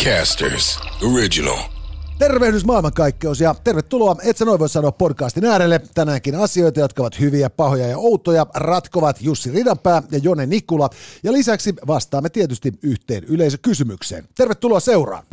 Podcasters 0.00 0.80
Original. 1.14 1.58
Tervehdys 2.18 2.64
maailmankaikkeus 2.64 3.40
ja 3.40 3.54
tervetuloa 3.64 4.16
Et 4.22 4.36
sä 4.36 4.44
noin 4.44 4.58
voi 4.58 4.68
sanoa 4.68 4.92
podcastin 4.92 5.44
äärelle. 5.44 5.80
Tänäänkin 5.94 6.34
asioita, 6.34 6.80
jotka 6.80 7.02
ovat 7.02 7.20
hyviä, 7.20 7.50
pahoja 7.50 7.86
ja 7.86 7.98
outoja, 7.98 8.46
ratkovat 8.54 9.16
Jussi 9.20 9.50
Ridanpää 9.50 10.02
ja 10.10 10.18
Jone 10.22 10.46
Nikula. 10.46 10.90
Ja 11.22 11.32
lisäksi 11.32 11.74
vastaamme 11.86 12.28
tietysti 12.28 12.72
yhteen 12.82 13.24
yleisökysymykseen. 13.24 14.24
Tervetuloa 14.34 14.80
seuraan. 14.80 15.24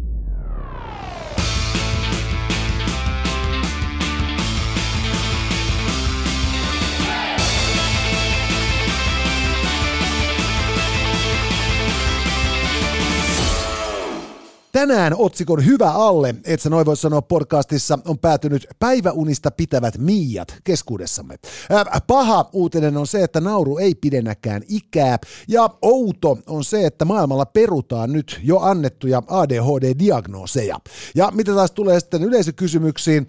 Tänään 14.78 15.14
otsikon 15.18 15.66
Hyvä 15.66 15.92
alle, 15.92 16.36
et 16.44 16.62
sä 16.62 16.70
noin 16.70 16.86
voi 16.86 16.98
sanoa 16.98 17.22
podcastissa, 17.22 18.00
on 18.06 18.20
päätynyt 18.20 18.68
päiväunista 18.80 19.52
pitävät 19.52 19.98
miijat 19.98 20.56
keskuudessamme. 20.64 21.36
Paha 22.08 22.50
uutinen 22.54 22.98
on 22.98 23.08
se, 23.08 23.24
että 23.24 23.42
nauru 23.42 23.78
ei 23.78 23.96
pidennäkään 23.96 24.62
ikää, 24.68 25.18
ja 25.48 25.70
outo 25.82 26.38
on 26.48 26.64
se, 26.64 26.86
että 26.86 27.06
maailmalla 27.06 27.46
perutaan 27.46 28.14
nyt 28.14 28.40
jo 28.44 28.60
annettuja 28.60 29.24
ADHD-diagnooseja. 29.28 30.78
Ja 31.16 31.32
mitä 31.32 31.54
taas 31.54 31.72
tulee 31.72 32.00
sitten 32.00 32.24
yleisökysymyksiin, 32.24 33.26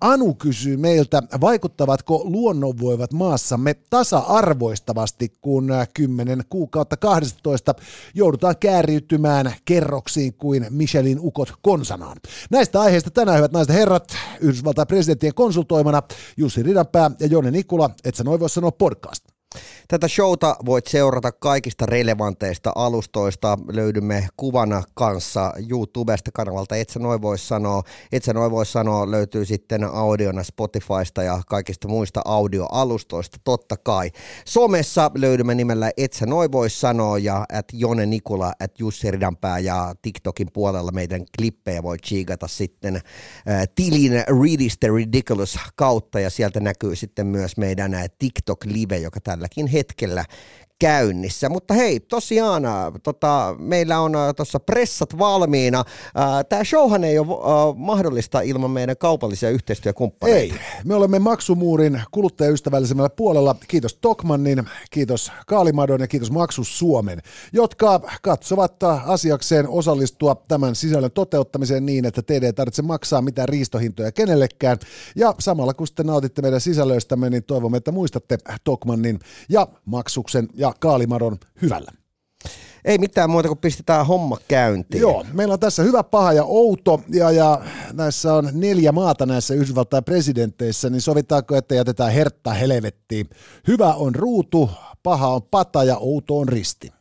Anu 0.00 0.34
kysyy 0.34 0.76
meiltä, 0.76 1.22
vaikuttavatko 1.40 2.22
luonnonvoivat 2.24 3.12
maassamme 3.12 3.74
tasa-arvoistavasti, 3.90 5.32
kun 5.40 5.68
10 5.94 6.42
kuukautta 6.50 6.96
12 6.96 7.74
joudutaan 8.14 8.54
kääriytymään 8.60 9.54
kerroksiin 9.64 10.34
kuin 10.34 10.66
Michelin 10.88 11.18
ukot 11.20 11.52
konsanaan. 11.62 12.16
Näistä 12.50 12.80
aiheista 12.80 13.10
tänään, 13.10 13.36
hyvät 13.36 13.52
naiset 13.52 13.74
herrat, 13.74 14.16
Yhdysvaltain 14.40 14.88
presidenttien 14.88 15.34
konsultoimana 15.34 16.02
Jussi 16.36 16.62
Ridanpää 16.62 17.10
ja 17.20 17.26
Jonne 17.26 17.50
Nikula, 17.50 17.90
et 18.04 18.14
sä 18.14 18.24
noin 18.24 18.40
voi 18.40 18.50
sanoa 18.50 18.70
podcast. 18.70 19.37
Tätä 19.88 20.08
showta 20.08 20.56
voit 20.66 20.86
seurata 20.86 21.32
kaikista 21.32 21.86
relevanteista 21.86 22.72
alustoista. 22.74 23.58
Löydymme 23.72 24.28
kuvana 24.36 24.82
kanssa 24.94 25.52
YouTubesta 25.70 26.30
kanavalta 26.34 26.76
Et 26.76 26.90
sä 26.90 26.98
noin 26.98 27.22
voi 27.22 27.38
sanoa. 27.38 27.82
Et 28.12 28.24
sä 28.24 28.32
noin 28.32 28.50
voi 28.50 28.66
sanoa 28.66 29.10
löytyy 29.10 29.44
sitten 29.44 29.84
audiona 29.84 30.42
Spotifysta 30.42 31.22
ja 31.22 31.40
kaikista 31.46 31.88
muista 31.88 32.22
audioalustoista 32.24 33.38
totta 33.44 33.76
kai. 33.76 34.10
Somessa 34.44 35.10
löydymme 35.14 35.54
nimellä 35.54 35.90
Et 35.96 36.12
sä 36.12 36.26
noin 36.26 36.52
voi 36.52 36.70
sanoa 36.70 37.18
ja 37.18 37.46
at 37.52 37.66
Jone 37.72 38.06
Nikula, 38.06 38.52
at 38.60 38.80
Jussi 38.80 39.10
Ridanpää 39.10 39.58
ja 39.58 39.94
TikTokin 40.02 40.48
puolella 40.52 40.92
meidän 40.92 41.24
klippejä 41.38 41.82
voi 41.82 41.96
chiikata 41.98 42.48
sitten 42.48 42.96
äh, 42.96 43.68
tilin 43.74 44.12
Readista 44.12 44.86
Ridiculous 44.86 45.58
kautta 45.76 46.20
ja 46.20 46.30
sieltä 46.30 46.60
näkyy 46.60 46.96
sitten 46.96 47.26
myös 47.26 47.56
meidän 47.56 47.94
äh, 47.94 48.04
TikTok-live, 48.18 48.96
joka 48.96 49.20
tälläkin 49.48 49.66
hetkellä 49.66 50.24
käynnissä. 50.78 51.48
Mutta 51.48 51.74
hei, 51.74 52.00
tosiaan 52.00 52.62
tota, 53.02 53.56
meillä 53.58 54.00
on 54.00 54.12
tuossa 54.36 54.60
pressat 54.60 55.18
valmiina. 55.18 55.84
Tämä 56.48 56.64
showhan 56.64 57.04
ei 57.04 57.18
ole 57.18 57.74
mahdollista 57.76 58.40
ilman 58.40 58.70
meidän 58.70 58.96
kaupallisia 58.96 59.50
yhteistyökumppaneita. 59.50 60.54
Ei, 60.54 60.60
me 60.84 60.94
olemme 60.94 61.18
maksumuurin 61.18 62.02
kuluttajaystävällisemmällä 62.10 63.10
puolella. 63.10 63.56
Kiitos 63.68 63.94
Tokmannin, 63.94 64.64
kiitos 64.90 65.32
Kaalimadon 65.46 66.00
ja 66.00 66.06
kiitos 66.06 66.30
Maksus 66.30 66.78
Suomen, 66.78 67.22
jotka 67.52 68.00
katsovat 68.22 68.82
asiakseen 69.06 69.68
osallistua 69.68 70.42
tämän 70.48 70.74
sisällön 70.74 71.10
toteuttamiseen 71.10 71.86
niin, 71.86 72.04
että 72.04 72.22
teidän 72.22 72.46
ei 72.46 72.52
tarvitse 72.52 72.82
maksaa 72.82 73.22
mitään 73.22 73.48
riistohintoja 73.48 74.12
kenellekään. 74.12 74.78
Ja 75.16 75.34
samalla 75.38 75.74
kun 75.74 75.86
sitten 75.86 76.06
nautitte 76.06 76.42
meidän 76.42 76.60
sisällöistämme, 76.60 77.30
niin 77.30 77.44
toivomme, 77.44 77.76
että 77.76 77.92
muistatte 77.92 78.38
Tokmannin 78.64 79.18
ja 79.48 79.66
Maksuksen 79.84 80.48
ja 80.54 80.67
ja 80.68 80.74
Kaalimadon 80.80 81.38
hyvällä. 81.62 81.90
Ei 82.84 82.98
mitään 82.98 83.30
muuta 83.30 83.48
kuin 83.48 83.58
pistetään 83.58 84.06
homma 84.06 84.36
käyntiin. 84.48 85.00
Joo, 85.00 85.24
meillä 85.32 85.54
on 85.54 85.60
tässä 85.60 85.82
hyvä, 85.82 86.02
paha 86.02 86.32
ja 86.32 86.44
outo, 86.44 87.00
ja, 87.08 87.30
ja 87.30 87.64
näissä 87.92 88.34
on 88.34 88.48
neljä 88.52 88.92
maata 88.92 89.26
näissä 89.26 89.54
Yhdysvaltain 89.54 90.04
presidentteissä, 90.04 90.90
niin 90.90 91.00
sovitaanko, 91.00 91.56
että 91.56 91.74
jätetään 91.74 92.12
hertta 92.12 92.50
helvettiin. 92.50 93.30
Hyvä 93.66 93.94
on 93.94 94.14
ruutu, 94.14 94.70
paha 95.02 95.28
on 95.28 95.42
pata 95.42 95.84
ja 95.84 95.96
outo 95.96 96.38
on 96.38 96.48
risti. 96.48 96.92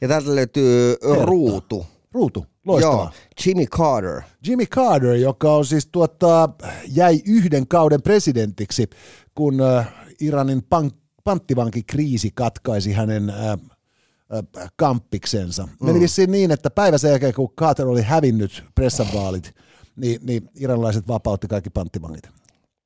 Ja 0.00 0.08
täältä 0.08 0.34
löytyy 0.34 0.96
hertta. 1.08 1.24
ruutu. 1.24 1.86
Ruutu, 2.12 2.46
loistavaa. 2.66 2.96
Joo, 2.96 3.10
Jimmy 3.46 3.66
Carter. 3.66 4.22
Jimmy 4.46 4.66
Carter, 4.66 5.14
joka 5.14 5.54
on 5.54 5.66
siis 5.66 5.86
tuota, 5.86 6.48
jäi 6.88 7.20
yhden 7.26 7.68
kauden 7.68 8.02
presidentiksi, 8.02 8.90
kun 9.34 9.60
äh, 9.60 9.94
Iranin 10.20 10.62
pank 10.62 10.94
panttivankikriisi 11.24 12.30
katkaisi 12.34 12.92
hänen 12.92 13.30
ää, 13.30 13.58
ää, 14.30 14.68
kamppiksensa. 14.76 15.66
Mm. 15.66 15.86
Meni 15.86 16.00
vissiin 16.00 16.30
niin, 16.30 16.50
että 16.50 16.70
päivä 16.70 16.98
sen 16.98 17.10
jälkeen, 17.10 17.34
kun 17.34 17.52
Carter 17.58 17.86
oli 17.86 18.02
hävinnyt 18.02 18.64
pressanvaalit, 18.74 19.54
niin, 19.96 20.20
niin 20.22 20.50
iranilaiset 20.54 21.08
vapautti 21.08 21.48
kaikki 21.48 21.70
panttivangit. 21.70 22.28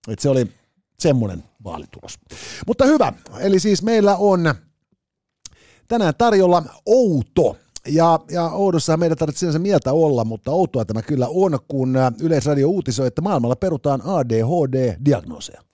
Et 0.08 0.18
se 0.18 0.28
oli 0.28 0.52
semmoinen 0.98 1.44
vaalitulos. 1.64 2.18
Mutta 2.66 2.84
hyvä, 2.84 3.12
eli 3.38 3.60
siis 3.60 3.82
meillä 3.82 4.16
on 4.16 4.54
tänään 5.88 6.14
tarjolla 6.18 6.62
outo 6.86 7.56
ja, 7.88 8.20
ja 8.30 8.50
oudossa 8.50 8.96
meidän 8.96 9.18
tarvitsee 9.18 9.52
sen 9.52 9.62
mieltä 9.62 9.92
olla, 9.92 10.24
mutta 10.24 10.50
outoa 10.50 10.84
tämä 10.84 11.02
kyllä 11.02 11.28
on, 11.30 11.58
kun 11.68 11.98
Yleisradio 12.20 12.68
uutisoi, 12.68 13.06
että 13.06 13.22
maailmalla 13.22 13.56
perutaan 13.56 14.02
ADHD-diagnooseja. 14.04 15.65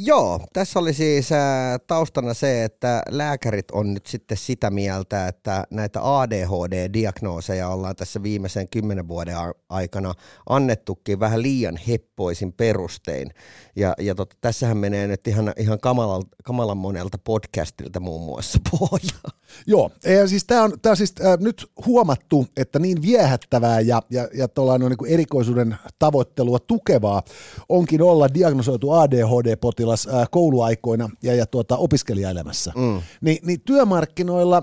Joo, 0.00 0.40
tässä 0.52 0.78
oli 0.78 0.94
siis 0.94 1.32
äh, 1.32 1.38
taustana 1.86 2.34
se, 2.34 2.64
että 2.64 3.02
lääkärit 3.10 3.70
on 3.70 3.94
nyt 3.94 4.06
sitten 4.06 4.36
sitä 4.36 4.70
mieltä, 4.70 5.28
että 5.28 5.64
näitä 5.70 6.00
ADHD-diagnooseja 6.02 7.68
ollaan 7.68 7.96
tässä 7.96 8.22
viimeisen 8.22 8.68
kymmenen 8.68 9.08
vuoden 9.08 9.36
aikana 9.68 10.14
annettukin 10.48 11.20
vähän 11.20 11.42
liian 11.42 11.76
heppoisin 11.88 12.52
perustein. 12.52 13.30
Ja, 13.76 13.94
ja 13.98 14.14
tota, 14.14 14.36
tässähän 14.40 14.76
menee 14.76 15.06
nyt 15.06 15.28
ihan, 15.28 15.52
ihan 15.56 15.80
kamalan, 15.80 16.22
kamalan 16.44 16.76
monelta 16.76 17.18
podcastilta 17.18 18.00
muun 18.00 18.22
muassa 18.22 18.58
pohja. 18.70 19.32
Joo, 19.66 19.90
ja 20.04 20.28
siis 20.28 20.44
tämä 20.44 20.62
on, 20.62 20.72
tää 20.82 20.90
on 20.90 20.96
siis, 20.96 21.14
äh, 21.24 21.38
nyt 21.38 21.70
huomattu, 21.86 22.46
että 22.56 22.78
niin 22.78 23.02
viehättävää 23.02 23.80
ja, 23.80 24.02
ja, 24.10 24.28
ja 24.34 24.48
niin 24.78 24.96
kuin 24.96 25.10
erikoisuuden 25.10 25.76
tavoittelua 25.98 26.58
tukevaa 26.58 27.22
onkin 27.68 28.02
olla 28.02 28.34
diagnosoitu 28.34 28.90
ADHD-potilas 28.90 29.87
äh, 29.92 30.28
kouluaikoina 30.30 31.10
ja, 31.22 31.34
ja 31.34 31.46
tuota, 31.46 31.76
opiskelijaelämässä. 31.76 32.72
Mm. 32.76 33.02
Ni, 33.20 33.38
niin 33.42 33.60
työmarkkinoilla 33.60 34.62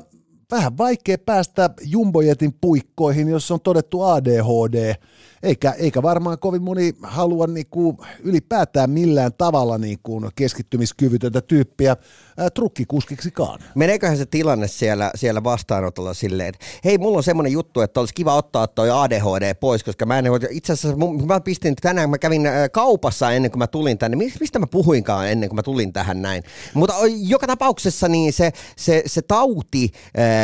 vähän 0.51 0.77
vaikea 0.77 1.17
päästä 1.25 1.69
jumbojetin 1.81 2.53
puikkoihin, 2.61 3.27
jos 3.27 3.51
on 3.51 3.61
todettu 3.61 4.01
ADHD, 4.01 4.95
eikä, 5.45 5.71
eikä 5.71 6.01
varmaan 6.01 6.39
kovin 6.39 6.63
moni 6.63 6.93
halua 7.03 7.47
niinku 7.47 7.97
ylipäätään 8.23 8.89
millään 8.89 9.31
tavalla 9.37 9.77
niinku 9.77 10.31
keskittymiskyvytöntä 10.35 11.41
tyyppiä 11.41 11.95
ää, 12.37 12.49
trukkikuskiksikaan. 12.49 13.59
Meneeköhän 13.75 14.17
se 14.17 14.25
tilanne 14.25 14.67
siellä, 14.67 15.11
siellä 15.15 15.43
vastaanotolla 15.43 16.13
silleen, 16.13 16.49
että 16.49 16.65
hei, 16.85 16.97
mulla 16.97 17.17
on 17.17 17.23
semmoinen 17.23 17.51
juttu, 17.51 17.81
että 17.81 17.99
olisi 17.99 18.13
kiva 18.13 18.35
ottaa 18.35 18.67
toi 18.67 18.91
ADHD 18.91 19.53
pois, 19.53 19.83
koska 19.83 20.05
mä 20.05 20.19
en 20.19 20.25
itse 20.49 20.73
asiassa, 20.73 20.97
mä 21.25 21.39
pistin 21.39 21.75
tänään, 21.75 22.09
mä 22.09 22.17
kävin 22.17 22.41
kaupassa 22.71 23.31
ennen 23.31 23.51
kuin 23.51 23.59
mä 23.59 23.67
tulin 23.67 23.97
tänne, 23.97 24.17
mistä 24.17 24.59
mä 24.59 24.67
puhuinkaan 24.67 25.29
ennen 25.29 25.49
kuin 25.49 25.55
mä 25.55 25.63
tulin 25.63 25.93
tähän 25.93 26.21
näin. 26.21 26.43
Mutta 26.73 26.93
joka 27.27 27.47
tapauksessa 27.47 28.07
niin 28.07 28.33
se, 28.33 28.51
se, 28.77 29.03
se 29.05 29.21
tauti, 29.21 29.91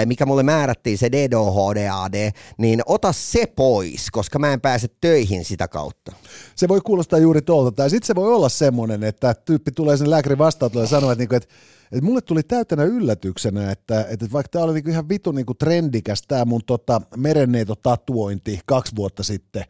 mikä 0.06 0.25
mulle 0.25 0.44
määrättiin, 0.44 0.97
se 0.97 1.12
DDHD, 1.12 2.31
niin 2.57 2.81
ota 2.85 3.13
se 3.13 3.45
pois, 3.56 4.12
koska 4.12 4.39
mä 4.39 4.54
en 4.54 4.62
pääse 4.62 4.88
töihin 5.02 5.46
sitä 5.46 5.68
kautta. 5.68 6.12
Se 6.56 6.68
voi 6.68 6.82
kuulostaa 6.82 7.20
juuri 7.20 7.42
tuolta, 7.42 7.72
tai 7.72 7.90
sitten 7.90 8.08
se 8.08 8.16
voi 8.16 8.34
olla 8.34 8.50
semmoinen, 8.50 9.04
että 9.04 9.34
tyyppi 9.34 9.72
tulee 9.72 9.98
sen 9.98 10.10
lääkärin 10.10 10.38
vastaan 10.38 10.72
ja 10.76 10.88
sanoo, 10.88 11.12
että, 11.12 11.22
niinku, 11.22 11.36
että 11.36 11.50
et 11.92 12.04
mulle 12.04 12.22
tuli 12.22 12.44
täytänä 12.44 12.84
yllätyksenä, 12.84 13.72
että, 13.72 14.06
että 14.10 14.26
vaikka 14.32 14.50
tämä 14.50 14.66
oli 14.66 14.74
niinku 14.74 14.90
ihan 14.90 15.10
vitu 15.10 15.32
niinku 15.32 15.54
trendikäs 15.54 16.22
tämä 16.28 16.46
mun 16.46 16.62
tota 16.66 17.02
merenneito-tatuointi 17.18 18.60
kaksi 18.66 18.96
vuotta 18.96 19.24
sitten, 19.24 19.64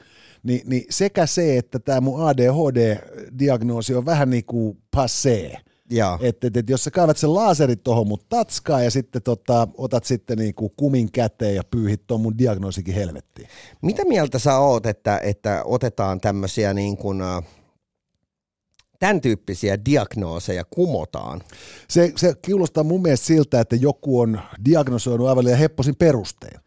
niin, 0.44 0.62
niin 0.66 0.86
sekä 0.90 1.26
se, 1.26 1.58
että 1.58 1.80
tämä 1.80 2.02
mun 2.02 2.20
ADHD-diagnoosi 2.30 3.96
on 3.96 4.06
vähän 4.06 4.30
niin 4.30 4.46
kuin 4.46 4.78
passé, 4.98 5.60
että 6.22 6.48
et, 6.48 6.58
et, 6.58 6.70
jos 6.70 6.84
sä 6.84 6.92
kaivat 6.92 7.18
sen 7.18 7.34
laaserit 7.34 7.84
tuohon 7.84 8.08
mut 8.08 8.30
tatskaa 8.30 8.84
ja 8.84 8.92
sitten 8.92 9.22
tota, 9.22 9.68
otat 9.78 10.04
sitten 10.04 10.38
niinku 10.38 10.70
kumin 10.70 11.12
käteen 11.12 11.56
ja 11.56 11.64
pyyhit 11.64 12.08
tuon 12.08 12.22
mun 12.22 12.38
diagnoosikin 12.38 12.96
helvettiin. 12.96 13.48
Mitä 13.82 14.06
mieltä 14.06 14.40
sä 14.40 14.58
oot, 14.58 14.86
että, 14.86 15.20
että 15.24 15.62
otetaan 15.66 16.22
tämmöisiä 16.22 16.74
niin 16.74 16.98
kuin, 16.98 17.22
tämän 19.00 19.22
tyyppisiä 19.22 19.86
diagnooseja 19.86 20.66
kumotaan? 20.70 21.42
Se, 21.88 22.14
se 22.16 22.34
kuulostaa 22.46 22.84
mun 22.84 23.02
mielestä 23.02 23.26
siltä, 23.26 23.60
että 23.60 23.76
joku 23.76 24.20
on 24.20 24.42
diagnosoinut 24.66 25.28
aivan 25.28 25.46
liian 25.46 25.60
hepposin 25.60 25.96
perustein. 25.96 26.60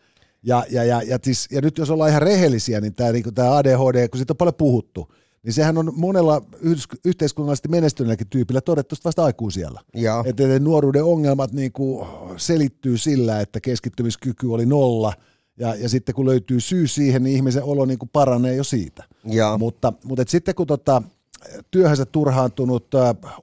Ja, 0.42 0.64
ja, 0.70 0.84
ja, 0.84 1.02
ja, 1.02 1.18
siis, 1.22 1.48
ja 1.50 1.60
nyt 1.60 1.78
jos 1.78 1.90
ollaan 1.90 2.10
ihan 2.10 2.22
rehellisiä, 2.22 2.80
niin 2.80 2.94
tämä 2.94 3.12
niin 3.12 3.34
tämä 3.34 3.56
ADHD, 3.56 4.08
kun 4.08 4.18
siitä 4.18 4.32
on 4.32 4.36
paljon 4.36 4.54
puhuttu, 4.54 5.12
niin 5.44 5.52
sehän 5.52 5.78
on 5.78 5.92
monella 5.96 6.42
yhteiskunnallisesti 7.04 7.68
menestyneelläkin 7.68 8.26
tyypillä 8.26 8.60
todettu 8.60 8.96
vasta 9.04 9.24
aikuisiellä. 9.24 9.80
Että 10.26 10.58
nuoruuden 10.58 11.04
ongelmat 11.04 11.52
niin 11.52 11.72
kuin 11.72 12.06
selittyy 12.36 12.98
sillä, 12.98 13.40
että 13.40 13.60
keskittymiskyky 13.60 14.46
oli 14.46 14.66
nolla, 14.66 15.12
ja, 15.58 15.74
ja 15.74 15.88
sitten 15.88 16.14
kun 16.14 16.26
löytyy 16.26 16.60
syy 16.60 16.86
siihen, 16.86 17.22
niin 17.22 17.36
ihmisen 17.36 17.62
olo 17.62 17.84
niin 17.84 17.98
kuin 17.98 18.10
paranee 18.12 18.54
jo 18.54 18.64
siitä. 18.64 19.04
Ja. 19.24 19.58
Mutta, 19.58 19.92
mutta 20.04 20.22
et 20.22 20.28
sitten 20.28 20.54
kun 20.54 20.66
tota, 20.66 21.02
työhönsä 21.70 22.06
turhaantunut 22.06 22.86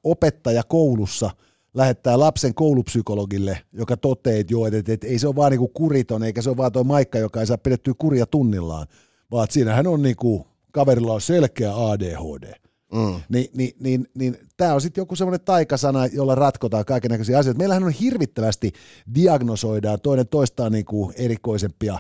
opettaja 0.03 0.63
koulussa 0.63 1.30
lähettää 1.74 2.19
lapsen 2.19 2.53
koulupsykologille, 2.53 3.62
joka 3.74 3.98
toteaa, 3.98 4.39
että, 4.39 4.53
joo, 4.53 4.68
että, 4.68 4.94
että 4.94 5.07
ei 5.07 5.19
se 5.19 5.27
ole 5.27 5.36
vaan 5.36 5.51
niin 5.51 5.69
kuriton, 5.74 6.24
eikä 6.24 6.42
se 6.42 6.50
ole 6.50 6.57
vaan 6.57 6.71
tuo 6.71 6.83
Maikka, 6.83 7.19
joka 7.19 7.39
ei 7.39 7.48
saa 7.48 7.57
pidettyä 7.57 7.94
kuria 7.98 8.25
tunnillaan, 8.25 8.88
vaan 9.31 9.48
siinähän 9.50 9.88
on 9.88 10.01
niin 10.01 10.15
kuin, 10.15 10.44
kaverilla 10.71 11.13
on 11.13 11.21
selkeä 11.21 11.71
ADHD. 11.75 12.53
Mm. 12.94 13.21
Ni, 13.29 13.50
niin, 13.53 13.75
niin, 13.79 14.07
niin 14.13 14.38
tämä 14.57 14.73
on 14.73 14.81
sitten 14.81 15.01
joku 15.01 15.15
semmoinen 15.15 15.45
taikasana, 15.45 16.06
jolla 16.06 16.35
ratkotaan 16.35 16.85
kaikenlaisia 16.85 17.39
asioita. 17.39 17.57
Meillähän 17.57 17.83
on 17.83 17.91
hirvittävästi 17.91 18.71
diagnosoidaan 19.15 20.01
toinen 20.01 20.27
toistaan 20.27 20.71
niin 20.71 20.85
kuin 20.85 21.13
erikoisempia, 21.18 22.00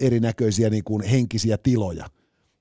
erinäköisiä 0.00 0.70
niin 0.70 0.84
kuin 0.84 1.02
henkisiä 1.02 1.58
tiloja. 1.58 2.06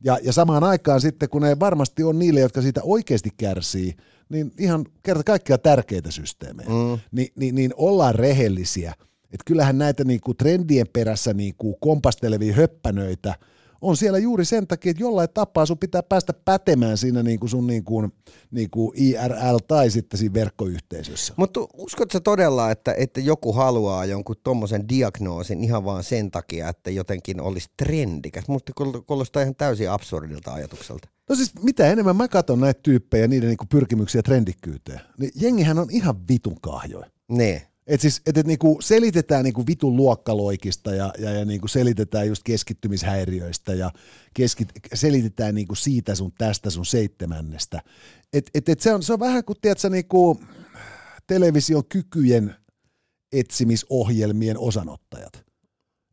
Ja, 0.04 0.18
ja 0.24 0.34
samaan 0.34 0.64
aikaan 0.64 1.02
sitten, 1.02 1.30
kun 1.30 1.42
ne 1.42 1.60
varmasti 1.60 2.04
on 2.04 2.20
niille, 2.20 2.40
jotka 2.40 2.62
siitä 2.62 2.82
oikeasti 2.84 3.30
kärsii, 3.38 3.94
niin 4.30 4.52
ihan 4.60 4.86
kerta 5.04 5.24
kaikkiaan 5.24 5.60
tärkeitä 5.60 6.12
systeemejä, 6.12 6.70
mm. 6.70 7.00
Ni, 7.12 7.28
niin, 7.36 7.56
niin 7.56 7.74
ollaan 7.78 8.16
rehellisiä. 8.16 8.94
Että 9.24 9.44
kyllähän 9.46 9.78
näitä 9.78 10.04
niinku 10.04 10.34
trendien 10.34 10.88
perässä 10.94 11.34
niinku 11.34 11.78
kompastelevia 11.82 12.54
höppänöitä– 12.54 13.36
on 13.84 13.98
siellä 13.98 14.18
juuri 14.20 14.46
sen 14.46 14.68
takia, 14.68 14.90
että 14.90 15.04
jollain 15.04 15.30
tapaa 15.34 15.66
sun 15.66 15.78
pitää 15.78 16.04
päästä 16.04 16.34
pätemään 16.46 16.98
siinä 16.98 17.24
niin 17.24 17.40
kuin 17.40 17.50
sun 17.50 17.68
niin 17.68 17.84
kuin, 17.84 18.14
niin 18.52 18.70
kuin 18.70 18.92
IRL 18.96 19.58
tai 19.68 19.90
sitten 19.90 20.18
siinä 20.18 20.34
verkkoyhteisössä. 20.34 21.34
Mutta 21.38 21.60
uskotko 21.74 22.20
todella, 22.20 22.72
että, 22.72 22.94
että 22.98 23.20
joku 23.20 23.54
haluaa 23.54 24.06
jonkun 24.06 24.36
tuommoisen 24.44 24.90
diagnoosin 24.90 25.64
ihan 25.64 25.86
vaan 25.86 26.04
sen 26.04 26.32
takia, 26.32 26.70
että 26.70 26.92
jotenkin 26.92 27.42
olisi 27.42 27.70
trendikäs? 27.78 28.48
Musta 28.48 28.74
kuulostaa 29.08 29.42
ihan 29.42 29.56
täysin 29.56 29.92
absurdilta 29.92 30.54
ajatukselta. 30.54 31.08
No 31.30 31.36
siis 31.36 31.52
mitä 31.64 31.88
enemmän 31.88 32.16
mä 32.16 32.28
katson 32.28 32.60
näitä 32.60 32.80
tyyppejä 32.84 33.28
niiden 33.28 33.50
niin 33.50 33.68
pyrkimyksiä 33.70 34.22
trendikkyyteen, 34.22 35.02
niin 35.18 35.32
jengihän 35.36 35.80
on 35.80 35.88
ihan 35.92 36.28
vitun 36.28 36.62
kahjoja. 36.62 37.10
Ne. 37.32 37.68
Et 37.88 38.02
siis, 38.02 38.22
et, 38.26 38.38
et 38.38 38.48
niinku 38.48 38.78
selitetään 38.82 39.44
niinku 39.44 39.68
vitun 39.68 39.96
luokkaloikista 39.96 40.96
ja, 40.96 41.14
ja, 41.18 41.32
ja 41.32 41.46
niinku 41.46 41.68
selitetään 41.68 42.28
just 42.28 42.44
keskittymishäiriöistä 42.44 43.74
ja 43.74 43.92
keskit, 44.34 44.70
selitetään 44.94 45.56
niinku 45.56 45.76
siitä 45.76 46.16
sun 46.16 46.32
tästä 46.38 46.70
sun 46.70 46.86
seitsemännestä. 46.86 47.82
Et, 48.34 48.50
et, 48.54 48.70
et 48.70 48.80
se, 48.80 48.94
on, 48.94 49.04
se 49.04 49.14
on 49.14 49.20
vähän 49.20 49.46
kuin 49.46 49.58
tiedätkö, 49.62 49.90
niinku 49.90 50.40
television 51.28 51.84
kykyjen 51.90 52.56
etsimisohjelmien 53.32 54.58
osanottajat. 54.58 55.44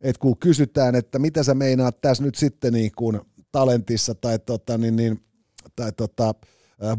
Et 0.00 0.18
kun 0.18 0.38
kysytään, 0.38 0.94
että 0.94 1.18
mitä 1.18 1.42
sä 1.42 1.54
meinaat 1.54 2.00
tässä 2.00 2.22
nyt 2.22 2.34
sitten 2.34 2.72
niinku 2.72 3.12
talentissa 3.52 4.14
tai, 4.14 4.38
tota, 4.38 4.78
niin, 4.78 4.96
niin, 4.96 5.24
tai 5.76 5.92
tota, 5.92 6.34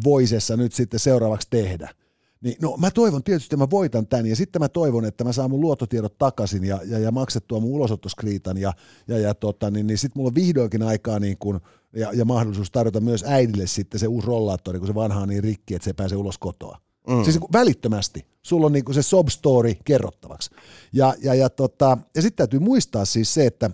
voisessa 0.03 0.57
nyt 0.57 0.73
sitten 0.73 0.99
seuraavaksi 0.99 1.47
tehdä– 1.49 1.89
niin, 2.41 2.55
no 2.61 2.77
mä 2.77 2.91
toivon 2.91 3.23
tietysti, 3.23 3.45
että 3.45 3.57
mä 3.57 3.69
voitan 3.69 4.07
tämän 4.07 4.25
ja 4.25 4.35
sitten 4.35 4.61
mä 4.61 4.69
toivon, 4.69 5.05
että 5.05 5.23
mä 5.23 5.33
saan 5.33 5.49
mun 5.49 5.61
luottotiedot 5.61 6.17
takaisin 6.17 6.63
ja, 6.63 6.79
ja, 6.85 6.99
ja 6.99 7.11
maksettua 7.11 7.59
mun 7.59 7.71
ulosottoskriitan 7.71 8.57
ja, 8.57 8.73
ja, 9.07 9.17
ja 9.17 9.33
tota, 9.33 9.71
niin, 9.71 9.87
niin 9.87 9.97
sitten 9.97 10.19
mulla 10.19 10.27
on 10.27 10.35
vihdoinkin 10.35 10.83
aikaa 10.83 11.19
niin 11.19 11.37
kun, 11.37 11.61
ja, 11.95 12.11
ja 12.13 12.25
mahdollisuus 12.25 12.71
tarjota 12.71 13.01
myös 13.01 13.23
äidille 13.27 13.67
sitten 13.67 13.99
se 13.99 14.07
uusi 14.07 14.27
rollaattori, 14.27 14.79
kun 14.79 14.87
se 14.87 14.95
vanha 14.95 15.21
on 15.21 15.29
niin 15.29 15.43
rikki, 15.43 15.75
että 15.75 15.85
se 15.85 15.93
pääsee 15.93 16.17
ulos 16.17 16.37
kotoa. 16.37 16.77
Mm. 17.07 17.23
Siis 17.23 17.39
niin 17.39 17.53
välittömästi. 17.53 18.25
Sulla 18.41 18.65
on 18.65 18.73
niin 18.73 18.85
kuin 18.85 18.95
se 18.95 19.01
sob 19.01 19.27
story 19.27 19.73
kerrottavaksi. 19.85 20.49
Ja, 20.93 21.13
ja, 21.23 21.33
ja, 21.33 21.49
tota, 21.49 21.97
ja 22.15 22.21
sitten 22.21 22.37
täytyy 22.37 22.59
muistaa 22.59 23.05
siis 23.05 23.33
se, 23.33 23.45
että 23.45 23.69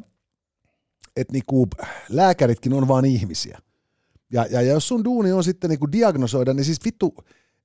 et 1.15 1.31
niinku, 1.31 1.67
lääkäritkin 2.09 2.73
on 2.73 2.87
vain 2.87 3.05
ihmisiä. 3.05 3.59
Ja, 4.33 4.45
ja, 4.51 4.61
ja 4.61 4.71
jos 4.71 4.87
sun 4.87 5.03
duuni 5.03 5.31
on 5.31 5.43
sitten 5.43 5.69
niinku 5.69 5.91
diagnosoida, 5.91 6.53
niin 6.53 6.65
siis 6.65 6.85
vittu, 6.85 7.15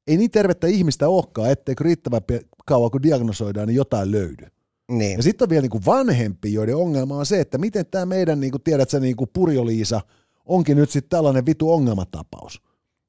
ei 0.07 0.17
niin 0.17 0.31
tervettä 0.31 0.67
ihmistä 0.67 1.09
olekaan, 1.09 1.51
etteikö 1.51 1.85
riittävän 1.85 2.21
kauan 2.67 2.91
kun 2.91 3.03
diagnosoidaan, 3.03 3.69
niin 3.69 3.77
jotain 3.77 4.11
löydy. 4.11 4.47
Niin. 4.89 5.17
Ja 5.17 5.23
sitten 5.23 5.47
on 5.47 5.51
vielä 5.51 5.63
niin 5.63 5.71
kuin 5.71 5.87
vanhempi, 5.87 6.53
joiden 6.53 6.77
ongelma 6.77 7.17
on 7.17 7.27
se, 7.27 7.41
että 7.41 7.59
miten 7.59 7.87
tämä 7.87 8.07
meidän, 8.07 8.41
niin 8.41 8.51
kuin 8.51 8.63
tiedät 8.63 8.91
sä, 8.91 9.01
niin 9.01 9.17
kuin 9.17 9.31
Purjoliisa 9.33 10.01
onkin 10.47 10.77
nyt 10.77 10.91
sitten 10.91 11.11
tällainen 11.11 11.47
vitu 11.47 11.73
ongelmatapaus. 11.73 12.63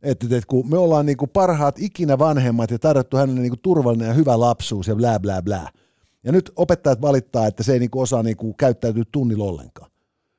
Että 0.03 0.27
et, 0.31 0.45
kun 0.45 0.69
me 0.69 0.77
ollaan 0.77 1.05
niin 1.05 1.17
kuin 1.17 1.29
parhaat 1.29 1.75
ikinä 1.79 2.19
vanhemmat 2.19 2.71
ja 2.71 2.79
tarjottu 2.79 3.17
hänelle 3.17 3.41
niin 3.41 3.51
kuin 3.51 3.61
turvallinen 3.61 4.07
ja 4.07 4.13
hyvä 4.13 4.39
lapsuus 4.39 4.87
ja 4.87 4.95
blää 4.95 5.19
blää 5.19 5.41
blää. 5.41 5.69
Ja 6.23 6.31
nyt 6.31 6.51
opettajat 6.55 7.01
valittaa, 7.01 7.47
että 7.47 7.63
se 7.63 7.73
ei 7.73 7.79
niin 7.79 7.91
kuin 7.91 8.03
osaa 8.03 8.23
niin 8.23 8.37
kuin 8.37 8.55
käyttäytyä 8.57 9.03
tunnilla 9.11 9.43
ollenkaan. 9.43 9.91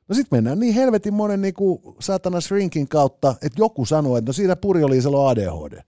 No 0.09 0.15
sitten 0.15 0.37
mennään 0.37 0.61
niin 0.61 0.75
helvetin 0.75 1.15
monen 1.15 1.41
niin 1.41 1.55
kuin 1.55 1.81
satana 2.01 2.41
shrinkin 2.41 2.89
kautta, 2.89 3.35
että 3.43 3.63
joku 3.63 3.85
sanoo, 3.85 4.17
että 4.17 4.29
no 4.29 4.33
siinä 4.33 4.57
Purjoliisella 4.57 5.21
on 5.21 5.31
ADHD. 5.31 5.81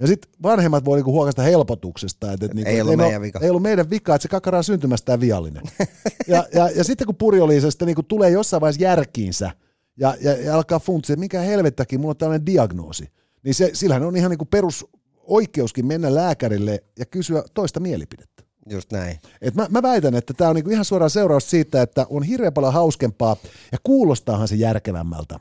Ja 0.00 0.06
sitten 0.06 0.32
vanhemmat 0.42 0.84
voi 0.84 0.98
niinku 0.98 1.12
huokasta 1.12 1.42
helpotuksesta. 1.42 2.32
Että, 2.32 2.46
et 2.46 2.54
niinku, 2.54 2.70
ei, 2.70 2.80
ollut 2.80 2.92
ei, 2.92 2.96
meidän 2.96 3.22
vika. 3.22 3.38
ei 3.42 3.50
ollut 3.50 3.62
meidän 3.62 3.90
vika, 3.90 4.14
että 4.14 4.22
se 4.22 4.28
kakara 4.28 4.58
on 4.58 4.64
syntymästään 4.64 5.20
viallinen. 5.20 5.62
ja, 6.28 6.46
ja, 6.54 6.70
ja, 6.70 6.84
sitten 6.84 7.06
kun 7.06 7.16
Purjoliisesta 7.16 7.84
niinku 7.84 8.02
tulee 8.02 8.30
jossain 8.30 8.60
vaiheessa 8.60 8.82
järkiinsä 8.82 9.50
ja, 9.96 10.16
ja, 10.20 10.32
ja 10.32 10.54
alkaa 10.54 10.78
funtsia, 10.80 11.14
että 11.14 11.20
mikä 11.20 11.40
helvettäkin, 11.40 12.00
mulla 12.00 12.10
on 12.10 12.16
tällainen 12.16 12.46
diagnoosi, 12.46 13.08
niin 13.42 13.54
se, 13.54 13.70
sillähän 13.72 14.02
on 14.02 14.16
ihan 14.16 14.30
niinku 14.30 14.44
perusoikeuskin 14.44 15.86
mennä 15.86 16.14
lääkärille 16.14 16.84
ja 16.98 17.06
kysyä 17.06 17.42
toista 17.54 17.80
mielipidettä. 17.80 18.42
Just 18.70 18.92
näin. 18.92 19.18
Et 19.40 19.54
mä, 19.54 19.66
mä 19.70 19.82
väitän, 19.82 20.14
että 20.14 20.34
tämä 20.34 20.50
on 20.50 20.56
niinku 20.56 20.70
ihan 20.70 20.84
suoraan 20.84 21.10
seuraus 21.10 21.50
siitä, 21.50 21.82
että 21.82 22.06
on 22.10 22.22
hirveän 22.22 22.52
paljon 22.52 22.72
hauskempaa 22.72 23.36
ja 23.72 23.78
kuulostaahan 23.82 24.48
se 24.48 24.54
järkevämmältä. 24.54 25.38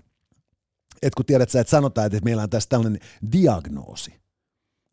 että 1.02 1.18
kun 1.18 1.26
tiedät 1.26 1.50
sä, 1.50 1.60
että 1.60 1.72
sanotaan, 1.72 2.08
että 2.08 2.20
meillä 2.24 2.44
on 2.44 2.50
tässä 2.50 2.70
tällainen 2.70 3.02
diagnoosi, 3.32 4.14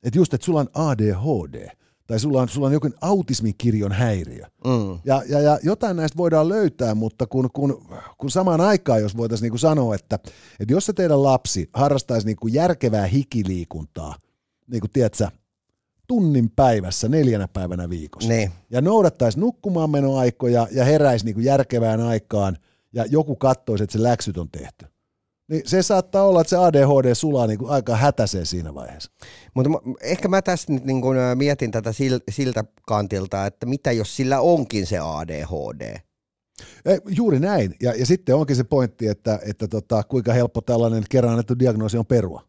että 0.05 0.19
just, 0.19 0.35
että 0.35 0.45
sulla 0.45 0.61
on 0.61 0.69
ADHD 0.75 1.69
tai 2.07 2.21
sulla 2.21 2.43
on, 2.43 2.49
sulla 2.49 2.67
on 2.67 2.73
jokin 2.73 2.95
autismin 3.01 3.55
kirjon 3.59 3.93
häiriö. 3.93 4.45
Mm. 4.65 4.99
Ja, 5.05 5.23
ja, 5.29 5.41
ja 5.41 5.59
jotain 5.63 5.97
näistä 5.97 6.17
voidaan 6.17 6.49
löytää, 6.49 6.95
mutta 6.95 7.27
kun, 7.27 7.51
kun, 7.53 7.87
kun 8.19 8.31
samaan 8.31 8.61
aikaan, 8.61 9.01
jos 9.01 9.17
voitaisiin 9.17 9.47
niinku 9.47 9.59
sanoa, 9.59 9.95
että, 9.95 10.19
että 10.61 10.73
jos 10.73 10.87
se 10.87 10.93
teidän 10.93 11.23
lapsi 11.23 11.71
harrastaisi 11.73 12.27
niinku 12.27 12.47
järkevää 12.47 13.07
hikiliikuntaa, 13.07 14.15
niin 14.67 14.81
kuin 14.81 14.91
tiedätkö, 14.91 15.29
tunnin 16.07 16.51
päivässä 16.57 17.09
neljänä 17.09 17.49
päivänä 17.49 17.91
viikossa, 17.91 18.29
niin. 18.29 18.51
ja 18.71 18.81
noudattaisi 18.81 19.41
nukkumaanmenoaikoja 19.41 20.69
ja 20.71 20.85
heräisi 20.85 21.25
niinku 21.25 21.41
järkevään 21.41 22.01
aikaan, 22.01 22.57
ja 22.93 23.05
joku 23.07 23.37
katsoisi, 23.37 23.85
että 23.85 23.93
se 23.93 24.03
läksyt 24.03 24.39
on 24.39 24.49
tehty, 24.51 24.87
niin 25.49 25.63
se 25.67 25.83
saattaa 25.83 26.27
olla, 26.27 26.41
että 26.41 26.51
se 26.51 26.57
ADHD 26.57 27.15
sulaa 27.15 27.47
niin 27.47 27.59
kuin 27.59 27.71
aika 27.71 27.97
hätäiseen 27.97 28.47
siinä 28.47 28.75
vaiheessa. 28.75 29.11
Mutta 29.55 29.71
ehkä 30.01 30.29
mä 30.29 30.43
tässä 30.43 30.73
nyt 30.73 30.85
niin 30.85 31.01
kuin 31.01 31.17
mietin 31.35 31.71
tätä 31.71 31.91
siltä 32.31 32.65
kantilta, 32.87 33.47
että 33.47 33.67
mitä 33.67 33.93
jos 33.93 34.17
sillä 34.17 34.41
onkin 34.41 34.87
se 34.87 34.99
ADHD? 34.99 35.97
E, 36.85 36.99
juuri 37.09 37.41
näin. 37.41 37.75
Ja, 37.83 37.95
ja 37.95 38.07
sitten 38.07 38.37
onkin 38.37 38.57
se 38.57 38.65
pointti, 38.65 39.07
että, 39.07 39.39
että 39.47 39.69
tota, 39.69 40.03
kuinka 40.03 40.33
helppo 40.33 40.61
tällainen 40.61 41.05
kerran 41.11 41.33
annettu 41.33 41.59
diagnoosi 41.59 41.99
on 41.99 42.07
perua. 42.07 42.43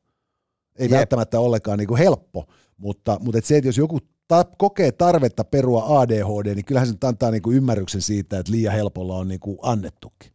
Ei 0.80 0.86
Jep. 0.86 0.92
välttämättä 0.92 1.40
ollenkaan 1.40 1.78
niin 1.78 1.88
kuin 1.88 1.98
helppo, 1.98 2.46
mutta, 2.78 3.18
mutta 3.22 3.38
et 3.38 3.46
se, 3.46 3.58
että 3.58 3.68
jos 3.68 3.78
joku 3.78 4.00
ta- 4.28 4.46
kokee 4.58 4.92
tarvetta 4.92 5.44
perua 5.44 6.00
ADHD, 6.00 6.56
niin 6.56 6.66
kyllähän 6.66 6.88
se 6.88 6.96
antaa 7.04 7.32
niin 7.32 7.42
kuin 7.42 7.58
ymmärryksen 7.58 8.02
siitä, 8.02 8.40
että 8.40 8.52
liian 8.52 8.74
helpolla 8.74 9.16
on 9.16 9.28
niin 9.28 9.40
kuin 9.40 9.58
annettukin. 9.62 10.35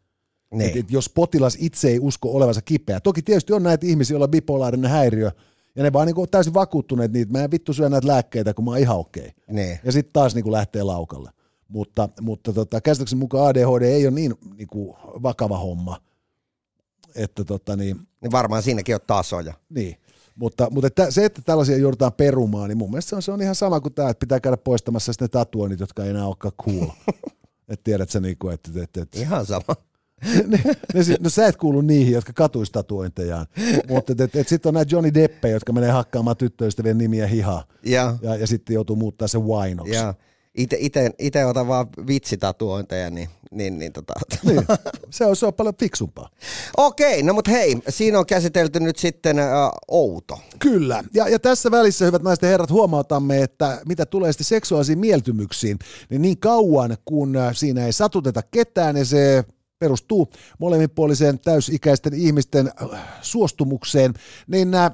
Niin. 0.54 0.70
Et, 0.70 0.76
et 0.76 0.90
jos 0.90 1.08
potilas 1.08 1.56
itse 1.60 1.88
ei 1.88 1.98
usko 2.00 2.32
olevansa 2.32 2.62
kipeä. 2.62 3.00
Toki 3.00 3.22
tietysti 3.22 3.52
on 3.52 3.62
näitä 3.62 3.86
ihmisiä, 3.86 4.14
joilla 4.14 4.24
on 4.24 4.30
bipolaarinen 4.30 4.90
häiriö, 4.90 5.30
ja 5.76 5.82
ne 5.82 5.92
vaan 5.92 6.06
niinku 6.06 6.26
täysin 6.26 6.54
vakuuttuneet 6.54 7.12
niitä, 7.12 7.32
mä 7.32 7.44
en 7.44 7.50
vittu 7.50 7.72
syö 7.72 7.88
näitä 7.88 8.06
lääkkeitä, 8.06 8.54
kun 8.54 8.64
mä 8.64 8.70
oon 8.70 8.80
ihan 8.80 8.98
okei. 8.98 9.22
Okay. 9.22 9.54
Niin. 9.54 9.78
Ja 9.84 9.92
sitten 9.92 10.12
taas 10.12 10.34
niinku 10.34 10.52
lähtee 10.52 10.82
laukalle. 10.82 11.30
Mutta, 11.68 12.08
mutta 12.20 12.52
tota, 12.52 12.80
käsityksen 12.80 13.18
mukaan 13.18 13.48
ADHD 13.48 13.82
ei 13.82 14.06
ole 14.06 14.14
niin 14.14 14.34
niinku, 14.56 14.96
vakava 15.02 15.58
homma. 15.58 16.00
Että 17.14 17.44
tota, 17.44 17.76
niin, 17.76 17.96
niin 18.20 18.32
varmaan 18.32 18.62
siinäkin 18.62 18.94
on 18.94 19.00
tasoja. 19.06 19.54
Niin. 19.68 19.96
Mutta, 20.36 20.68
mutta 20.70 20.86
että 20.86 21.10
se, 21.10 21.24
että 21.24 21.42
tällaisia 21.42 21.76
joudutaan 21.76 22.12
perumaan, 22.12 22.68
niin 22.68 22.78
mun 22.78 22.90
mielestä 22.90 23.08
se 23.08 23.16
on, 23.16 23.22
se 23.22 23.32
on 23.32 23.42
ihan 23.42 23.54
sama 23.54 23.80
kuin 23.80 23.94
tämä, 23.94 24.10
että 24.10 24.20
pitää 24.20 24.40
käydä 24.40 24.56
poistamassa 24.56 25.12
ne 25.20 25.28
tatuoinnit, 25.28 25.80
jotka 25.80 26.04
ei 26.04 26.10
enää 26.10 26.26
olekaan 26.26 26.52
cool. 26.64 26.86
että 27.68 27.84
tiedät 27.84 28.10
sä, 28.10 28.20
niinku, 28.20 28.48
että, 28.48 28.70
että, 28.82 29.02
että... 29.02 29.18
Ihan 29.18 29.46
sama 29.46 29.76
ne, 30.46 30.60
ne, 30.94 31.16
no 31.20 31.30
sä 31.30 31.46
et 31.46 31.56
kuulu 31.56 31.80
niihin, 31.80 32.14
jotka 32.14 32.32
katuisi 32.32 32.72
tatuointejaan, 32.72 33.46
mutta 33.88 34.12
et, 34.12 34.20
et, 34.20 34.36
et 34.36 34.48
sitten 34.48 34.70
on 34.70 34.74
näitä 34.74 34.94
Johnny 34.94 35.14
Deppejä, 35.14 35.54
jotka 35.54 35.72
menee 35.72 35.90
hakkaamaan 35.90 36.36
tyttöystävien 36.36 36.98
nimiä 36.98 37.26
hihaa 37.26 37.64
ja, 37.84 38.16
ja, 38.22 38.36
ja 38.36 38.46
sitten 38.46 38.74
joutuu 38.74 38.96
muuttaa 38.96 39.28
se 39.28 39.38
wainoksi. 39.38 39.94
Ja, 39.94 40.14
Ite, 40.54 40.76
ite, 40.80 41.10
ite 41.18 41.44
otan 41.44 41.68
vaan 41.68 41.86
vitsitatuointeja, 42.06 43.10
niin, 43.10 43.28
niin, 43.50 43.78
niin, 43.78 43.92
tota. 43.92 44.12
Niin, 44.44 44.66
se, 45.10 45.26
on, 45.26 45.36
se 45.36 45.46
on 45.46 45.54
paljon 45.54 45.74
fiksumpaa. 45.80 46.28
Okei, 46.76 47.22
no 47.22 47.32
mutta 47.32 47.50
hei, 47.50 47.76
siinä 47.88 48.18
on 48.18 48.26
käsitelty 48.26 48.80
nyt 48.80 48.96
sitten 48.96 49.38
äh, 49.38 49.46
outo. 49.88 50.38
Kyllä, 50.58 51.04
ja, 51.14 51.28
ja 51.28 51.38
tässä 51.38 51.70
välissä, 51.70 52.04
hyvät 52.04 52.22
naiset 52.22 52.42
ja 52.42 52.48
herrat, 52.48 52.70
huomautamme, 52.70 53.42
että 53.42 53.80
mitä 53.86 54.06
tulee 54.06 54.32
sitten 54.32 54.44
seksuaalisiin 54.44 54.98
mieltymyksiin, 54.98 55.78
niin 56.10 56.22
niin 56.22 56.38
kauan 56.38 56.96
kun 57.04 57.34
siinä 57.52 57.86
ei 57.86 57.92
satuteta 57.92 58.42
ketään 58.50 58.96
ja 58.96 59.04
se 59.04 59.44
perustuu 59.80 60.30
molemminpuoliseen 60.58 61.38
täysikäisten 61.38 62.14
ihmisten 62.14 62.70
äh, 62.82 63.00
suostumukseen, 63.22 64.14
niin 64.46 64.74
äh, 64.74 64.90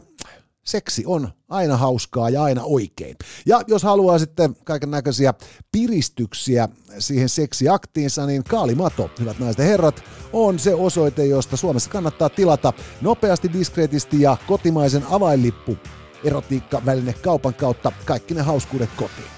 seksi 0.64 1.04
on 1.06 1.28
aina 1.48 1.76
hauskaa 1.76 2.30
ja 2.30 2.42
aina 2.42 2.62
oikein. 2.64 3.16
Ja 3.46 3.60
jos 3.66 3.82
haluaa 3.82 4.18
sitten 4.18 4.56
kaiken 4.64 4.90
näköisiä 4.90 5.34
piristyksiä 5.72 6.68
siihen 6.98 7.28
seksiaktiinsa, 7.28 8.26
niin 8.26 8.44
Kaalimato, 8.44 9.10
hyvät 9.20 9.38
naiset 9.38 9.58
ja 9.58 9.64
herrat, 9.64 10.02
on 10.32 10.58
se 10.58 10.74
osoite, 10.74 11.26
josta 11.26 11.56
Suomessa 11.56 11.90
kannattaa 11.90 12.28
tilata 12.28 12.72
nopeasti, 13.00 13.52
diskreetisti 13.52 14.20
ja 14.20 14.36
kotimaisen 14.46 15.02
avainlippu 15.10 15.76
erotiikkaväline 16.24 17.12
kaupan 17.12 17.54
kautta 17.54 17.92
kaikki 18.04 18.34
ne 18.34 18.42
hauskuudet 18.42 18.90
kotiin. 18.96 19.35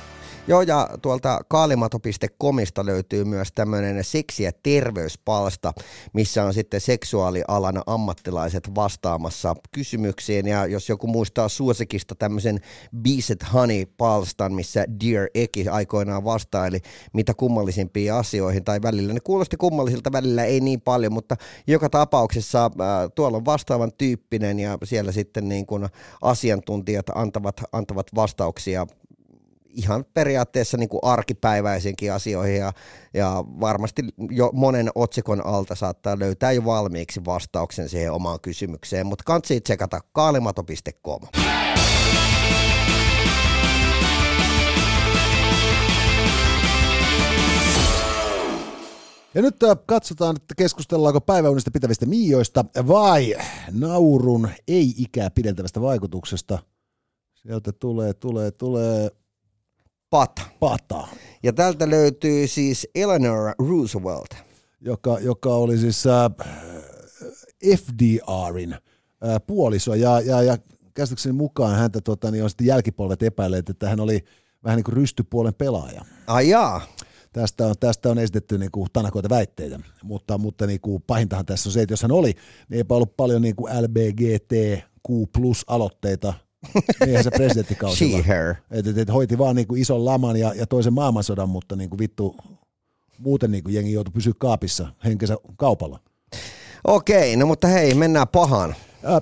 Joo, 0.48 0.62
ja 0.62 0.88
tuolta 1.02 1.40
kaalimato.comista 1.48 2.86
löytyy 2.86 3.24
myös 3.24 3.48
tämmöinen 3.54 4.04
seksi- 4.04 4.42
ja 4.42 4.52
terveyspalsta, 4.62 5.72
missä 6.12 6.44
on 6.44 6.54
sitten 6.54 6.80
seksuaalialan 6.80 7.82
ammattilaiset 7.86 8.74
vastaamassa 8.74 9.54
kysymyksiin. 9.72 10.46
Ja 10.46 10.66
jos 10.66 10.88
joku 10.88 11.06
muistaa 11.06 11.48
suosikista 11.48 12.14
tämmöisen 12.14 12.60
Beast 13.02 13.42
Honey-palstan, 13.54 14.52
missä 14.52 14.84
Dear 15.04 15.28
Eki 15.34 15.68
aikoinaan 15.68 16.24
vastaili 16.24 16.80
mitä 17.12 17.34
kummallisimpia 17.34 18.18
asioihin, 18.18 18.64
tai 18.64 18.82
välillä 18.82 19.12
ne 19.12 19.20
kuulosti 19.20 19.56
kummallisilta, 19.56 20.12
välillä 20.12 20.44
ei 20.44 20.60
niin 20.60 20.80
paljon, 20.80 21.12
mutta 21.12 21.36
joka 21.66 21.90
tapauksessa 21.90 22.64
äh, 22.64 22.70
tuolla 23.14 23.36
on 23.36 23.44
vastaavan 23.44 23.92
tyyppinen, 23.98 24.58
ja 24.58 24.78
siellä 24.84 25.12
sitten 25.12 25.48
niin 25.48 25.66
kuin 25.66 25.88
asiantuntijat 26.22 27.06
antavat, 27.14 27.56
antavat 27.72 28.06
vastauksia 28.14 28.86
ihan 29.68 30.04
periaatteessa 30.14 30.76
niin 30.76 30.88
kuin 30.88 31.00
arkipäiväisinkin 31.02 32.12
asioihin 32.12 32.56
ja, 32.56 32.72
ja 33.14 33.44
varmasti 33.60 34.02
jo 34.30 34.50
monen 34.52 34.90
otsikon 34.94 35.46
alta 35.46 35.74
saattaa 35.74 36.18
löytää 36.18 36.52
jo 36.52 36.64
valmiiksi 36.64 37.24
vastauksen 37.24 37.88
siihen 37.88 38.12
omaan 38.12 38.40
kysymykseen, 38.40 39.06
mutta 39.06 39.24
kansi 39.24 39.60
tsekata 39.60 40.00
kaalimato.com. 40.12 41.20
Ja 49.34 49.42
nyt 49.42 49.62
äh, 49.62 49.76
katsotaan, 49.86 50.36
että 50.36 50.54
keskustellaanko 50.54 51.20
päiväunista 51.20 51.70
pitävistä 51.70 52.06
miioista 52.06 52.64
vai 52.86 53.34
naurun 53.72 54.48
ei-ikää 54.68 55.30
pidentävästä 55.30 55.80
vaikutuksesta. 55.80 56.58
Sieltä 57.34 57.72
tulee, 57.72 58.14
tulee, 58.14 58.50
tulee 58.50 59.10
Pata. 60.10 60.42
Pata. 60.60 61.08
Ja 61.42 61.52
tältä 61.52 61.90
löytyy 61.90 62.46
siis 62.46 62.88
Eleanor 62.94 63.54
Roosevelt. 63.68 64.34
Joka, 64.80 65.18
joka 65.18 65.54
oli 65.54 65.78
siis 65.78 66.04
äh, 66.06 66.30
FDRin 67.76 68.72
äh, 68.72 68.80
puoliso 69.46 69.94
ja, 69.94 70.20
ja, 70.20 70.42
ja 70.42 70.56
käsitykseni 70.94 71.32
mukaan 71.32 71.76
häntä 71.76 72.00
tota, 72.00 72.30
niin 72.30 72.44
on 72.44 72.50
sitten 72.50 72.66
jälkipolvet 72.66 73.22
epäilleet, 73.22 73.70
että 73.70 73.88
hän 73.88 74.00
oli 74.00 74.24
vähän 74.64 74.76
niin 74.76 74.84
kuin 74.84 74.96
rystypuolen 74.96 75.54
pelaaja. 75.54 76.04
Ai 76.26 76.48
jaa. 76.48 76.80
Tästä 77.32 77.66
on, 77.66 77.74
tästä 77.80 78.10
on 78.10 78.18
esitetty 78.18 78.58
niin 78.58 78.70
kuin 78.70 78.88
tanakoita 78.92 79.28
väitteitä, 79.28 79.80
mutta, 80.02 80.38
mutta 80.38 80.66
niin 80.66 80.80
kuin 80.80 81.02
pahintahan 81.06 81.46
tässä 81.46 81.68
on 81.68 81.72
se, 81.72 81.82
että 81.82 81.92
jos 81.92 82.02
hän 82.02 82.12
oli, 82.12 82.34
niin 82.68 82.76
eipä 82.76 82.94
ollut 82.94 83.16
paljon 83.16 83.42
niin 83.42 83.56
kuin 83.56 83.72
LBGTQ 83.82 85.32
plus 85.32 85.64
aloitteita 85.66 86.34
Niinhän 87.04 87.24
se 87.24 87.30
presidenttikausilla. 87.30 88.22
She, 88.22 88.28
her. 88.28 88.54
Et, 88.70 88.86
et, 88.86 88.98
et 88.98 89.12
hoiti 89.12 89.38
vaan 89.38 89.56
niinku 89.56 89.74
ison 89.74 90.04
laman 90.04 90.36
ja, 90.36 90.54
ja 90.54 90.66
toisen 90.66 90.92
maailmansodan, 90.92 91.48
mutta 91.48 91.76
niinku 91.76 91.98
vittu 91.98 92.36
muuten 93.18 93.50
niinku 93.50 93.70
jengi 93.70 93.92
joutui 93.92 94.12
pysyä 94.12 94.32
kaapissa 94.38 94.88
henkensä 95.04 95.36
kaupalla. 95.56 96.00
Okei, 96.84 97.36
no 97.36 97.46
mutta 97.46 97.68
hei, 97.68 97.94
mennään 97.94 98.28
pahaan. 98.28 98.74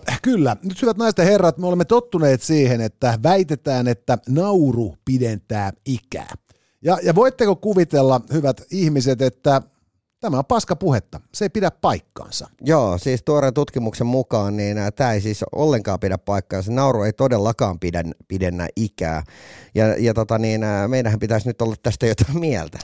Äh, 0.08 0.20
kyllä. 0.22 0.56
Nyt 0.62 0.82
hyvät 0.82 0.96
naiset 0.96 1.18
ja 1.18 1.24
herrat, 1.24 1.58
me 1.58 1.66
olemme 1.66 1.84
tottuneet 1.84 2.42
siihen, 2.42 2.80
että 2.80 3.18
väitetään, 3.22 3.88
että 3.88 4.18
nauru 4.28 4.94
pidentää 5.04 5.72
ikää. 5.86 6.34
Ja, 6.82 6.98
ja 7.02 7.14
voitteko 7.14 7.56
kuvitella, 7.56 8.20
hyvät 8.32 8.62
ihmiset, 8.70 9.22
että 9.22 9.62
Tämä 10.26 10.38
on 10.38 10.45
paska 10.45 10.76
puhetta. 10.76 11.21
Se 11.35 11.45
ei 11.45 11.49
pidä 11.49 11.71
paikkaansa. 11.71 12.49
Joo, 12.61 12.99
siis 12.99 13.23
tuoreen 13.23 13.54
tutkimuksen 13.54 14.06
mukaan 14.06 14.56
niin 14.56 14.76
tämä 14.97 15.12
ei 15.12 15.21
siis 15.21 15.45
ollenkaan 15.52 16.00
pidä 16.00 16.18
paikkaansa. 16.18 16.73
Nauru 16.73 17.02
ei 17.02 17.12
todellakaan 17.12 17.80
pidä, 17.80 18.04
pidennä 18.28 18.68
ikää. 18.76 19.23
Ja, 19.75 19.97
ja 19.99 20.14
tota 20.14 20.38
niin, 20.38 20.61
meidänhän 20.88 21.21
pitäisi 21.21 21.49
nyt 21.49 21.62
olla 21.62 21.75
tästä 21.83 22.06
jotain 22.06 22.38
mieltä. 22.38 22.78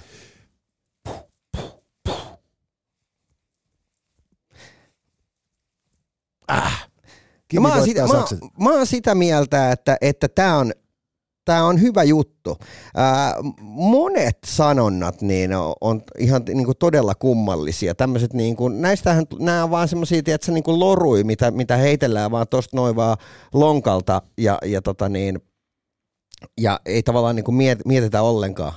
Ah. 6.48 6.88
No 7.54 7.60
mä, 7.60 7.68
oon 7.68 7.84
sitä, 7.84 8.02
mä, 8.02 8.24
mä 8.60 8.70
oon 8.70 8.86
sitä 8.86 9.14
mieltä, 9.14 9.72
että 9.72 9.96
että 10.00 10.28
tämä 10.28 10.58
on 10.58 10.72
tämä 11.44 11.64
on 11.64 11.80
hyvä 11.80 12.02
juttu. 12.02 12.58
Ää, 12.96 13.34
monet 13.62 14.38
sanonnat 14.46 15.22
niin 15.22 15.50
on 15.80 16.02
ihan 16.18 16.42
niin 16.48 16.64
kuin 16.64 16.76
todella 16.78 17.14
kummallisia. 17.14 17.94
Tämmöiset, 17.94 18.32
niin 18.32 18.56
kuin, 18.56 18.82
näistähän 18.82 19.24
nämä 19.38 19.64
on 19.64 19.70
vaan 19.70 19.88
semmoisia, 19.88 20.22
niin 20.48 20.64
lorui, 20.66 21.24
mitä, 21.24 21.50
mitä 21.50 21.76
heitellään 21.76 22.30
vaan 22.30 22.48
tuosta 22.48 22.76
noin 22.76 22.96
vaan 22.96 23.16
lonkalta 23.54 24.22
ja, 24.38 24.58
ja, 24.64 24.82
tota 24.82 25.08
niin, 25.08 25.40
ja 26.60 26.80
ei 26.86 27.02
tavallaan 27.02 27.36
niin 27.36 27.44
kuin 27.44 27.54
miet, 27.54 27.78
mietitä 27.86 28.22
ollenkaan. 28.22 28.72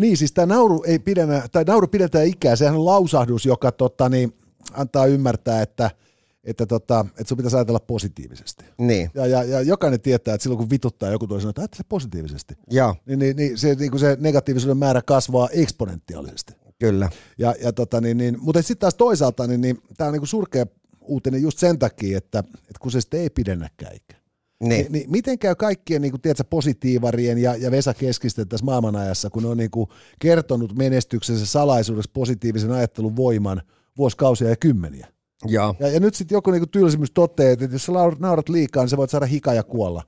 Niin, 0.00 0.16
siis 0.16 0.32
tämä 0.32 0.54
nauru, 0.54 0.84
ei 0.86 0.98
pidennä, 0.98 1.42
tai 1.52 1.64
nauru 1.64 1.86
pidetään 1.86 2.26
ikää, 2.26 2.56
sehän 2.56 2.76
on 2.76 2.84
lausahdus, 2.84 3.46
joka 3.46 3.72
tota, 3.72 4.08
niin, 4.08 4.32
antaa 4.72 5.06
ymmärtää, 5.06 5.62
että– 5.62 5.90
että, 6.46 6.66
tota, 6.66 7.06
että 7.08 7.24
sun 7.24 7.36
pitäisi 7.36 7.56
ajatella 7.56 7.80
positiivisesti. 7.80 8.64
Niin. 8.78 9.10
Ja, 9.14 9.26
ja, 9.26 9.44
ja 9.44 9.60
jokainen 9.60 10.00
tietää, 10.00 10.34
että 10.34 10.42
silloin 10.42 10.58
kun 10.58 10.70
vituttaa 10.70 11.10
joku 11.10 11.26
sanoo, 11.26 11.50
että 11.50 11.60
ajattele 11.60 11.84
positiivisesti, 11.88 12.54
ja. 12.70 12.94
niin, 13.06 13.18
niin, 13.18 13.36
niin, 13.36 13.58
se, 13.58 13.74
niin 13.74 13.90
kuin 13.90 14.00
se 14.00 14.16
negatiivisuuden 14.20 14.76
määrä 14.76 15.02
kasvaa 15.02 15.48
eksponentiaalisesti. 15.52 16.52
Kyllä. 16.78 17.10
Ja, 17.38 17.54
ja 17.62 17.72
tota, 17.72 18.00
niin, 18.00 18.18
niin, 18.18 18.36
mutta 18.40 18.62
sitten 18.62 18.78
taas 18.78 18.94
toisaalta, 18.94 19.46
niin, 19.46 19.60
niin 19.60 19.78
tämä 19.96 20.08
on 20.08 20.14
niin 20.14 20.26
surkea 20.26 20.66
uutinen 21.00 21.42
just 21.42 21.58
sen 21.58 21.78
takia, 21.78 22.18
että, 22.18 22.38
että 22.38 22.80
kun 22.80 22.90
se 22.90 23.00
sitten 23.00 23.20
ei 23.20 23.30
pidennäkään 23.30 23.96
ikä. 23.96 24.16
Niin. 24.60 24.68
Niin, 24.68 24.92
niin 24.92 25.10
miten 25.10 25.38
käy 25.38 25.54
kaikkien 25.54 26.02
niin 26.02 26.12
kuin, 26.12 26.20
tiedätkö, 26.20 26.44
positiivarien 26.50 27.38
ja, 27.38 27.56
ja 27.56 27.70
Vesa 27.70 27.94
Keskisten 27.94 28.48
tässä 28.48 28.64
maailmanajassa, 28.66 29.30
kun 29.30 29.42
ne 29.42 29.48
on 29.48 29.56
niin 29.56 29.70
kuin, 29.70 29.88
kertonut 30.18 30.76
menestyksensä 30.76 31.46
salaisuudessa 31.46 32.10
positiivisen 32.14 32.72
ajattelun 32.72 33.16
voiman 33.16 33.62
vuosikausia 33.98 34.48
ja 34.48 34.56
kymmeniä? 34.56 35.06
Ja, 35.44 35.74
ja, 35.78 35.88
ja 35.88 36.00
nyt 36.00 36.14
sitten 36.14 36.36
joku 36.36 36.50
niinku 36.50 36.66
tylsimys 36.66 37.10
toteaa, 37.10 37.52
että 37.52 37.64
jos 37.64 37.86
sä 37.86 37.92
naurat 38.18 38.48
liikaa, 38.48 38.82
niin 38.82 38.90
sä 38.90 38.96
voit 38.96 39.10
saada 39.10 39.26
hika 39.26 39.54
ja 39.54 39.62
kuolla. 39.62 40.02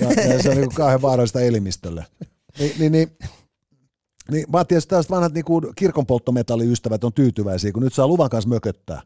Ja, 0.00 0.24
ja 0.24 0.42
se 0.42 0.50
on 0.50 0.56
niinku 0.56 0.74
kauhean 0.74 1.02
vaarallista 1.02 1.40
elimistölle. 1.40 2.06
Ni, 2.58 2.74
niin, 2.78 2.92
niin, 2.92 3.08
niin 4.30 4.46
mä 4.52 4.64
tietysti 4.64 4.88
tällaiset 4.88 5.10
vanhat 5.10 5.34
niinku 5.34 5.60
kirkonpolttometalliystävät 5.76 7.04
on 7.04 7.12
tyytyväisiä, 7.12 7.72
kun 7.72 7.82
nyt 7.82 7.94
saa 7.94 8.08
luvan 8.08 8.30
kanssa 8.30 8.48
mököttää. 8.48 9.02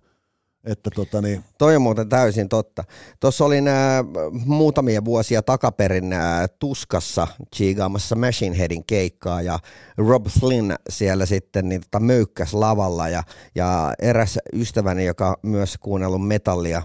Että 0.65 0.91
tota 0.95 1.23
niin. 1.23 1.45
Toi 1.59 1.77
on 1.77 1.83
muuten 1.83 2.09
täysin 2.09 2.49
totta. 2.49 2.85
Tuossa 3.21 3.45
olin 3.45 3.69
äh, 3.69 4.05
muutamia 4.45 5.05
vuosia 5.05 5.43
takaperin 5.43 6.13
äh, 6.13 6.49
Tuskassa 6.59 7.27
chiigaamassa 7.57 8.17
Machine 8.17 8.59
Headin 8.59 8.85
keikkaa 8.85 9.43
ja 9.43 9.59
Rob 9.97 10.27
Flynn 10.41 10.75
siellä 10.91 11.27
sitten 11.27 11.69
niin, 11.69 11.81
tota, 11.81 12.01
möykkäs 12.01 12.55
lavalla 12.55 13.09
ja, 13.09 13.23
ja 13.55 13.95
eräs 14.03 14.39
ystäväni, 14.53 15.05
joka 15.05 15.39
myös 15.43 15.79
kuunnellut 15.81 16.27
metallia 16.27 16.83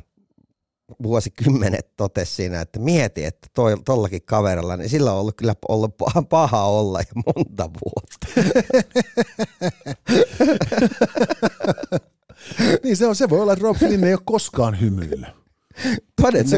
vuosikymmenet 1.03 1.95
totesi 1.97 2.35
siinä, 2.35 2.61
että 2.61 2.79
mieti, 2.79 3.25
että 3.25 3.47
toi, 3.53 3.77
tollakin 3.85 4.21
kaverilla, 4.25 4.77
niin 4.77 4.89
sillä 4.89 5.11
on 5.13 5.19
ollut 5.19 5.35
kyllä 5.37 5.55
ollut 5.67 5.97
paha, 5.97 6.21
paha 6.21 6.63
olla 6.63 6.99
jo 6.99 7.21
monta 7.35 7.69
vuotta. 7.85 8.27
niin 12.83 12.97
se, 12.97 13.07
on, 13.07 13.15
se 13.15 13.29
voi 13.29 13.39
olla, 13.39 13.53
että 13.53 13.63
Rob 13.63 13.77
Flynn 13.77 14.03
ei 14.03 14.13
ole 14.13 14.21
koskaan 14.25 14.81
hymyillä. 14.81 15.33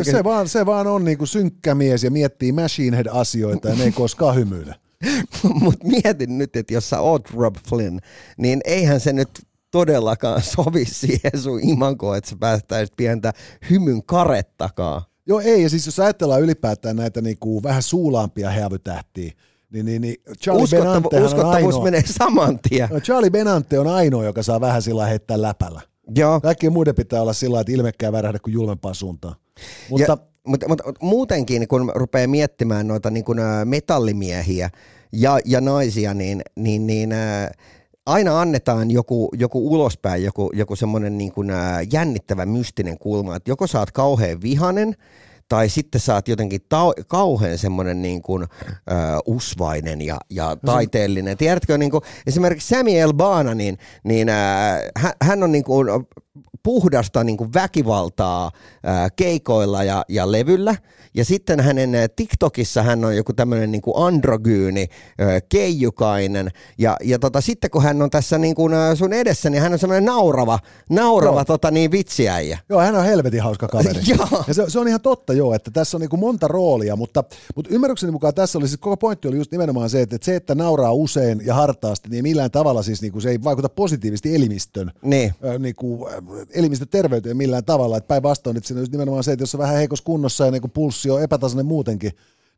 Se, 0.05 0.12
se, 0.12 0.24
vaan, 0.24 0.48
se 0.48 0.65
vaan 0.65 0.88
on 0.88 1.05
niinku 1.05 1.25
synkkä 1.25 1.75
mies 1.75 2.03
ja 2.03 2.12
miettii 2.12 2.51
Machine 2.51 2.98
Head-asioita 2.98 3.69
ja 3.69 3.75
ne 3.75 3.83
ei 3.83 3.91
koskaan 3.91 4.36
hymyillä. 4.36 4.75
Mutta 5.62 5.88
mietin 5.88 6.38
nyt, 6.38 6.55
että 6.55 6.74
jos 6.74 6.89
sä 6.89 7.00
oot 7.00 7.31
Rob 7.31 7.55
Flynn, 7.69 8.00
niin 8.38 8.62
eihän 8.65 9.00
se 9.00 9.13
nyt 9.13 9.29
todellakaan 9.71 10.41
sovi 10.55 10.86
siihen 10.86 11.41
sun 11.41 11.59
imankoon, 11.63 12.17
että 12.17 12.29
sä 12.29 12.36
päästäisit 12.39 12.93
pientä 12.98 13.33
hymyn 13.69 14.03
karettakaan. 14.03 15.01
Joo 15.27 15.39
ei, 15.39 15.63
ja 15.63 15.69
siis 15.69 15.86
jos 15.86 16.00
ajatellaan 16.00 16.41
ylipäätään 16.41 16.95
näitä 16.95 17.21
niinku 17.21 17.63
vähän 17.63 17.83
suulaampia 17.83 18.50
heavytähtiä, 18.50 19.31
Niin, 19.73 19.85
niin, 19.85 20.01
niin 20.01 20.15
Charlie 20.43 20.63
Uskottavu- 20.63 21.25
uskottavuus 21.25 21.75
ainoa. 21.75 21.83
menee 21.83 22.03
saman 22.05 22.59
tien. 22.69 22.89
No, 22.91 22.99
Charlie 22.99 23.29
Benante 23.29 23.79
on 23.79 23.88
ainoa, 23.88 24.23
joka 24.23 24.43
saa 24.43 24.61
vähän 24.61 24.81
sillä 24.81 25.05
heittää 25.05 25.41
läpällä. 25.41 25.81
Joo. 26.15 26.41
Kaikkien 26.41 26.73
muiden 26.73 26.95
pitää 26.95 27.21
olla 27.21 27.33
sillä 27.33 27.59
että 27.61 27.71
ilmekkää 27.71 28.11
värähdä 28.11 28.39
kuin 28.39 28.53
julmempaan 28.53 28.95
suuntaan. 28.95 29.35
Mutta 29.89 30.11
Ja, 30.11 30.17
mutta, 30.47 30.67
mutta 30.67 30.83
muutenkin, 31.01 31.67
kun 31.67 31.91
rupeaa 31.95 32.27
miettimään 32.27 32.88
noita 32.88 33.09
niin 33.09 33.23
kuin, 33.25 33.39
ä, 33.39 33.65
metallimiehiä 33.65 34.69
ja, 35.13 35.39
ja 35.45 35.61
naisia, 35.61 36.13
niin, 36.13 36.41
niin, 36.55 36.88
niin 36.88 37.11
ä, 37.11 37.51
aina 38.05 38.41
annetaan 38.41 38.91
joku, 38.91 39.29
joku 39.39 39.73
ulospäin, 39.73 40.23
joku, 40.23 40.49
joku 40.53 40.75
semmoinen 40.75 41.17
niin 41.17 41.31
kuin, 41.31 41.49
ä, 41.49 41.81
jännittävä 41.93 42.45
mystinen 42.45 42.97
kulma, 42.97 43.35
että 43.35 43.51
joko 43.51 43.67
sä 43.67 43.79
oot 43.79 43.91
kauhean 43.91 44.41
vihanen, 44.41 44.95
tai 45.50 45.70
sitten 45.70 46.01
sä 46.01 46.13
oot 46.13 46.27
jotenkin 46.27 46.62
tau- 46.62 47.03
kauhean 47.08 47.58
semmoinen 47.58 48.01
niin 48.01 48.22
kuin, 48.22 48.44
äh, 48.44 48.98
usvainen 49.25 50.01
ja, 50.01 50.18
ja 50.29 50.58
taiteellinen. 50.65 51.38
Tiedätkö, 51.38 51.77
niin 51.77 51.91
kuin, 51.91 52.01
esimerkiksi 52.27 52.75
Sami 52.75 53.00
Elbana, 53.00 53.56
niin, 53.56 53.77
niin 54.03 54.29
äh, 54.29 54.82
hän, 54.98 55.13
hän 55.22 55.44
on 55.44 55.51
niin 55.51 55.63
kuin 55.63 55.88
puhdasta 56.63 57.24
niin 57.24 57.38
kuin 57.38 57.53
väkivaltaa 57.53 58.46
äh, 58.46 59.12
keikoilla 59.15 59.84
ja, 59.84 60.06
ja 60.10 60.32
levyllä. 60.32 60.75
Ja 61.13 61.25
sitten 61.25 61.59
hänen 61.59 61.95
äh, 61.95 62.09
TikTokissa 62.15 62.83
hän 62.83 63.05
on 63.05 63.15
joku 63.17 63.33
tämmöinen 63.33 63.71
niin 63.71 63.81
kuin 63.81 63.93
androgyyni, 63.97 64.87
äh, 65.21 65.41
keijukainen. 65.49 66.51
Ja, 66.77 66.97
ja 67.03 67.19
tota, 67.19 67.41
sitten 67.41 67.71
kun 67.71 67.83
hän 67.83 68.01
on 68.01 68.09
tässä 68.09 68.37
niin 68.37 68.55
kuin, 68.55 68.73
äh, 68.73 68.97
sun 68.97 69.13
edessä, 69.13 69.49
niin 69.49 69.61
hän 69.61 69.73
on 69.73 69.79
semmoinen 69.79 70.05
naurava, 70.05 70.59
naurava 70.89 71.37
Joo. 71.37 71.45
tota, 71.45 71.71
niin 71.71 71.91
vitsiäijä. 71.91 72.59
Joo, 72.69 72.79
hän 72.81 72.95
on 72.95 73.03
helvetin 73.05 73.41
hauska 73.41 73.67
kaveri. 73.67 74.01
Joo. 74.17 74.43
ja 74.47 74.53
se, 74.53 74.63
se, 74.67 74.79
on 74.79 74.87
ihan 74.87 75.01
totta 75.01 75.33
joo, 75.33 75.53
että 75.53 75.71
tässä 75.71 75.97
on 75.97 76.01
niinku 76.01 76.17
monta 76.17 76.47
roolia, 76.47 76.95
mutta, 76.95 77.23
mutta 77.55 77.73
ymmärrykseni 77.73 78.11
mukaan 78.11 78.33
tässä 78.33 78.57
oli, 78.57 78.67
siis 78.67 78.79
koko 78.79 78.97
pointti 78.97 79.27
oli 79.27 79.37
just 79.37 79.51
nimenomaan 79.51 79.89
se, 79.89 80.01
että, 80.01 80.15
että 80.15 80.25
se, 80.25 80.35
että 80.35 80.55
nauraa 80.55 80.93
usein 80.93 81.41
ja 81.45 81.53
hartaasti, 81.53 82.09
niin 82.09 82.23
millään 82.23 82.51
tavalla 82.51 82.83
siis 82.83 83.01
niinku, 83.01 83.21
se 83.21 83.29
ei 83.29 83.43
vaikuta 83.43 83.69
positiivisesti 83.69 84.35
elimistön, 84.35 84.91
Niin. 85.01 85.33
ö, 85.43 85.59
niinku, 85.59 86.07
ö, 86.11 86.21
elimistön 86.53 86.87
terveyteen 86.87 87.37
millään 87.37 87.65
tavalla, 87.65 87.97
että 87.97 88.07
päinvastoin, 88.07 88.57
että 88.57 88.67
siinä 88.67 88.79
on 88.79 88.81
just 88.81 88.91
nimenomaan 88.91 89.23
se, 89.23 89.31
että 89.31 89.43
jos 89.43 89.55
on 89.55 89.59
vähän 89.59 89.75
heikossa 89.75 90.05
kunnossa 90.05 90.45
ja 90.45 90.51
niinku 90.51 90.67
pulssi 91.00 91.10
on 91.10 91.24
epätasainen 91.24 91.65
muutenkin, 91.65 92.12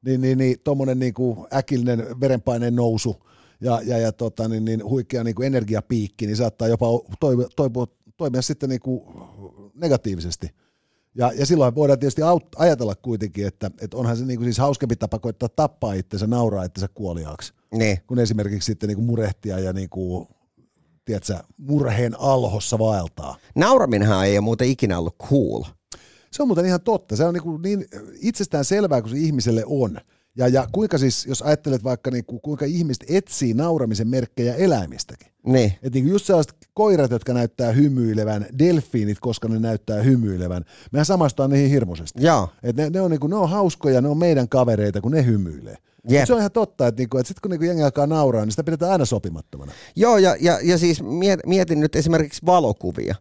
niin, 0.06 0.22
niin, 0.22 0.38
niin 0.38 0.58
tuommoinen 0.64 1.00
niinku 1.00 1.48
äkillinen 1.54 2.20
verenpaineen 2.20 2.76
nousu 2.76 3.24
ja, 3.62 3.82
ja, 3.86 3.98
ja 3.98 4.12
tota, 4.12 4.48
niin, 4.48 4.66
niin 4.66 4.84
huikea 4.84 5.24
niinku 5.24 5.42
energiapiikki, 5.42 6.28
niin 6.28 6.38
saattaa 6.38 6.68
jopa 6.68 6.86
toivo, 7.20 7.48
toivo, 7.56 7.88
toimia 8.18 8.42
sitten 8.42 8.70
niinku 8.70 9.06
negatiivisesti. 9.74 10.50
Ja, 11.16 11.32
ja 11.36 11.46
silloin 11.46 11.76
voidaan 11.76 12.00
tietysti 12.00 12.22
aut, 12.22 12.44
ajatella 12.56 12.96
kuitenkin, 12.96 13.48
että, 13.48 13.72
että 13.82 13.98
onhan 13.98 14.18
se 14.18 14.26
niinku 14.26 14.44
siis 14.44 14.58
hauskempi 14.58 14.96
tapa 14.96 15.20
koittaa 15.20 15.50
tappaa 15.50 15.94
itsensä, 15.94 16.28
nauraa 16.28 16.64
itsensä 16.64 16.88
kuoliaaksi, 16.94 17.54
Niin. 17.74 17.98
kun 18.08 18.20
esimerkiksi 18.20 18.66
sitten 18.66 18.88
niinku 18.88 19.04
murehtia 19.04 19.60
ja 19.60 19.74
niinku, 19.74 20.28
tiedätkö, 21.06 21.38
murheen 21.58 22.20
alhossa 22.20 22.80
vaeltaa. 22.80 23.36
Nauraminenhan 23.56 24.26
ei 24.26 24.38
ole 24.38 24.42
muuten 24.42 24.68
ikinä 24.68 25.00
ollut 25.00 25.16
cool. 25.30 25.64
Se 26.32 26.42
on 26.42 26.48
muuten 26.48 26.66
ihan 26.66 26.82
totta. 26.82 27.16
Se 27.16 27.24
on 27.26 27.34
niin, 27.34 27.44
kuin 27.44 27.62
niin 27.62 27.86
itsestään 28.22 28.66
selvää 28.66 29.02
kuin 29.02 29.12
se 29.12 29.18
ihmiselle 29.18 29.64
on. 29.66 29.98
Ja, 30.36 30.48
ja 30.48 30.68
kuinka 30.72 30.98
siis, 30.98 31.26
jos 31.26 31.42
ajattelet 31.42 31.84
vaikka 31.84 32.12
niin 32.12 32.26
kuin, 32.26 32.42
kuinka 32.42 32.66
ihmiset 32.66 33.04
etsii 33.10 33.54
nauramisen 33.54 34.08
merkkejä 34.08 34.56
eläimistäkin. 34.56 35.32
Niin. 35.46 35.74
Et 35.84 35.94
niin 35.94 36.04
kuin 36.04 36.12
just 36.12 36.26
sellaiset 36.26 36.54
koirat, 36.74 37.12
jotka 37.12 37.34
näyttää 37.34 37.72
hymyilevän, 37.72 38.46
delfiinit, 38.60 39.20
koska 39.20 39.48
ne 39.48 39.60
näyttää 39.60 40.02
hymyilevän. 40.02 40.66
Mehän 40.92 41.06
samastutaan 41.06 41.50
niihin 41.50 41.70
hirmuisesti. 41.70 42.26
Joo. 42.26 42.50
Et 42.64 42.76
ne, 42.76 42.90
ne, 42.90 43.02
on 43.02 43.12
niinku, 43.12 43.28
ne 43.28 43.36
on 43.36 43.50
hauskoja, 43.50 44.02
ne 44.02 44.08
on 44.08 44.18
meidän 44.18 44.50
kavereita, 44.50 45.02
kun 45.02 45.12
ne 45.12 45.26
hymyilee. 45.26 45.78
Mut 46.04 46.28
se 46.28 46.34
on 46.34 46.40
ihan 46.40 46.52
totta, 46.52 46.88
että, 46.88 47.02
niinku, 47.02 47.18
että 47.18 47.28
sitten 47.28 47.42
kun 47.42 47.52
niinku 47.52 47.66
jengi 47.66 47.84
alkaa 47.84 48.08
nauraa, 48.08 48.46
niin 48.46 48.52
sitä 48.52 48.64
pidetään 48.64 48.92
aina 48.92 49.06
sopimattomana. 49.06 49.72
Joo, 49.96 50.18
ja, 50.18 50.36
ja, 50.40 50.60
ja 50.64 50.78
siis 50.78 51.02
miet- 51.02 51.46
mietin 51.46 51.80
nyt 51.80 51.96
esimerkiksi 51.96 52.46
valokuvia. 52.46 53.16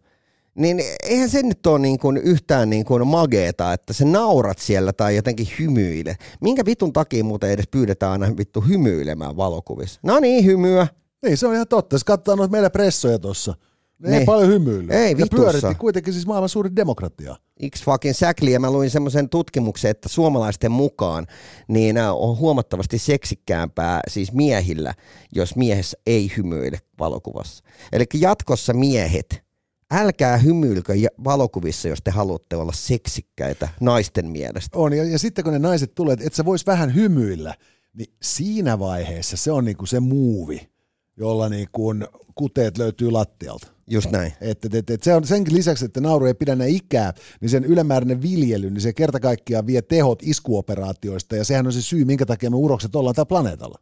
Niin 0.55 0.83
eihän 1.03 1.31
se 1.31 1.43
nyt 1.43 1.67
ole 1.67 1.79
niin 1.79 1.99
kuin 1.99 2.17
yhtään 2.17 2.71
niin 2.71 2.85
kuin 2.85 3.07
mageeta, 3.07 3.73
että 3.73 3.93
sä 3.93 4.05
naurat 4.05 4.59
siellä 4.59 4.93
tai 4.93 5.17
jotenkin 5.17 5.49
hymyile. 5.59 6.17
Minkä 6.41 6.65
vitun 6.65 6.93
takia 6.93 7.25
muuten 7.25 7.51
edes 7.51 7.69
pyydetään 7.71 8.13
aina 8.13 8.37
vittu 8.37 8.61
hymyilemään 8.61 9.37
valokuvissa? 9.37 10.01
No 10.03 10.19
niin, 10.21 10.45
hymyä. 10.45 10.87
Niin, 11.25 11.37
se 11.37 11.47
on 11.47 11.55
ihan 11.55 11.69
totta. 11.69 11.95
Jos 11.95 12.05
katsotaan 12.05 12.39
noita 12.39 12.53
meidän 12.53 12.71
pressoja 12.71 13.19
tuossa, 13.19 13.55
ne 13.99 14.09
ei 14.11 14.17
Niin. 14.17 14.27
paljon 14.27 14.49
hymyilyä. 14.49 14.95
Ei 14.95 15.11
ja 15.11 15.17
vitussa. 15.17 15.37
pyöritti 15.37 15.75
kuitenkin 15.75 16.13
siis 16.13 16.27
maailman 16.27 16.49
suurin 16.49 16.77
demokratia. 16.77 17.37
X 17.77 17.85
fucking 17.85 18.15
säkli, 18.15 18.53
ja 18.53 18.61
mä 18.61 18.71
luin 18.71 18.91
semmoisen 18.91 19.29
tutkimuksen, 19.29 19.91
että 19.91 20.09
suomalaisten 20.09 20.73
mukaan 20.73 21.27
niin 21.69 21.97
äh, 21.97 22.15
on 22.17 22.39
huomattavasti 22.39 22.99
seksikkäämpää 22.99 24.01
siis 24.09 24.33
miehillä, 24.33 24.95
jos 25.35 25.57
miehessä 25.57 25.99
ei 26.07 26.33
hymyile 26.37 26.79
valokuvassa. 26.99 27.65
Eli 27.93 28.05
jatkossa 28.15 28.73
miehet, 28.73 29.43
älkää 29.91 30.37
hymyilkö 30.37 30.93
valokuvissa, 31.25 31.89
jos 31.89 31.99
te 32.05 32.11
haluatte 32.11 32.57
olla 32.57 32.73
seksikkäitä 32.73 33.69
naisten 33.81 34.27
mielestä. 34.27 34.79
On, 34.79 34.93
ja, 34.93 35.05
ja 35.05 35.19
sitten 35.19 35.45
kun 35.45 35.53
ne 35.53 35.59
naiset 35.59 35.95
tulee, 35.95 36.13
että 36.13 36.27
et 36.27 36.35
sä 36.35 36.45
vois 36.45 36.67
vähän 36.67 36.95
hymyillä, 36.95 37.55
niin 37.93 38.15
siinä 38.23 38.79
vaiheessa 38.79 39.37
se 39.37 39.53
on 39.53 39.65
niinku 39.65 39.87
se 39.87 40.01
muuvi, 40.01 40.69
jolla 41.17 41.49
niinku 41.49 41.95
kuteet 42.35 42.79
löytyy 42.79 43.11
lattialta. 43.11 43.67
Just 43.87 44.11
näin. 44.11 44.33
Että 44.41 44.69
et, 44.69 44.75
et, 44.75 44.91
et 44.91 45.03
se 45.03 45.15
on 45.15 45.27
senkin 45.27 45.55
lisäksi, 45.55 45.85
että 45.85 46.01
nauru 46.01 46.27
ei 46.27 46.35
pidä 46.35 46.53
enää 46.53 46.67
ikää, 46.67 47.13
niin 47.41 47.49
sen 47.49 47.65
ylimääräinen 47.65 48.23
viljely, 48.23 48.71
niin 48.71 48.81
se 48.81 48.93
kerta 48.93 49.21
kaikkiaan 49.21 49.67
vie 49.67 49.83
tehot 49.83 50.23
iskuoperaatioista, 50.23 51.37
ja 51.37 51.45
sehän 51.45 51.67
on 51.67 51.73
se 51.73 51.83
syy, 51.83 52.05
minkä 52.05 52.27
takia 52.27 52.51
me 52.51 52.57
urokset 52.57 52.97
ollaan 52.97 53.15
tällä 53.15 53.27
planeetalla. 53.27 53.79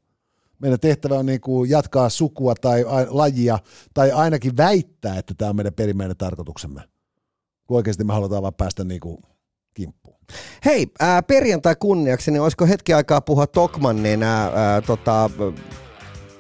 Meidän 0.59 0.81
tehtävä 0.81 1.19
on 1.19 1.27
niin 1.27 1.41
kuin 1.41 1.71
jatkaa 1.71 2.09
sukua 2.09 2.55
tai 2.55 2.85
lajia, 3.09 3.59
tai 3.95 4.13
ainakin 4.13 4.57
väittää, 4.57 5.19
että 5.19 5.35
tämä 5.39 5.49
on 5.49 5.57
meidän 5.57 5.75
perimmäinen 5.75 6.17
tarkoituksemme. 6.17 6.81
Kun 7.67 7.77
oikeasti 7.77 8.05
me 8.05 8.13
halutaan 8.13 8.43
vaan 8.43 8.55
päästä 8.55 8.85
niin 8.85 9.01
kuin 9.01 9.19
kimppuun. 9.75 10.19
Hei, 10.65 10.87
ää, 11.01 11.23
perjantai 11.23 11.77
kunniaksi, 11.77 12.31
niin 12.31 12.43
olisiko 12.43 12.67
hetki 12.67 12.95
aikaa 12.95 13.21
puhua 13.21 13.47
Tokmannin 13.47 14.23
ää, 14.23 14.81
tota, 14.87 15.31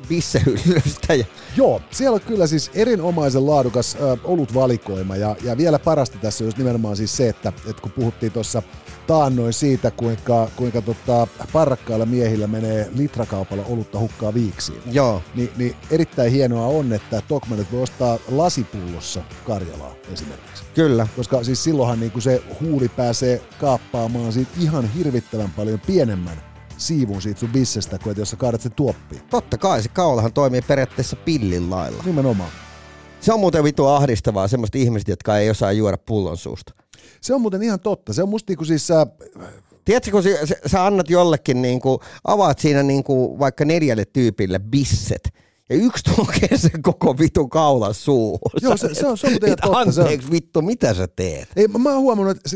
bissehyllystä 0.08 1.14
ja 1.14 1.24
Joo, 1.56 1.82
siellä 1.90 2.14
on 2.14 2.20
kyllä 2.20 2.46
siis 2.46 2.70
erinomaisen 2.74 3.46
laadukas 3.46 3.96
ö, 4.00 4.16
olutvalikoima 4.24 5.16
ja, 5.16 5.36
ja 5.42 5.56
vielä 5.56 5.78
parasta 5.78 6.18
tässä 6.18 6.44
on 6.44 6.52
nimenomaan 6.56 6.96
siis 6.96 7.16
se, 7.16 7.28
että, 7.28 7.52
että 7.70 7.82
kun 7.82 7.92
puhuttiin 7.92 8.32
tuossa 8.32 8.62
taannoin 9.06 9.52
siitä, 9.52 9.90
kuinka, 9.90 10.48
kuinka 10.56 10.82
tota, 10.82 11.26
parrakkailla 11.52 12.06
miehillä 12.06 12.46
menee 12.46 12.90
litrakaupalla 12.94 13.64
olutta 13.68 13.98
hukkaa 13.98 14.34
viiksiin, 14.34 14.82
joo, 14.92 15.22
niin, 15.34 15.50
niin 15.56 15.76
erittäin 15.90 16.32
hienoa 16.32 16.66
on, 16.66 16.92
että 16.92 17.22
Tokmanit 17.28 17.72
voi 17.72 17.82
ostaa 17.82 18.18
lasipullossa 18.30 19.22
Karjalaa 19.46 19.94
esimerkiksi. 20.12 20.64
kyllä. 20.74 21.08
Koska 21.16 21.44
siis 21.44 21.64
silloinhan 21.64 22.00
niin 22.00 22.22
se 22.22 22.42
huuli 22.60 22.88
pääsee 22.88 23.42
kaappaamaan 23.60 24.32
siitä 24.32 24.50
ihan 24.60 24.92
hirvittävän 24.94 25.50
paljon 25.56 25.80
pienemmän 25.80 26.47
siivun 26.78 27.22
siitä 27.22 27.40
sun 27.40 27.48
bissestä, 27.48 27.98
kuin 27.98 28.10
että 28.10 28.20
jos 28.20 28.30
sä 28.30 28.36
kaadat 28.36 28.60
sen 28.60 28.72
tuoppiin. 28.72 29.22
Totta 29.30 29.58
kai 29.58 29.82
se 29.82 29.88
kaulahan 29.88 30.32
toimii 30.32 30.62
periaatteessa 30.62 31.16
pillin 31.16 31.70
lailla. 31.70 32.02
Nimenomaan. 32.06 32.50
Se 33.20 33.32
on 33.32 33.40
muuten 33.40 33.64
vitu 33.64 33.86
ahdistavaa, 33.86 34.48
semmoista 34.48 34.78
ihmistä, 34.78 35.12
jotka 35.12 35.38
ei 35.38 35.50
osaa 35.50 35.72
juoda 35.72 35.98
pullon 35.98 36.36
suusta. 36.36 36.72
Se 37.20 37.34
on 37.34 37.40
muuten 37.40 37.62
ihan 37.62 37.80
totta. 37.80 38.12
Se 38.12 38.22
on 38.22 38.28
musta 38.28 38.50
niinku 38.50 38.64
siis, 38.64 38.90
äh, 38.90 39.06
Tiedätkö, 39.84 40.10
kun 40.10 40.22
sä, 40.22 40.30
sä 40.66 40.86
annat 40.86 41.10
jollekin, 41.10 41.62
niin 41.62 41.80
kuin, 41.80 41.98
avaat 42.24 42.58
siinä 42.58 42.82
niin 42.82 43.04
kuin, 43.04 43.38
vaikka 43.38 43.64
neljälle 43.64 44.04
tyypille 44.04 44.58
bisset, 44.58 45.28
ja 45.70 45.76
yksi 45.76 46.04
tunkee 46.16 46.58
sen 46.58 46.82
koko 46.82 47.18
vitun 47.18 47.50
kaulan 47.50 47.94
suuhun. 47.94 48.38
Joo, 48.62 48.76
se- 48.76 48.94
se 48.94 49.06
on- 49.06 49.18
se 49.18 49.26
on 49.26 49.32
muuten 49.32 49.56
totta, 49.62 49.92
se 49.92 50.00
on- 50.00 50.06
Anteeksi 50.06 50.30
vittu, 50.30 50.62
mitä 50.62 50.94
sä 50.94 51.08
teet? 51.16 51.48
ei, 51.56 51.68
mä 51.68 51.90
oon 51.92 52.00
huomannut, 52.02 52.36
että 52.36 52.50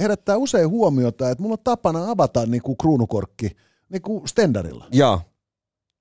herättää 0.00 0.36
usein 0.36 0.68
huomiota, 0.68 1.30
että 1.30 1.42
mulla 1.42 1.52
on 1.54 1.64
tapana 1.64 2.10
avata 2.10 2.46
niinku 2.46 2.76
kruunukorkki 2.76 3.56
niinku 3.88 4.22
stendarilla. 4.26 4.86
Joo, 4.92 5.20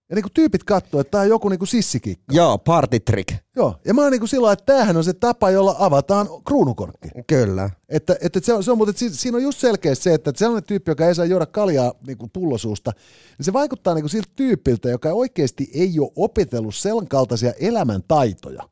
Ja 0.10 0.16
niinku 0.16 0.30
tyypit 0.34 0.64
katsoo, 0.64 1.00
että 1.00 1.12
tää 1.12 1.22
on 1.22 1.30
joku 1.30 1.50
niinku 1.50 1.66
sissikikka. 1.66 2.34
joo, 2.36 2.58
party 2.58 3.00
trick. 3.00 3.36
Joo, 3.56 3.76
ja 3.86 3.94
mä 3.94 4.02
oon 4.02 4.12
niinku 4.12 4.28
sillä 4.28 4.42
lailla, 4.42 4.54
että 4.54 4.66
tämähän 4.66 4.98
on 4.98 5.04
se 5.04 5.14
tapa, 5.14 5.52
jolla 5.52 5.76
avataan 5.80 6.28
kruunukorkki. 6.48 7.10
Kyllä. 7.28 7.70
Että, 7.90 8.16
että 8.22 8.40
se, 8.44 8.54
on, 8.54 8.64
se 8.64 8.72
on, 8.72 8.78
mutta 8.78 8.94
si- 9.00 9.16
siinä 9.16 9.38
on 9.38 9.44
just 9.44 9.60
selkeästi 9.60 10.04
se, 10.04 10.14
että 10.14 10.32
sellainen 10.36 10.68
tyyppi, 10.68 10.92
joka 10.92 11.08
ei 11.08 11.16
saa 11.16 11.26
juoda 11.26 11.46
kaljaa 11.46 11.94
niin 12.08 12.18
kuin 12.18 12.30
pullosuusta, 12.34 12.92
niin 13.38 13.46
se 13.46 13.54
vaikuttaa 13.54 13.94
niin 13.94 14.04
kuin 14.04 14.10
siltä 14.10 14.30
tyypiltä, 14.36 14.90
joka 14.90 15.10
oikeasti 15.14 15.72
ei 15.74 16.00
ole 16.00 16.12
opetellut 16.16 16.76
sen 16.76 17.08
kaltaisia 17.08 17.54
elämäntaitoja, 17.60 18.64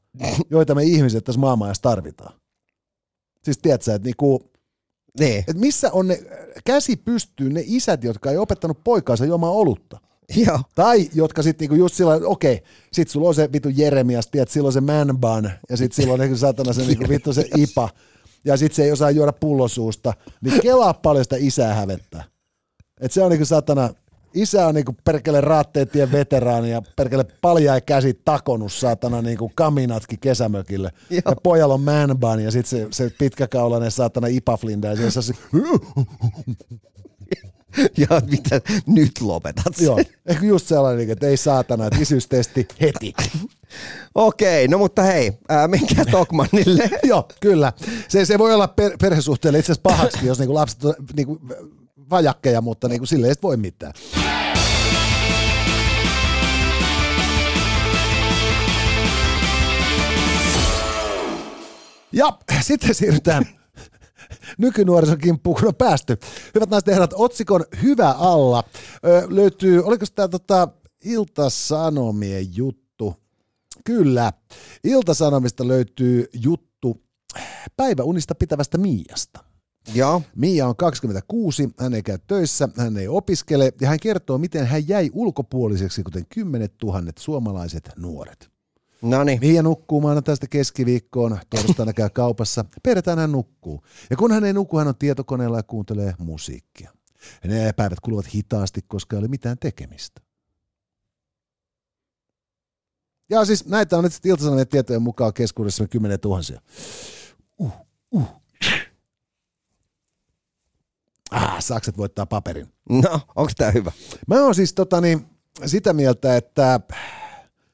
joita 0.49 0.75
me 0.75 0.83
ihmiset 0.83 1.23
tässä 1.23 1.41
maailmassa 1.41 1.81
tarvitaan. 1.81 2.33
Siis 3.43 3.57
tiedätkö, 3.57 3.93
että, 3.95 4.05
niin 4.07 4.15
kuin, 4.17 4.39
Niin. 5.19 5.39
että 5.39 5.53
missä 5.53 5.91
on 5.91 6.07
ne, 6.07 6.19
käsi 6.65 6.95
pystyy 6.95 7.49
ne 7.49 7.63
isät, 7.65 8.03
jotka 8.03 8.31
ei 8.31 8.37
opettanut 8.37 8.83
poikaansa 8.83 9.25
juomaan 9.25 9.53
olutta. 9.53 9.99
Joo. 10.35 10.59
Tai 10.75 11.09
jotka 11.13 11.43
sitten 11.43 11.63
niinku 11.63 11.75
just 11.75 11.95
sillä 11.95 12.19
okei, 12.25 12.63
sit 12.93 13.09
sulla 13.09 13.27
on 13.27 13.35
se 13.35 13.49
vittu 13.53 13.69
Jeremias, 13.69 14.27
tiedät, 14.27 14.49
silloin 14.49 14.73
se 14.73 14.81
man 14.81 15.17
bun, 15.19 15.51
ja 15.69 15.77
sit 15.77 15.93
silloin 15.93 16.19
niinku 16.19 16.37
satana 16.37 16.73
se 16.73 16.81
niinku 16.81 17.09
vittu 17.09 17.33
se 17.33 17.45
ipa, 17.57 17.89
ja 18.45 18.57
sit 18.57 18.73
se 18.73 18.83
ei 18.83 18.91
osaa 18.91 19.11
juoda 19.11 19.33
pullosuusta, 19.33 20.13
niin 20.41 20.61
kelaa 20.61 20.93
paljon 20.93 21.25
sitä 21.25 21.35
isää 21.39 21.73
hävettää. 21.73 22.23
Et 23.01 23.11
se 23.11 23.23
on 23.23 23.29
niinku 23.29 23.45
satana, 23.45 23.89
isä 24.33 24.67
on 24.67 24.75
niinku 24.75 24.95
perkele 25.03 25.41
raatteetien 25.41 26.11
veteraani 26.11 26.71
ja 26.71 26.81
perkele 26.95 27.25
paljaa 27.41 27.81
käsi 27.81 28.21
takonut 28.25 28.73
saatana 28.73 29.21
niinku 29.21 29.51
kaminatkin 29.55 30.19
kesämökille. 30.19 30.91
Joo. 31.09 31.21
Ja 31.25 31.35
pojalla 31.43 31.73
on 31.73 31.81
man 31.81 32.19
bun 32.19 32.43
ja 32.43 32.51
sitten 32.51 32.69
se, 32.69 32.87
se 32.91 33.11
pitkäkaulainen 33.17 33.91
saatana 33.91 34.27
ipaflinda 34.27 34.87
ja 34.87 34.95
siellä 34.95 35.11
se, 35.11 35.33
Ja 37.97 38.07
mitä, 38.31 38.61
nyt 38.85 39.11
lopetat 39.21 39.75
sen. 39.75 39.85
joo, 39.85 39.99
ehkä 40.25 40.45
just 40.45 40.67
sellainen, 40.67 41.09
että 41.09 41.27
ei 41.27 41.37
saatana, 41.37 41.87
että 41.87 41.99
isyystesti 42.01 42.67
heti. 42.81 43.13
Okei, 44.15 44.67
no 44.67 44.77
mutta 44.77 45.03
hei, 45.03 45.31
ää, 45.49 45.67
menkää 45.67 46.05
Tokmanille. 46.11 46.89
joo, 47.03 47.27
kyllä. 47.39 47.73
Se, 48.07 48.25
se 48.25 48.39
voi 48.39 48.53
olla 48.53 48.67
per, 48.67 48.97
perhesuhteelle 49.01 49.59
itse 49.59 49.71
asiassa 49.71 49.81
pahaksi, 49.89 50.27
jos 50.27 50.39
niinku 50.39 50.53
lapset 50.53 50.85
on 50.85 50.93
niinku 51.15 51.41
vajakkeja, 52.09 52.61
mutta 52.61 52.87
niinku 52.87 53.05
sille 53.05 53.27
ei 53.27 53.33
sit 53.33 53.43
voi 53.43 53.57
mitään. 53.57 53.93
Ja 62.13 62.37
sitten 62.61 62.95
siirrytään 62.95 63.45
nykynuorison 64.57 65.17
kimppuun, 65.17 65.55
kun 65.55 65.67
on 65.67 65.75
päästy. 65.75 66.17
Hyvät 66.55 66.69
naiset 66.69 66.87
ja 66.87 66.93
herrat, 66.93 67.13
otsikon 67.15 67.65
Hyvä 67.81 68.11
alla 68.11 68.63
ö, 69.05 69.27
löytyy, 69.29 69.83
oliko 69.83 70.05
tämä 70.15 70.27
tota, 70.27 70.67
Ilta-Sanomien 71.05 72.55
juttu? 72.55 73.15
Kyllä, 73.85 74.33
Ilta-Sanomista 74.83 75.67
löytyy 75.67 76.25
juttu 76.33 77.03
päiväunista 77.77 78.35
pitävästä 78.35 78.77
Miiasta. 78.77 79.43
Joo, 79.93 80.21
Mia 80.35 80.67
on 80.67 80.75
26, 80.75 81.69
hän 81.79 81.93
ei 81.93 82.03
käy 82.03 82.17
töissä, 82.27 82.69
hän 82.77 82.97
ei 82.97 83.07
opiskele 83.07 83.73
ja 83.81 83.87
hän 83.87 83.99
kertoo, 83.99 84.37
miten 84.37 84.65
hän 84.65 84.87
jäi 84.87 85.09
ulkopuoliseksi, 85.13 86.03
kuten 86.03 86.25
kymmenet 86.29 86.77
tuhannet 86.77 87.17
suomalaiset 87.17 87.89
nuoret. 87.97 88.51
No 89.01 89.23
niin. 89.23 89.39
Mia 89.41 89.63
nukkuu 89.63 90.01
maanantaista 90.01 90.47
keskiviikkoon, 90.47 91.39
torstaina 91.49 91.93
käy 91.93 92.09
kaupassa, 92.09 92.65
perjantaina 92.83 93.21
hän 93.21 93.31
nukkuu. 93.31 93.83
Ja 94.09 94.17
kun 94.17 94.31
hän 94.31 94.43
ei 94.43 94.53
nuku, 94.53 94.77
hän 94.77 94.87
on 94.87 94.95
tietokoneella 94.95 95.57
ja 95.57 95.63
kuuntelee 95.63 96.13
musiikkia. 96.17 96.91
Ja 97.43 97.49
ne 97.49 97.73
päivät 97.73 97.99
kuluvat 97.99 98.33
hitaasti, 98.33 98.81
koska 98.87 99.15
ei 99.15 99.19
ole 99.19 99.27
mitään 99.27 99.57
tekemistä. 99.59 100.21
Ja 103.29 103.45
siis 103.45 103.65
näitä 103.65 103.97
on 103.97 104.03
nyt 104.03 104.13
iltasanomien 104.25 104.67
tietojen 104.67 105.01
mukaan 105.01 105.33
keskuudessa 105.33 105.87
kymmenen 105.87 106.19
tuhansia. 106.19 106.61
Uh, 107.59 107.71
uh. 108.11 108.41
Ah, 111.31 111.61
sakset 111.63 111.97
voittaa 111.97 112.25
paperin. 112.25 112.67
No, 112.89 113.21
onko 113.35 113.51
tämä 113.57 113.71
hyvä? 113.71 113.91
Mä 114.27 114.43
oon 114.43 114.55
siis 114.55 114.73
tota, 114.73 115.01
niin, 115.01 115.25
sitä 115.65 115.93
mieltä, 115.93 116.37
että 116.37 116.79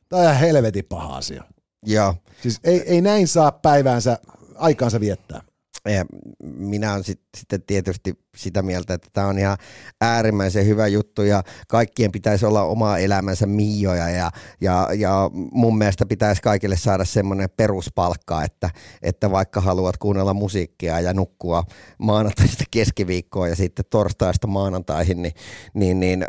tämä 0.10 0.22
on 0.22 0.26
ihan 0.28 0.40
helvetin 0.40 0.86
paha 0.86 1.16
asia. 1.16 1.44
Joo. 1.86 2.16
Siis 2.42 2.60
ei, 2.64 2.82
ei 2.82 3.02
näin 3.02 3.28
saa 3.28 3.52
päiväänsä, 3.52 4.18
aikaansa 4.56 5.00
viettää. 5.00 5.42
Ja 5.88 6.06
minä 6.42 6.92
olen 6.92 7.04
sit, 7.04 7.22
sitten 7.38 7.64
tietysti 7.64 8.14
sitä 8.36 8.62
mieltä, 8.62 8.94
että 8.94 9.08
tämä 9.14 9.28
on 9.28 9.40
ihan 9.40 9.58
äärimmäisen 10.02 10.66
hyvä 10.66 10.88
juttu 10.88 11.22
ja 11.22 11.44
kaikkien 11.68 12.12
pitäisi 12.12 12.46
olla 12.46 12.64
oma 12.64 12.98
elämänsä 12.98 13.46
miioja 13.46 14.10
ja, 14.10 14.32
ja, 14.62 14.90
ja 14.98 15.30
mun 15.34 15.78
mielestä 15.78 16.06
pitäisi 16.06 16.42
kaikille 16.42 16.78
saada 16.78 17.06
semmoinen 17.06 17.50
peruspalkka, 17.58 18.44
että, 18.44 18.70
että 19.02 19.32
vaikka 19.32 19.62
haluat 19.62 19.98
kuunnella 19.98 20.34
musiikkia 20.34 21.00
ja 21.00 21.14
nukkua 21.14 21.64
maanantaista 21.98 22.64
keskiviikkoa 22.72 23.48
ja 23.48 23.56
sitten 23.56 23.86
torstaista 23.90 24.48
maanantaihin, 24.48 25.22
niin, 25.22 25.34
niin, 25.74 26.00
niin 26.00 26.26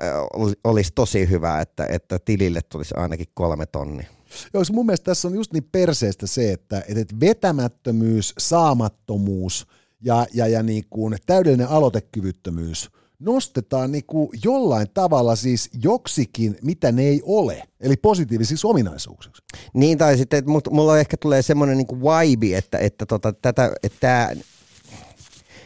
olisi 0.64 0.92
tosi 0.94 1.30
hyvä, 1.30 1.60
että, 1.60 1.86
että 1.86 2.18
tilille 2.18 2.60
tulisi 2.62 2.94
ainakin 2.96 3.28
kolme 3.34 3.66
tonnia. 3.66 4.17
Joo, 4.54 4.62
mun 4.72 4.86
mielestä 4.86 5.04
tässä 5.04 5.28
on 5.28 5.34
just 5.34 5.52
niin 5.52 5.68
perseestä 5.72 6.26
se, 6.26 6.52
että, 6.52 6.82
että 6.88 7.20
vetämättömyys, 7.20 8.34
saamattomuus 8.38 9.66
ja, 10.00 10.26
ja, 10.34 10.46
ja 10.46 10.62
niin 10.62 10.84
kuin 10.90 11.16
täydellinen 11.26 11.68
aloitekyvyttömyys 11.68 12.90
nostetaan 13.18 13.92
niin 13.92 14.04
kuin 14.06 14.30
jollain 14.44 14.86
tavalla 14.94 15.36
siis 15.36 15.70
joksikin, 15.82 16.58
mitä 16.62 16.92
ne 16.92 17.02
ei 17.02 17.22
ole, 17.24 17.62
eli 17.80 17.96
positiivisiksi 17.96 18.66
ominaisuuksiksi. 18.66 19.42
Niin, 19.74 19.98
tai 19.98 20.16
sitten, 20.16 20.38
että 20.38 20.50
mulla 20.70 20.98
ehkä 20.98 21.16
tulee 21.16 21.42
semmoinen 21.42 21.76
niinku 21.76 22.00
vibe, 22.00 22.56
että, 22.56 22.78
että, 22.78 23.06
tota, 23.06 23.32
tätä, 23.32 23.72
että 23.82 23.98
tää... 24.00 24.36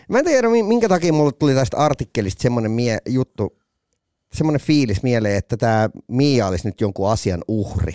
Mä 0.08 0.18
en 0.18 0.24
tiedä, 0.24 0.48
mi- 0.48 0.62
minkä 0.62 0.88
takia 0.88 1.12
mulle 1.12 1.32
tuli 1.32 1.54
tästä 1.54 1.76
artikkelista 1.76 2.42
semmoinen 2.42 2.70
mie- 2.70 3.02
juttu, 3.08 3.56
semmoinen 4.34 4.60
fiilis 4.60 5.02
mieleen, 5.02 5.36
että 5.36 5.56
tämä 5.56 5.90
Mia 6.08 6.46
olisi 6.46 6.68
nyt 6.68 6.80
jonkun 6.80 7.10
asian 7.10 7.44
uhri. 7.48 7.94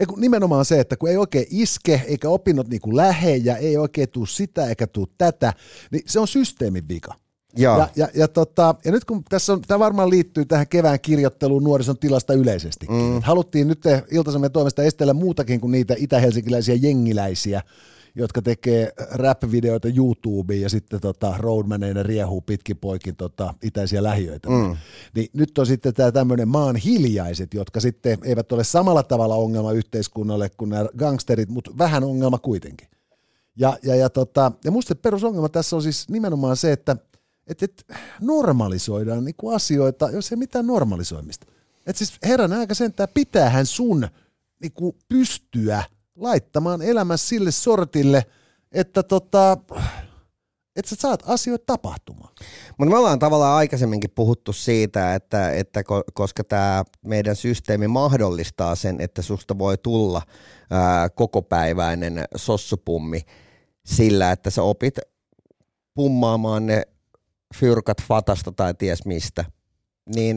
Ei 0.00 0.06
kun 0.06 0.20
nimenomaan 0.20 0.64
se, 0.64 0.80
että 0.80 0.96
kun 0.96 1.08
ei 1.08 1.16
oikein 1.16 1.46
iske, 1.50 2.02
eikä 2.06 2.28
opinnot 2.28 2.68
niin 2.68 2.80
kuin 2.80 2.96
lähe, 2.96 3.36
ja 3.36 3.56
ei 3.56 3.76
oikein 3.76 4.08
tuu 4.08 4.26
sitä 4.26 4.68
eikä 4.68 4.86
tuu 4.86 5.08
tätä, 5.18 5.52
niin 5.90 6.02
se 6.06 6.20
on 6.20 6.28
systeemin 6.28 6.88
vika. 6.88 7.14
Joo. 7.56 7.78
Ja, 7.78 7.88
ja, 7.96 8.08
ja, 8.14 8.28
tota, 8.28 8.74
ja 8.84 8.92
nyt 8.92 9.04
kun 9.04 9.24
tässä 9.28 9.52
on, 9.52 9.60
tämä 9.60 9.78
varmaan 9.78 10.10
liittyy 10.10 10.44
tähän 10.44 10.68
kevään 10.68 11.00
kirjoitteluun 11.00 11.64
nuorison 11.64 11.98
tilasta 11.98 12.34
yleisestikin. 12.34 12.96
Mm. 12.96 13.22
Haluttiin 13.22 13.68
nyt 13.68 13.82
Ilta-Sanomien 14.10 14.52
toimesta 14.52 14.82
estellä 14.82 15.14
muutakin 15.14 15.60
kuin 15.60 15.70
niitä 15.70 15.94
itä-helsinkiläisiä 15.98 16.74
jengiläisiä, 16.74 17.62
jotka 18.14 18.42
tekee 18.42 18.92
rap-videoita 19.10 19.88
YouTubeen 19.96 20.60
ja 20.60 20.68
sitten 20.68 21.00
tota, 21.00 21.34
roadmaneina 21.38 22.02
riehuu 22.02 22.40
pitkin 22.40 22.76
poikin 22.76 23.16
tota, 23.16 23.54
itäisiä 23.62 24.02
lähiöitä. 24.02 24.48
Mm. 24.48 24.76
Niin 25.14 25.28
nyt 25.32 25.58
on 25.58 25.66
sitten 25.66 25.94
tämä 25.94 26.12
tämmöinen 26.12 26.48
maan 26.48 26.76
hiljaiset, 26.76 27.54
jotka 27.54 27.80
sitten 27.80 28.18
eivät 28.24 28.52
ole 28.52 28.64
samalla 28.64 29.02
tavalla 29.02 29.34
ongelma 29.34 29.72
yhteiskunnalle 29.72 30.50
kuin 30.56 30.70
nämä 30.70 30.86
gangsterit, 30.98 31.48
mutta 31.48 31.70
vähän 31.78 32.04
ongelma 32.04 32.38
kuitenkin. 32.38 32.88
Ja, 33.56 33.78
ja, 33.82 33.96
ja, 33.96 34.10
tota, 34.10 34.52
ja 34.64 34.70
musta 34.70 34.88
se 34.88 34.94
perusongelma 34.94 35.48
tässä 35.48 35.76
on 35.76 35.82
siis 35.82 36.08
nimenomaan 36.08 36.56
se, 36.56 36.72
että 36.72 36.96
et, 37.46 37.62
et 37.62 37.84
normalisoidaan 38.20 39.24
niinku 39.24 39.48
asioita, 39.48 40.10
jos 40.10 40.32
ei 40.32 40.36
mitään 40.36 40.66
normalisoimista. 40.66 41.46
Et 41.86 41.96
siis 41.96 42.12
herran 42.22 42.52
aika 42.52 42.74
sentään 42.74 43.08
pitäähän 43.14 43.66
sun 43.66 44.08
niinku 44.60 44.96
pystyä 45.08 45.82
laittamaan 46.16 46.82
elämä 46.82 47.16
sille 47.16 47.50
sortille, 47.50 48.24
että 48.72 49.02
tota, 49.02 49.58
että 50.76 50.88
sä 50.88 50.96
saat 50.98 51.22
asioita 51.26 51.64
tapahtumaan. 51.66 52.34
Mutta 52.78 52.90
me 52.90 52.98
ollaan 52.98 53.18
tavallaan 53.18 53.56
aikaisemminkin 53.56 54.10
puhuttu 54.14 54.52
siitä, 54.52 55.14
että, 55.14 55.50
että 55.50 55.80
ko- 55.80 56.12
koska 56.14 56.44
tämä 56.44 56.84
meidän 57.06 57.36
systeemi 57.36 57.88
mahdollistaa 57.88 58.74
sen, 58.74 59.00
että 59.00 59.22
susta 59.22 59.58
voi 59.58 59.78
tulla 59.78 60.22
ää, 60.70 61.08
kokopäiväinen 61.08 62.24
sossupummi 62.36 63.20
sillä, 63.86 64.32
että 64.32 64.50
sä 64.50 64.62
opit 64.62 64.98
pummaamaan 65.94 66.66
ne 66.66 66.82
fyrkat 67.56 68.02
fatasta 68.02 68.52
tai 68.52 68.74
ties 68.74 69.04
mistä, 69.06 69.44
niin 70.14 70.36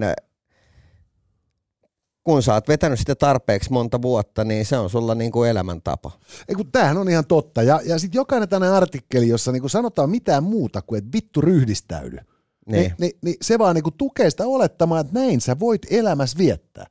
kun 2.28 2.44
sä 2.44 2.54
oot 2.54 2.68
vetänyt 2.68 3.00
sitä 3.00 3.16
tarpeeksi 3.16 3.72
monta 3.72 4.02
vuotta, 4.02 4.44
niin 4.44 4.66
se 4.66 4.78
on 4.78 4.90
sulla 4.90 5.16
niin 5.16 5.32
kuin 5.32 5.50
elämäntapa. 5.50 6.12
Ei 6.50 6.56
kun 6.56 6.72
tämähän 6.72 6.98
on 6.98 7.10
ihan 7.10 7.26
totta. 7.26 7.63
Ja, 7.63 7.82
ja 7.86 8.00
sitten 8.00 8.20
jokainen 8.20 8.50
tänne 8.50 8.70
artikkeli, 8.70 9.28
jossa 9.28 9.52
niinku 9.52 9.70
sanotaan 9.70 10.10
mitään 10.10 10.44
muuta 10.44 10.82
kuin, 10.82 10.98
että 10.98 11.10
vittu 11.13 11.42
ryhdistäydy. 11.42 12.18
Niin. 12.18 12.26
Niin, 12.66 12.94
niin, 12.98 13.12
niin 13.22 13.36
se 13.42 13.60
vaan 13.60 13.76
niinku 13.76 13.92
tukee 13.92 14.30
sitä 14.30 14.48
olettamaan, 14.48 15.02
että 15.02 15.20
näin 15.20 15.42
sä 15.42 15.60
voit 15.60 15.82
elämässä 15.90 16.38
viettää. 16.38 16.86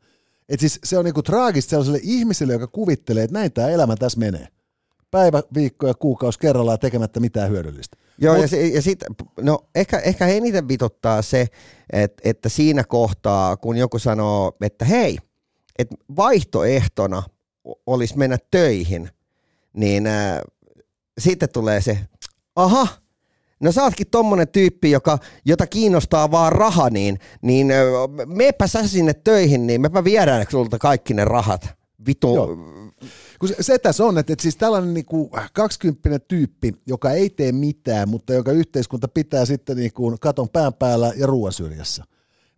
Et 0.49 0.61
siis 0.61 0.79
se 0.85 0.99
on 0.99 1.05
niinku 1.05 1.23
traagista 1.23 1.71
sellaiselle 1.71 2.01
ihmiselle, 2.03 2.53
joka 2.53 2.67
kuvittelee, 2.67 3.25
että 3.25 3.39
näin 3.39 3.53
tämä 3.53 3.69
elämä 3.69 3.97
tässä 3.97 4.19
menee. 4.19 4.49
Päivä, 5.11 5.43
viikko 5.55 5.87
ja 5.87 5.95
kuukausi 5.95 6.39
kerrallaan 6.39 6.79
tekemättä 6.79 7.21
mitään 7.21 7.51
hyödyllistä. 7.51 7.97
Joo, 8.19 8.35
Mut- 8.35 8.43
ja, 8.43 8.49
se, 8.49 8.67
ja 8.67 8.83
sit, 8.83 9.05
no 9.41 9.59
ehkä, 9.75 9.99
ehkä 9.99 10.27
eniten 10.27 10.69
vituttaa 10.69 11.23
se, 11.23 11.47
että, 11.93 12.23
että 12.25 12.49
siinä 12.49 12.85
kohtaa, 12.85 13.57
kun 13.57 13.77
joku 13.77 13.99
sanoo, 13.99 14.53
että 14.61 14.85
hei, 14.85 15.19
että 15.79 15.97
vaihtoehtona 16.17 17.23
olisi 17.87 18.19
mennä 18.19 18.39
töihin, 18.51 19.11
niin 19.73 20.07
äh, 20.07 20.41
sitten 21.19 21.49
tulee 21.53 21.81
se, 21.81 21.99
aha, 22.57 22.89
no 23.61 23.73
sä 23.73 23.83
ootkin 23.83 24.07
tommonen 24.11 24.49
tyyppi, 24.49 24.91
joka, 24.91 25.19
jota 25.45 25.67
kiinnostaa 25.67 26.31
vaan 26.31 26.53
raha, 26.53 26.91
niin, 26.91 27.19
niin 27.43 27.69
meepä 28.27 28.67
sä 28.67 28.89
sinne 28.89 29.15
töihin, 29.15 29.67
niin 29.67 29.81
mepä 29.81 30.05
viedään 30.05 30.47
sulta 30.51 30.79
kaikki 30.79 31.15
ne 31.15 31.25
rahat. 31.25 31.69
Vitu, 32.07 32.35
Joo. 32.35 32.49
Kun 33.41 33.49
se, 33.61 33.79
tässä 33.79 34.05
on, 34.05 34.19
että, 34.19 34.33
että 34.33 34.43
siis 34.43 34.57
tällainen 34.57 34.95
niinku 34.95 35.31
20 35.53 36.19
tyyppi, 36.19 36.73
joka 36.87 37.11
ei 37.11 37.31
tee 37.31 37.53
mitään, 37.53 38.09
mutta 38.09 38.35
joka 38.35 38.53
yhteiskunta 38.53 39.09
pitää 39.09 39.45
sitten 39.45 39.77
niinku 39.77 40.17
katon 40.21 40.49
pään 40.49 40.75
päällä 40.75 41.13
ja 41.17 41.27
ruoan 41.27 41.53
syrjässä. 41.53 42.05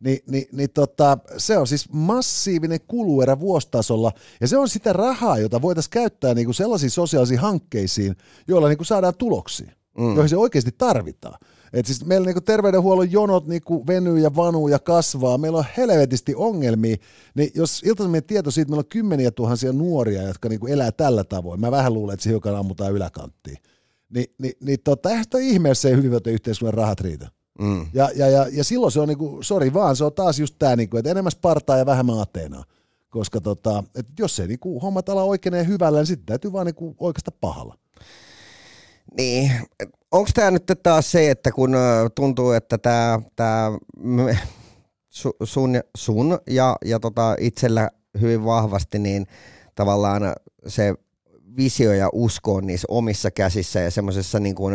Ni, 0.01 0.23
niin, 0.27 0.47
niin 0.53 0.71
tota, 0.71 1.19
se 1.37 1.59
on 1.59 1.67
siis 1.67 1.89
massiivinen 1.93 2.81
kuluerä 2.89 3.41
vuositasolla, 3.41 4.13
ja 4.41 4.49
se 4.49 4.57
on 4.57 4.69
sitä 4.69 4.93
rahaa, 4.93 5.39
jota 5.39 5.63
voitaisiin 5.63 5.91
käyttää 5.91 6.35
niinku 6.35 6.53
sellaisiin 6.53 6.91
sosiaalisiin 6.91 7.41
hankkeisiin, 7.41 8.17
joilla 8.49 8.69
niinku 8.69 8.85
saadaan 8.85 9.15
tuloksia. 9.19 9.71
mm. 9.99 10.15
joihin 10.15 10.29
se 10.29 10.37
oikeasti 10.37 10.75
tarvitaan. 10.79 11.39
Et 11.73 11.87
siis 11.87 12.05
meillä 12.05 12.27
niinku 12.27 12.41
terveydenhuollon 12.41 13.13
jonot 13.13 13.47
niinku 13.47 13.87
venyy 13.87 14.19
ja 14.19 14.37
vanuu 14.37 14.69
ja 14.69 14.79
kasvaa, 14.79 15.39
meillä 15.39 15.59
on 15.59 15.65
helvetisti 15.77 16.35
ongelmia, 16.35 16.97
niin 17.35 17.51
jos 17.55 17.83
iltaisemmin 17.85 18.25
tieto 18.25 18.51
siitä, 18.51 18.71
meillä 18.71 18.81
on 18.81 18.89
kymmeniä 18.89 19.31
tuhansia 19.31 19.73
nuoria, 19.73 20.23
jotka 20.23 20.49
niinku 20.49 20.67
elää 20.67 20.93
tällä 20.93 21.25
tavoin, 21.25 21.61
mä 21.61 21.71
vähän 21.71 21.95
luulen, 21.95 22.15
että 22.15 22.25
se 22.25 22.31
hiukan 22.31 22.57
ammutaan 22.57 22.93
yläkanttiin, 22.93 23.57
Ni, 24.15 24.25
niin, 24.39 24.53
niin 24.61 24.79
tota, 24.85 25.09
eihän 25.09 25.25
sitä 25.25 25.39
ihme, 25.39 25.69
jos 25.69 25.85
ei 25.85 25.97
hyvinvointiyhteiskunnan 25.97 26.75
rahat 26.75 27.01
riitä. 27.01 27.31
Mm. 27.59 27.87
Ja, 27.93 28.11
ja, 28.17 28.29
ja, 28.29 28.47
ja 28.53 28.65
silloin 28.65 28.93
se 28.93 29.01
on 29.01 29.09
niinku, 29.09 29.39
sori 29.41 29.75
vaan, 29.75 29.97
se 29.97 30.05
on 30.05 30.13
taas 30.13 30.39
just 30.39 30.55
tämä, 30.59 30.77
niinku, 30.77 30.97
että 30.97 31.11
enemmän 31.11 31.33
Spartaa 31.33 31.79
ja 31.79 31.87
vähemmän 31.87 32.21
Ateenaa. 32.21 32.65
Koska 33.09 33.41
tota, 33.41 33.85
että 33.95 34.13
jos 34.19 34.41
ei 34.41 34.47
niinku, 34.47 34.81
hommat 34.81 35.09
ala 35.09 35.23
oikeenee 35.23 35.67
hyvällä, 35.67 35.99
niin 35.99 36.07
sitten 36.07 36.27
täytyy 36.27 36.53
vaan 36.53 36.67
niinku, 36.67 36.95
oikeasta 36.99 37.33
pahalla. 37.41 37.79
Niin, 39.19 39.53
onko 40.13 40.31
tämä 40.35 40.51
nyt 40.51 40.73
taas 40.83 41.11
se, 41.11 41.31
että 41.31 41.53
kun 41.53 41.77
tuntuu, 42.15 42.53
että 42.53 42.79
tämä 42.79 43.21
tää, 43.37 43.71
sun, 45.45 45.81
sun 45.97 46.39
ja, 46.51 46.77
ja 46.85 47.01
tota 47.01 47.37
itsellä 47.41 47.91
hyvin 48.21 48.45
vahvasti, 48.45 48.99
niin 48.99 49.27
tavallaan 49.75 50.23
se 50.67 50.95
visio 51.57 51.93
ja 51.93 52.09
usko 52.13 52.55
on 52.55 52.67
niissä 52.67 52.87
omissa 52.91 53.31
käsissä 53.31 53.81
ja 53.81 53.91
semmoisessa 53.91 54.41
niin 54.41 54.55
kuin, 54.55 54.75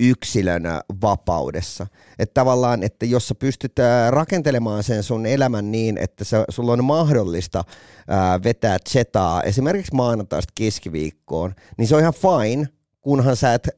yksilön 0.00 0.62
vapaudessa. 1.02 1.86
Että 2.18 2.34
tavallaan, 2.34 2.82
että 2.82 3.06
jos 3.06 3.28
sä 3.28 3.34
pystyt 3.34 3.72
rakentelemaan 4.10 4.82
sen 4.82 5.02
sun 5.02 5.26
elämän 5.26 5.72
niin, 5.72 5.98
että 5.98 6.24
se, 6.24 6.44
sulla 6.48 6.72
on 6.72 6.84
mahdollista 6.84 7.64
ää, 8.08 8.42
vetää 8.42 8.76
zetaa 8.88 9.42
esimerkiksi 9.42 9.94
maanantaista 9.94 10.52
keskiviikkoon, 10.54 11.54
niin 11.78 11.88
se 11.88 11.94
on 11.94 12.00
ihan 12.00 12.14
fine, 12.14 12.68
kunhan 13.06 13.36
sä 13.36 13.54
et 13.54 13.68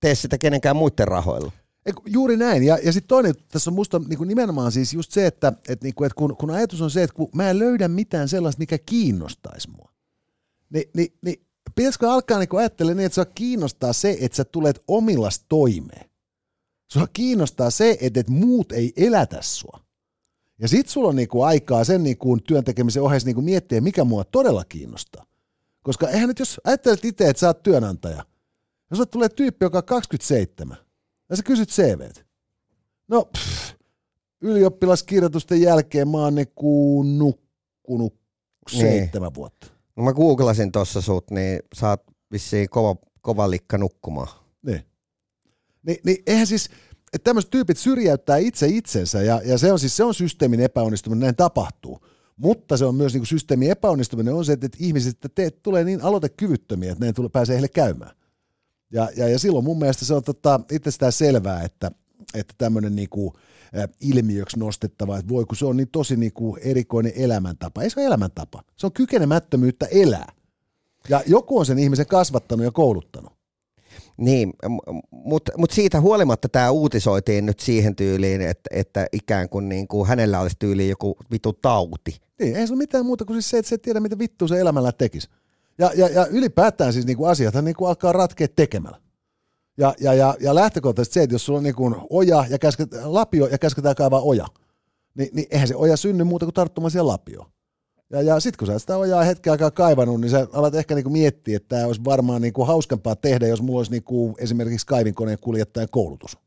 tee 0.00 0.14
sitä 0.14 0.38
kenenkään 0.38 0.76
muiden 0.76 1.08
rahoilla. 1.08 1.52
Juuri 2.06 2.36
näin. 2.36 2.62
Ja, 2.62 2.78
ja 2.82 2.92
sitten 2.92 3.08
toinen, 3.08 3.34
tässä 3.48 3.70
on 3.70 3.74
musta 3.74 3.98
niin 3.98 4.18
kuin 4.18 4.28
nimenomaan 4.28 4.72
siis 4.72 4.94
just 4.94 5.12
se, 5.12 5.26
että, 5.26 5.52
että, 5.68 5.84
niin 5.84 5.94
kuin, 5.94 6.06
että 6.06 6.16
kun, 6.16 6.36
kun 6.36 6.50
ajatus 6.50 6.82
on 6.82 6.90
se, 6.90 7.02
että 7.02 7.14
kun 7.16 7.28
mä 7.34 7.50
en 7.50 7.58
löydä 7.58 7.88
mitään 7.88 8.28
sellaista, 8.28 8.58
mikä 8.58 8.78
kiinnostaisi 8.78 9.70
mua, 9.70 9.92
niin, 10.70 10.90
niin, 10.96 11.18
niin 11.22 11.46
pitäisikö 11.74 12.10
alkaa 12.10 12.38
niin 12.38 12.48
ajattelemaan 12.58 12.96
niin, 12.96 13.06
että 13.06 13.14
sua 13.14 13.24
kiinnostaa 13.24 13.92
se, 13.92 14.16
että 14.20 14.36
sä 14.36 14.44
tulet 14.44 14.82
omillas 14.88 15.44
toimeen. 15.48 16.10
Sua 16.92 17.06
kiinnostaa 17.12 17.70
se, 17.70 17.98
että, 18.00 18.20
että 18.20 18.32
muut 18.32 18.72
ei 18.72 18.92
elätä 18.96 19.38
sua. 19.40 19.80
Ja 20.58 20.68
sit 20.68 20.88
sulla 20.88 21.08
on 21.08 21.16
niinku 21.16 21.42
aikaa 21.42 21.84
sen 21.84 22.02
niinku 22.02 22.38
työn 22.40 22.64
tekemisen 22.64 23.02
ohessa 23.02 23.26
niinku 23.26 23.42
miettiä, 23.42 23.80
mikä 23.80 24.04
mua 24.04 24.24
todella 24.24 24.64
kiinnostaa. 24.64 25.26
Koska 25.82 26.08
eihän 26.08 26.28
nyt, 26.28 26.38
jos 26.38 26.60
ajattelet 26.64 27.04
itse, 27.04 27.28
että 27.28 27.40
sä 27.40 27.46
oot 27.46 27.62
työnantaja, 27.62 28.24
jos 28.94 28.98
sulle 28.98 29.08
tulee 29.08 29.28
tyyppi, 29.28 29.64
joka 29.64 29.78
on 29.78 29.84
27, 29.84 30.76
ja 31.30 31.36
sä 31.36 31.42
kysyt 31.42 31.68
CVt. 31.68 32.26
No, 33.08 33.24
pff, 33.24 33.74
ylioppilaskirjoitusten 34.40 35.60
jälkeen 35.60 36.08
mä 36.08 36.18
oon 36.18 36.34
niinku 36.34 37.02
nukkunut 37.02 38.14
niin. 38.72 38.80
seitsemän 38.80 39.28
niin. 39.28 39.34
vuotta. 39.34 39.66
No 39.96 40.02
mä 40.02 40.12
googlasin 40.12 40.72
tossa 40.72 41.00
sut, 41.00 41.30
niin 41.30 41.60
sä 41.74 41.88
oot 41.88 42.02
vissiin 42.32 42.68
kova, 42.68 42.96
kova 43.20 43.50
likka 43.50 43.78
nukkumaan. 43.78 44.28
Niin. 44.66 44.82
Ni, 45.86 46.00
niin 46.04 46.22
eihän 46.26 46.46
siis, 46.46 46.70
että 47.12 47.24
tämmöiset 47.24 47.50
tyypit 47.50 47.78
syrjäyttää 47.78 48.36
itse 48.36 48.66
itsensä, 48.66 49.22
ja, 49.22 49.40
ja 49.44 49.58
se 49.58 49.72
on 49.72 49.78
siis 49.78 49.96
se 49.96 50.04
on 50.04 50.14
systeemin 50.14 50.60
epäonnistuminen, 50.60 51.20
näin 51.20 51.36
tapahtuu. 51.36 52.06
Mutta 52.36 52.76
se 52.76 52.84
on 52.84 52.94
myös 52.94 53.12
niin 53.12 53.20
kuin 53.20 53.26
systeemin 53.26 53.70
epäonnistuminen 53.70 54.34
on 54.34 54.44
se, 54.44 54.52
että 54.52 54.68
ihmiset 54.78 55.12
että 55.12 55.28
te, 55.28 55.50
tulee 55.50 55.84
niin 55.84 56.02
aloitekyvyttömiä, 56.02 56.92
että 56.92 57.04
näin 57.04 57.14
tulee, 57.14 57.28
pääsee 57.28 57.54
heille 57.54 57.68
käymään. 57.68 58.16
Ja, 58.92 59.08
ja, 59.16 59.28
ja 59.28 59.38
silloin 59.38 59.64
mun 59.64 59.78
mielestä 59.78 60.04
se 60.04 60.14
on 60.14 60.22
tota, 60.22 60.60
itsestään 60.72 61.12
selvää, 61.12 61.62
että, 61.62 61.90
että 62.34 62.54
tämmöinen 62.58 62.96
niin 62.96 63.08
kuin, 63.08 63.32
ilmiöksi 64.00 64.58
nostettava, 64.58 65.18
että 65.18 65.28
voi 65.28 65.44
kun 65.44 65.56
se 65.56 65.66
on 65.66 65.76
niin 65.76 65.88
tosi 65.88 66.16
niin 66.16 66.32
kuin 66.32 66.60
erikoinen 66.64 67.12
elämäntapa. 67.16 67.82
Ei 67.82 67.90
se 67.90 68.00
ole 68.00 68.06
elämäntapa, 68.06 68.62
se 68.76 68.86
on 68.86 68.92
kykenemättömyyttä 68.92 69.86
elää. 69.86 70.32
Ja 71.08 71.22
joku 71.26 71.58
on 71.58 71.66
sen 71.66 71.78
ihmisen 71.78 72.06
kasvattanut 72.06 72.64
ja 72.64 72.70
kouluttanut. 72.70 73.32
Niin, 74.16 74.52
mutta 75.10 75.52
mut 75.56 75.70
siitä 75.70 76.00
huolimatta 76.00 76.48
tämä 76.48 76.70
uutisoitiin 76.70 77.46
nyt 77.46 77.60
siihen 77.60 77.96
tyyliin, 77.96 78.40
että, 78.40 78.70
että 78.70 79.06
ikään 79.12 79.48
kuin, 79.48 79.68
niin 79.68 79.88
kuin 79.88 80.08
hänellä 80.08 80.40
olisi 80.40 80.56
tyyliin 80.58 80.90
joku 80.90 81.16
vitu 81.30 81.52
tauti. 81.52 82.20
Niin, 82.40 82.56
ei 82.56 82.66
se 82.66 82.72
ole 82.72 82.78
mitään 82.78 83.06
muuta 83.06 83.24
kuin 83.24 83.34
siis 83.34 83.50
se, 83.50 83.58
että 83.58 83.68
se 83.68 83.74
ei 83.74 83.78
tiedä, 83.78 84.00
mitä 84.00 84.18
vittu 84.18 84.48
se 84.48 84.60
elämällä 84.60 84.92
tekisi. 84.92 85.28
Ja, 85.78 85.90
ja, 85.94 86.08
ja 86.08 86.26
ylipäätään 86.26 86.92
siis 86.92 87.06
niin 87.06 87.16
kuin 87.16 87.30
asiathan 87.30 87.64
niin 87.64 87.76
kuin 87.76 87.88
alkaa 87.88 88.12
ratkea 88.12 88.48
tekemällä. 88.56 89.00
Ja, 89.78 89.94
ja, 90.00 90.14
ja, 90.14 90.34
ja 90.40 90.54
lähtökohtaisesti 90.54 91.14
se, 91.14 91.22
että 91.22 91.34
jos 91.34 91.46
sulla 91.46 91.58
on 91.58 91.62
niin 91.62 91.74
kuin 91.74 91.94
oja 92.10 92.44
ja 92.50 92.58
käsket, 92.58 92.88
lapio 93.04 93.46
ja 93.46 93.58
käsketään 93.58 93.94
kaivaa 93.94 94.20
oja, 94.20 94.46
niin, 95.14 95.28
niin 95.32 95.46
eihän 95.50 95.68
se 95.68 95.76
oja 95.76 95.96
synny 95.96 96.24
muuta 96.24 96.46
kuin 96.46 96.54
tarttumaan 96.54 96.90
siihen 96.90 97.06
lapioon. 97.06 97.46
Ja, 98.10 98.22
ja 98.22 98.40
sitten 98.40 98.58
kun 98.58 98.66
sä 98.66 98.78
sitä 98.78 98.96
ojaa 98.96 99.22
hetken 99.22 99.50
aikaa 99.50 99.70
kaivannut, 99.70 100.20
niin 100.20 100.30
sä 100.30 100.46
alat 100.52 100.74
ehkä 100.74 100.94
niinku 100.94 101.10
miettiä, 101.10 101.56
että 101.56 101.68
tämä 101.68 101.86
olisi 101.86 102.04
varmaan 102.04 102.42
niinku 102.42 102.64
hauskempaa 102.64 103.16
tehdä, 103.16 103.46
jos 103.46 103.62
mulla 103.62 103.78
olisi 103.78 103.92
niinku 103.92 104.34
esimerkiksi 104.38 104.86
kaivinkoneen 104.86 105.38
kuljettajan 105.40 105.88
koulutus. 105.90 106.38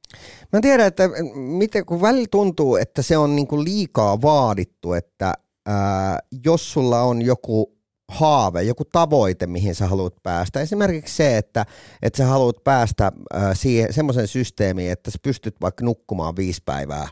Mä 0.53 0.61
tiedän, 0.61 0.87
että 0.87 1.09
miten, 1.35 1.85
kun 1.85 2.01
välillä 2.01 2.27
tuntuu, 2.31 2.75
että 2.75 3.01
se 3.01 3.17
on 3.17 3.35
niinku 3.35 3.63
liikaa 3.63 4.21
vaadittu, 4.21 4.93
että 4.93 5.33
ää, 5.65 6.19
jos 6.45 6.73
sulla 6.73 7.01
on 7.01 7.21
joku 7.21 7.76
haave, 8.07 8.63
joku 8.63 8.85
tavoite, 8.85 9.47
mihin 9.47 9.75
sä 9.75 9.87
haluat 9.87 10.15
päästä. 10.23 10.61
Esimerkiksi 10.61 11.15
se, 11.15 11.37
että, 11.37 11.65
että 12.01 12.17
sä 12.17 12.25
haluat 12.25 12.63
päästä 12.63 13.11
äh, 13.35 13.41
siihen 13.53 13.93
semmoiseen 13.93 14.27
systeemiin, 14.27 14.91
että 14.91 15.11
sä 15.11 15.17
pystyt 15.21 15.55
vaikka 15.61 15.85
nukkumaan 15.85 16.35
viisi 16.35 16.61
päivää 16.65 17.09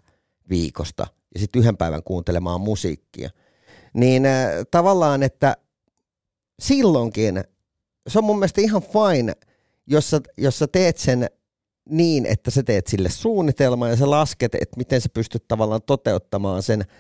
viikosta 0.50 1.08
ja 1.34 1.40
sitten 1.40 1.60
yhden 1.60 1.78
päivän 1.78 2.04
kuuntelemaan 2.04 2.62
musiikkia. 2.62 3.30
Niin 3.94 4.26
äh, 4.26 4.50
tavallaan, 4.72 5.24
että 5.24 5.58
silloinkin 6.60 7.44
se 8.08 8.20
on 8.20 8.26
mun 8.26 8.40
mielestä 8.40 8.62
ihan 8.62 8.82
fine, 8.82 9.34
jos 9.88 10.10
sä, 10.10 10.22
jos 10.38 10.60
sä 10.60 10.68
teet 10.68 10.98
sen 10.98 11.28
niin, 11.90 12.26
että 12.26 12.52
sä 12.52 12.64
teet 12.64 12.88
sille 12.88 13.10
suunnitelman 13.10 13.90
ja 13.90 13.96
sä 13.96 14.10
lasket, 14.10 14.56
että 14.56 14.78
miten 14.78 15.02
sä 15.02 15.10
pystyt 15.14 15.48
tavallaan 15.48 15.82
toteuttamaan 15.82 16.64
sen– 16.64 16.86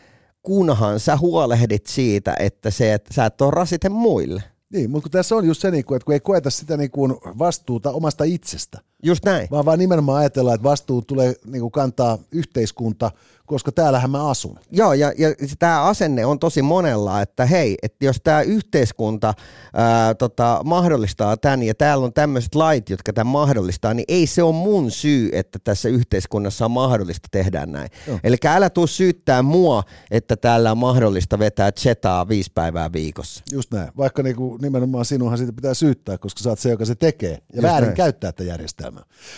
kunhan 0.45 0.99
sä 0.99 1.17
huolehdit 1.17 1.85
siitä, 1.85 2.35
että 2.39 2.71
se, 2.71 2.93
että 2.93 3.13
sä 3.13 3.25
et 3.25 3.41
ole 3.41 3.51
rasite 3.51 3.89
muille. 3.89 4.43
Niin, 4.73 4.91
mutta 4.91 5.03
kun 5.03 5.11
tässä 5.11 5.35
on 5.35 5.45
just 5.45 5.61
se, 5.61 5.71
niin 5.71 5.79
että 5.79 6.05
kun 6.05 6.13
ei 6.13 6.19
koeta 6.19 6.49
sitä 6.49 6.77
niin 6.77 6.91
vastuuta 7.39 7.91
omasta 7.91 8.23
itsestä. 8.23 8.79
Just 9.05 9.25
näin. 9.25 9.47
Vaan 9.51 9.65
vaan 9.65 9.79
nimenomaan 9.79 10.19
ajatellaan, 10.19 10.55
että 10.55 10.69
vastuu 10.69 11.01
tulee 11.01 11.33
niin 11.45 11.61
kuin 11.61 11.71
kantaa 11.71 12.17
yhteiskunta– 12.31 13.11
koska 13.45 13.71
täällähän 13.71 14.11
mä 14.11 14.29
asun. 14.29 14.59
Joo, 14.71 14.93
ja, 14.93 15.13
ja 15.17 15.29
tämä 15.59 15.81
asenne 15.81 16.25
on 16.25 16.39
tosi 16.39 16.61
monella, 16.61 17.21
että 17.21 17.45
hei, 17.45 17.77
että 17.83 18.05
jos 18.05 18.21
tämä 18.23 18.41
yhteiskunta 18.41 19.33
ää, 19.73 20.13
tota, 20.13 20.61
mahdollistaa 20.63 21.37
tämän 21.37 21.63
ja 21.63 21.75
täällä 21.75 22.05
on 22.05 22.13
tämmöiset 22.13 22.55
lait, 22.55 22.89
jotka 22.89 23.13
tämän 23.13 23.31
mahdollistaa, 23.31 23.93
niin 23.93 24.05
ei 24.07 24.27
se 24.27 24.43
ole 24.43 24.55
mun 24.55 24.91
syy, 24.91 25.29
että 25.33 25.59
tässä 25.63 25.89
yhteiskunnassa 25.89 26.65
on 26.65 26.71
mahdollista 26.71 27.27
tehdä 27.31 27.65
näin. 27.65 27.89
Eli 28.23 28.37
älä 28.45 28.69
tuu 28.69 28.87
syyttää 28.87 29.41
mua, 29.41 29.83
että 30.11 30.35
täällä 30.35 30.71
on 30.71 30.77
mahdollista 30.77 31.39
vetää 31.39 31.71
chetaa 31.71 32.27
viisi 32.27 32.51
päivää 32.55 32.93
viikossa. 32.93 33.43
Just 33.51 33.71
näin, 33.71 33.91
vaikka 33.97 34.23
niinku 34.23 34.57
nimenomaan 34.61 35.05
sinunhan 35.05 35.37
siitä 35.37 35.53
pitää 35.53 35.73
syyttää, 35.73 36.17
koska 36.17 36.43
sä 36.43 36.49
oot 36.49 36.59
se, 36.59 36.69
joka 36.69 36.85
se 36.85 36.95
tekee 36.95 37.31
ja 37.31 37.37
Just 37.53 37.63
väärin 37.63 37.87
näin. 37.87 37.97
käyttää 37.97 38.31
tätä 38.31 38.43
järjestelmää. 38.43 38.94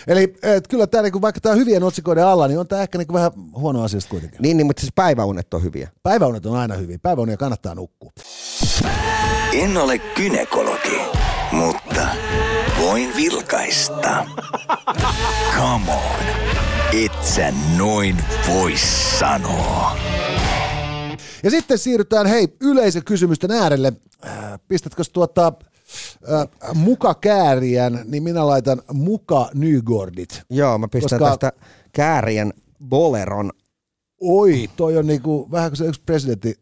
Eli 0.07 0.33
et, 0.43 0.67
kyllä 0.67 0.87
tämä, 0.87 1.03
niinku, 1.03 1.21
vaikka 1.21 1.41
tämä 1.41 1.53
on 1.53 1.59
hyvien 1.59 1.83
otsikoiden 1.83 2.25
alla, 2.25 2.47
niin 2.47 2.59
on 2.59 2.67
tämä 2.67 2.81
ehkä 2.81 2.97
niinku 2.97 3.13
vähän 3.13 3.31
huono 3.55 3.83
asia 3.83 3.97
asiasta 3.97 4.09
kuitenkin. 4.09 4.41
Niin, 4.41 4.57
niin 4.57 4.67
mutta 4.67 4.79
siis 4.79 4.93
päiväunet 4.95 5.53
on 5.53 5.63
hyviä. 5.63 5.89
Päiväunet 6.03 6.45
on 6.45 6.55
aina 6.55 6.75
hyviä. 6.75 6.99
Päiväunia 6.99 7.37
kannattaa 7.37 7.75
nukkua. 7.75 8.11
En 9.53 9.77
ole 9.77 9.97
kynekologi, 9.99 11.01
mutta 11.51 12.07
voin 12.79 13.15
vilkaista. 13.15 14.25
Come 15.55 15.91
on, 15.91 16.25
et 17.03 17.23
sä 17.23 17.53
noin 17.77 18.17
voi 18.47 18.73
sanoa. 19.19 19.97
Ja 21.43 21.51
sitten 21.51 21.77
siirrytään 21.77 22.27
hei 22.27 22.47
yleisökysymysten 22.61 23.51
äärelle. 23.51 23.93
Äh, 24.25 24.59
pistätkö 24.67 25.03
tuota 25.13 25.53
äh, 26.33 26.47
muka 26.73 27.13
kääriän, 27.13 28.01
niin 28.05 28.23
minä 28.23 28.47
laitan 28.47 28.81
muka 28.93 29.49
Nygordit. 29.53 30.41
Joo, 30.49 30.77
mä 30.77 30.87
pistän 30.87 31.19
koska... 31.19 31.37
tästä 31.37 31.51
kääriän 31.91 32.53
Boleron 32.89 33.51
Oi, 34.21 34.69
toi 34.75 34.97
on 34.97 35.07
niinku, 35.07 35.47
vähän 35.51 35.71
kuin 35.71 35.77
se 35.77 35.85
yksi 35.85 36.01
presidentti 36.05 36.59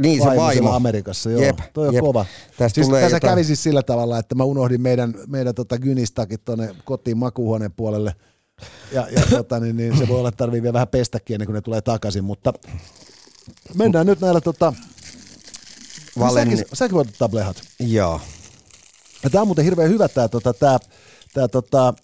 niin, 0.00 0.22
se 0.22 0.36
vaimo. 0.36 0.72
Amerikassa, 0.72 1.30
joo. 1.30 1.42
Jep, 1.42 1.58
toi 1.72 1.88
on 1.88 1.94
jep. 1.94 2.04
kova. 2.04 2.26
Tästä 2.58 2.74
siis 2.74 2.86
tulee 2.86 3.02
tässä 3.02 3.16
jotain... 3.16 3.32
kävi 3.32 3.44
siis 3.44 3.62
sillä 3.62 3.82
tavalla, 3.82 4.18
että 4.18 4.34
mä 4.34 4.44
unohdin 4.44 4.80
meidän, 4.80 5.14
meidän 5.26 5.54
tota 5.54 5.78
Gynistakin 5.78 6.38
tuonne 6.44 6.74
kotiin 6.84 7.16
makuuhuoneen 7.16 7.72
puolelle. 7.72 8.14
Ja, 8.92 9.06
ja 9.10 9.22
tota, 9.36 9.60
niin, 9.60 9.76
niin, 9.76 9.98
se 9.98 10.08
voi 10.08 10.18
olla, 10.18 10.28
että 10.28 10.36
tarvii 10.36 10.62
vielä 10.62 10.72
vähän 10.72 10.88
pestäkin 10.88 11.34
ennen 11.34 11.46
kuin 11.46 11.54
ne 11.54 11.60
tulee 11.60 11.80
takaisin, 11.80 12.24
mutta 12.24 12.52
mennään 13.74 14.06
nyt 14.06 14.20
näillä 14.20 14.40
tota... 14.40 14.72
Valen... 16.18 16.50
Säkin, 16.50 16.64
säkin 16.72 16.94
voit 16.94 17.08
ottaa 17.08 17.28
Joo. 17.80 18.20
Ja 19.22 19.30
tää 19.30 19.40
on 19.40 19.48
muuten 19.48 19.64
hirveän 19.64 19.90
hyvä 19.90 20.08
tää, 20.08 20.28
tota, 20.28 20.54
tää, 20.54 20.78
tää 21.34 21.48
tota, 21.48 21.94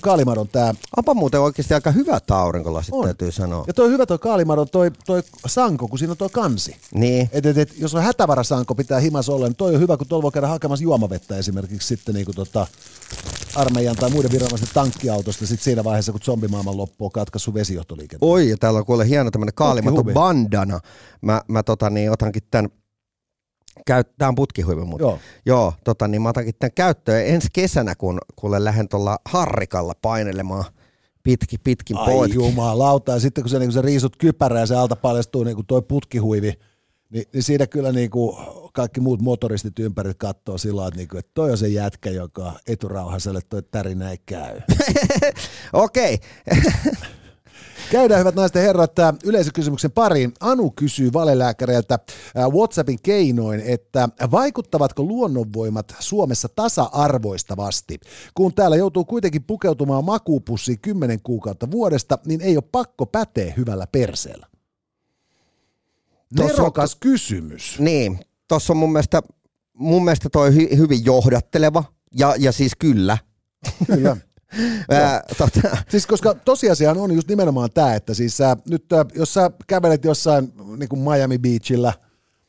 kaalimadon 0.00 0.48
tää. 0.48 0.74
Onpa 0.96 1.14
muuten 1.14 1.40
oikeasti 1.40 1.74
aika 1.74 1.90
hyvät 1.90 2.30
aurinkolasit, 2.30 2.94
On. 2.94 3.04
täytyy 3.04 3.32
sanoa. 3.32 3.64
Ja 3.66 3.74
toi 3.74 3.90
hyvä 3.90 4.06
toi 4.06 4.18
kaalimadon 4.18 4.68
toi, 4.68 4.90
toi 5.06 5.22
sanko, 5.46 5.88
kun 5.88 5.98
siinä 5.98 6.10
on 6.10 6.16
toi 6.16 6.28
kansi. 6.32 6.76
Niin. 6.94 7.30
Et, 7.32 7.46
et, 7.46 7.58
et, 7.58 7.74
jos 7.78 7.94
on 7.94 8.02
hätävarasanko 8.02 8.74
pitää 8.74 9.00
himas 9.00 9.28
olla, 9.28 9.46
niin 9.46 9.56
toi 9.56 9.74
on 9.74 9.80
hyvä, 9.80 9.96
kun 9.96 10.06
tuolla 10.06 10.22
voi 10.22 10.32
käydä 10.32 10.48
hakemassa 10.48 10.82
juomavettä 10.82 11.36
esimerkiksi 11.36 11.88
sitten 11.88 12.14
niin 12.14 12.24
kuin 12.24 12.36
tota, 12.36 12.66
armeijan 13.54 13.96
tai 13.96 14.10
muiden 14.10 14.30
viranomaisten 14.30 14.70
tankkiautosta 14.74 15.46
sit 15.46 15.60
siinä 15.60 15.84
vaiheessa, 15.84 16.12
kun 16.12 16.20
zombimaailman 16.24 16.76
loppu 16.76 17.04
on 17.04 17.12
katkaissut 17.12 17.54
vesijohtoliikenteen. 17.54 18.30
Oi, 18.30 18.48
ja 18.48 18.56
täällä 18.56 18.78
on 18.78 18.86
kuule 18.86 19.08
hieno 19.08 19.30
tämmönen 19.30 19.54
kaalimaton 19.54 19.94
Putkihuvi. 19.94 20.14
bandana. 20.14 20.80
Mä, 21.22 21.42
mä 21.48 21.62
tota 21.62 21.90
niin, 21.90 22.10
otankin 22.10 22.42
tän, 22.50 22.68
tää 24.18 24.28
on 24.28 24.34
putkihuivi 24.34 24.84
muuten. 24.84 25.04
Joo. 25.04 25.18
Joo, 25.46 25.72
tota 25.84 26.08
niin, 26.08 26.22
mä 26.22 26.28
otankin 26.28 26.54
tän 26.58 26.72
käyttöön 26.74 27.26
ensi 27.26 27.48
kesänä, 27.52 27.94
kun 27.94 28.18
kuule 28.36 28.64
lähden 28.64 28.88
tuolla 28.88 29.18
harrikalla 29.24 29.94
painelemaan 30.02 30.64
pitki, 31.22 31.58
pitkin 31.58 31.96
Ai 31.96 32.12
poikki. 32.12 32.36
jumalauta. 32.36 33.12
Ja 33.12 33.20
sitten 33.20 33.44
kun 33.44 33.50
sä, 33.50 33.58
niin 33.58 33.66
kun 33.66 33.72
sä 33.72 33.82
riisut 33.82 34.16
kypärää 34.16 34.60
ja 34.60 34.66
se 34.66 34.76
alta 34.76 34.96
paljastuu 34.96 35.44
niin 35.44 35.54
kuin 35.54 35.66
toi 35.66 35.82
putkihuivi, 35.82 36.52
niin, 37.10 37.24
niin 37.32 37.42
siinä 37.42 37.66
kyllä 37.66 37.92
niin 37.92 38.10
kuin 38.10 38.36
kaikki 38.72 39.00
muut 39.00 39.22
motoristit 39.22 39.78
ympäri 39.78 40.12
katsoo 40.18 40.58
sillä 40.58 40.86
että, 40.86 40.98
niin 40.98 41.08
kuin, 41.08 41.18
että 41.18 41.30
toi 41.34 41.50
on 41.50 41.58
se 41.58 41.68
jätkä, 41.68 42.10
joka 42.10 42.52
eturauhaselle 42.66 43.40
toi 43.48 43.62
tärinä 43.62 44.10
ei 44.10 44.18
käy. 44.26 44.60
Okei, 45.72 46.18
Käydään 47.90 48.20
hyvät 48.20 48.34
naiset 48.34 48.54
ja 48.54 48.60
herrat 48.60 48.98
äh, 48.98 49.14
yleisökysymyksen 49.24 49.90
pariin. 49.92 50.34
Anu 50.40 50.70
kysyy 50.70 51.12
valelääkäreiltä 51.12 51.94
äh, 52.38 52.48
WhatsAppin 52.50 52.98
keinoin, 53.02 53.60
että 53.60 54.08
vaikuttavatko 54.30 55.02
luonnonvoimat 55.02 55.94
Suomessa 55.98 56.48
tasa-arvoistavasti? 56.48 58.00
Kun 58.34 58.54
täällä 58.54 58.76
joutuu 58.76 59.04
kuitenkin 59.04 59.42
pukeutumaan 59.44 60.04
makuupussiin 60.04 60.80
10 60.80 61.20
kuukautta 61.22 61.70
vuodesta, 61.70 62.18
niin 62.26 62.40
ei 62.40 62.56
ole 62.56 62.64
pakko 62.72 63.06
päteä 63.06 63.54
hyvällä 63.56 63.86
perseellä. 63.86 64.46
Tossa 66.36 66.52
on- 66.52 66.58
Nerokas 66.58 66.94
kysymys. 66.94 67.76
niin. 67.78 68.18
Tossa 68.48 68.72
on 68.72 68.76
mun 68.76 68.92
mielestä, 68.92 69.22
mun 69.74 70.04
mielestä 70.04 70.28
toi 70.28 70.54
hy, 70.54 70.68
hyvin 70.76 71.04
johdatteleva. 71.04 71.84
Ja, 72.18 72.34
ja 72.38 72.52
siis 72.52 72.72
kyllä. 72.78 73.18
Kyllä. 73.86 74.16
Ää, 74.90 75.22
tota, 75.38 75.76
Siis 75.88 76.06
koska 76.06 76.34
tosiasiahan 76.34 76.98
on 76.98 77.14
just 77.14 77.28
nimenomaan 77.28 77.70
tämä, 77.74 77.94
että 77.94 78.14
siis 78.14 78.36
sä, 78.36 78.56
nyt 78.70 78.84
jos 79.14 79.34
sä 79.34 79.50
kävelet 79.66 80.04
jossain 80.04 80.52
niin 80.76 80.88
kuin 80.88 81.00
Miami 81.00 81.38
Beachillä 81.38 81.92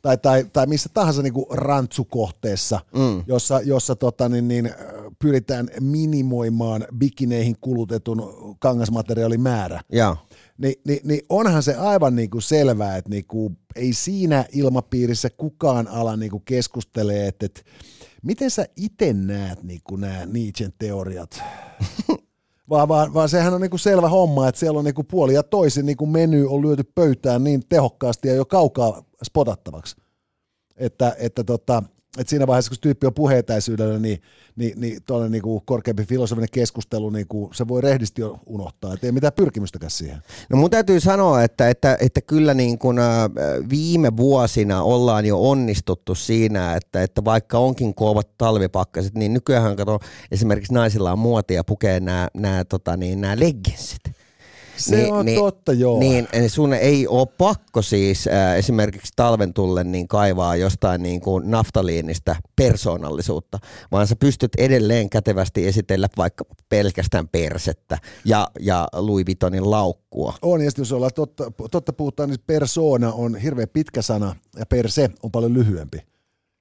tai, 0.01 0.17
tai, 0.17 0.45
tai 0.53 0.67
missä 0.67 0.89
tahansa 0.93 1.21
niin 1.21 1.33
kuin 1.33 1.45
rantsukohteessa, 1.49 2.79
mm. 2.95 3.23
jossa, 3.27 3.61
jossa 3.61 3.95
tota, 3.95 4.29
niin, 4.29 4.47
niin, 4.47 4.71
pyritään 5.19 5.69
minimoimaan 5.79 6.85
bikineihin 6.97 7.55
kulutetun 7.61 8.55
kangasmateriaalin 8.59 9.41
määrä, 9.41 9.81
joo. 9.91 10.17
niin, 10.57 10.75
niin, 10.87 10.99
niin 11.03 11.21
onhan 11.29 11.63
se 11.63 11.75
aivan 11.75 12.15
niin 12.15 12.29
kuin 12.29 12.41
selvää, 12.41 12.97
että 12.97 13.09
niin 13.09 13.25
kuin 13.25 13.57
ei 13.75 13.93
siinä 13.93 14.45
ilmapiirissä 14.51 15.29
kukaan 15.29 15.87
ala 15.87 16.15
niin 16.17 16.31
kuin 16.31 16.43
keskustelee, 16.45 17.27
että, 17.27 17.45
että 17.45 17.61
miten 18.23 18.51
sä 18.51 18.65
itse 18.75 19.13
näet 19.13 19.63
niin 19.63 19.81
kuin 19.83 20.01
nämä 20.01 20.25
Nietzschen 20.25 20.73
teoriat? 20.79 21.43
vaan, 22.69 22.87
vaan, 22.87 23.13
vaan 23.13 23.29
sehän 23.29 23.53
on 23.53 23.61
niin 23.61 23.69
kuin 23.69 23.79
selvä 23.79 24.09
homma, 24.09 24.47
että 24.47 24.59
siellä 24.59 24.79
on 24.79 24.85
niin 24.85 24.95
kuin 24.95 25.07
puoli 25.07 25.33
ja 25.33 25.43
toisin 25.43 25.85
niin 25.85 25.97
kuin 25.97 26.09
meny 26.09 26.47
on 26.47 26.61
lyöty 26.61 26.83
pöytään 26.95 27.43
niin 27.43 27.63
tehokkaasti 27.69 28.27
ja 28.27 28.33
jo 28.33 28.45
kaukaa 28.45 29.03
spotattavaksi. 29.23 29.95
Että, 30.77 31.15
että, 31.19 31.43
tota, 31.43 31.83
että 32.17 32.29
siinä 32.29 32.47
vaiheessa, 32.47 32.69
kun 32.69 32.77
tyyppi 32.81 33.07
on 33.07 33.13
puheetäisyydellä, 33.13 33.99
niin, 33.99 34.21
niin, 34.61 34.81
niin 34.81 35.03
tuollainen 35.05 35.31
niin 35.31 35.41
kuin 35.41 35.61
korkeampi 35.65 36.05
filosofinen 36.05 36.49
keskustelu, 36.51 37.09
niin 37.09 37.27
kuin 37.27 37.53
se 37.53 37.67
voi 37.67 37.81
rehdisti 37.81 38.21
unohtaa, 38.45 38.93
että 38.93 39.07
ei 39.07 39.11
mitään 39.11 39.33
pyrkimystäkään 39.33 39.91
siihen. 39.91 40.17
No 40.49 40.57
mun 40.57 40.69
täytyy 40.69 40.99
sanoa, 40.99 41.43
että, 41.43 41.69
että, 41.69 41.97
että 41.99 42.21
kyllä 42.21 42.53
niin 42.53 42.77
kuin, 42.77 42.99
ä, 42.99 43.29
viime 43.69 44.17
vuosina 44.17 44.83
ollaan 44.83 45.25
jo 45.25 45.49
onnistuttu 45.49 46.15
siinä, 46.15 46.75
että, 46.75 47.03
että 47.03 47.25
vaikka 47.25 47.57
onkin 47.57 47.95
kovat 47.95 48.37
talvipakkaset, 48.37 49.15
niin 49.15 49.33
nykyään 49.33 49.75
kato, 49.75 49.99
esimerkiksi 50.31 50.73
naisilla 50.73 51.11
on 51.11 51.19
muotia 51.19 51.63
pukea 51.63 51.99
nämä, 51.99 52.27
nämä, 52.33 52.65
tota, 52.65 52.97
niin, 52.97 53.21
nämä 53.21 53.39
legginsit. 53.39 54.20
Se 54.81 55.11
on 55.11 55.25
totta, 55.35 55.73
joo. 55.73 55.99
Niin 55.99 56.27
sun 56.47 56.73
ei 56.73 57.07
ole 57.07 57.27
pakko 57.37 57.81
siis 57.81 58.27
äh, 58.27 58.57
esimerkiksi 58.57 59.13
talven 59.15 59.53
tullen 59.53 59.91
niin 59.91 60.07
kaivaa 60.07 60.55
jostain 60.55 61.03
niin 61.03 61.21
kuin 61.21 61.51
naftaliinista 61.51 62.35
persoonallisuutta, 62.55 63.59
vaan 63.91 64.07
sä 64.07 64.15
pystyt 64.15 64.51
edelleen 64.57 65.09
kätevästi 65.09 65.67
esitellä 65.67 66.07
vaikka 66.17 66.45
pelkästään 66.69 67.27
persettä 67.27 67.97
ja, 68.25 68.47
ja 68.59 68.87
Louis 68.93 69.25
Vuittonin 69.25 69.71
laukkua. 69.71 70.33
On, 70.41 70.61
ja 70.61 70.69
sitten 70.69 70.81
jos 70.81 70.91
ollaan 70.91 71.11
totta, 71.15 71.51
totta 71.71 71.93
puhutaan, 71.93 72.29
niin 72.29 72.39
persona 72.47 73.13
on 73.13 73.35
hirveän 73.35 73.69
pitkä 73.73 74.01
sana, 74.01 74.35
ja 74.59 74.65
perse 74.65 75.09
on 75.23 75.31
paljon 75.31 75.53
lyhyempi. 75.53 76.11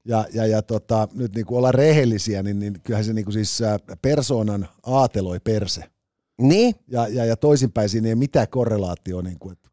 Ja, 0.04 0.24
ja, 0.32 0.46
ja 0.46 0.62
tota, 0.62 1.08
nyt 1.14 1.34
niin 1.34 1.46
kuin 1.46 1.58
ollaan 1.58 1.74
rehellisiä, 1.74 2.42
niin, 2.42 2.58
niin 2.58 2.80
kyllähän 2.82 3.04
se 3.04 3.12
niin 3.12 3.24
kuin 3.24 3.32
siis 3.32 3.62
persoonan 4.02 4.68
aateloi 4.86 5.40
perse. 5.40 5.84
Niin, 6.40 6.74
Ja, 6.88 7.08
ja, 7.08 7.24
ja 7.24 7.36
toisinpäin 7.36 7.88
siinä 7.88 8.08
ei 8.08 8.12
ole 8.12 8.18
mitään 8.18 8.48
korrelaatioa, 8.48 9.22
niin 9.22 9.38
kuin, 9.38 9.52
että 9.52 9.70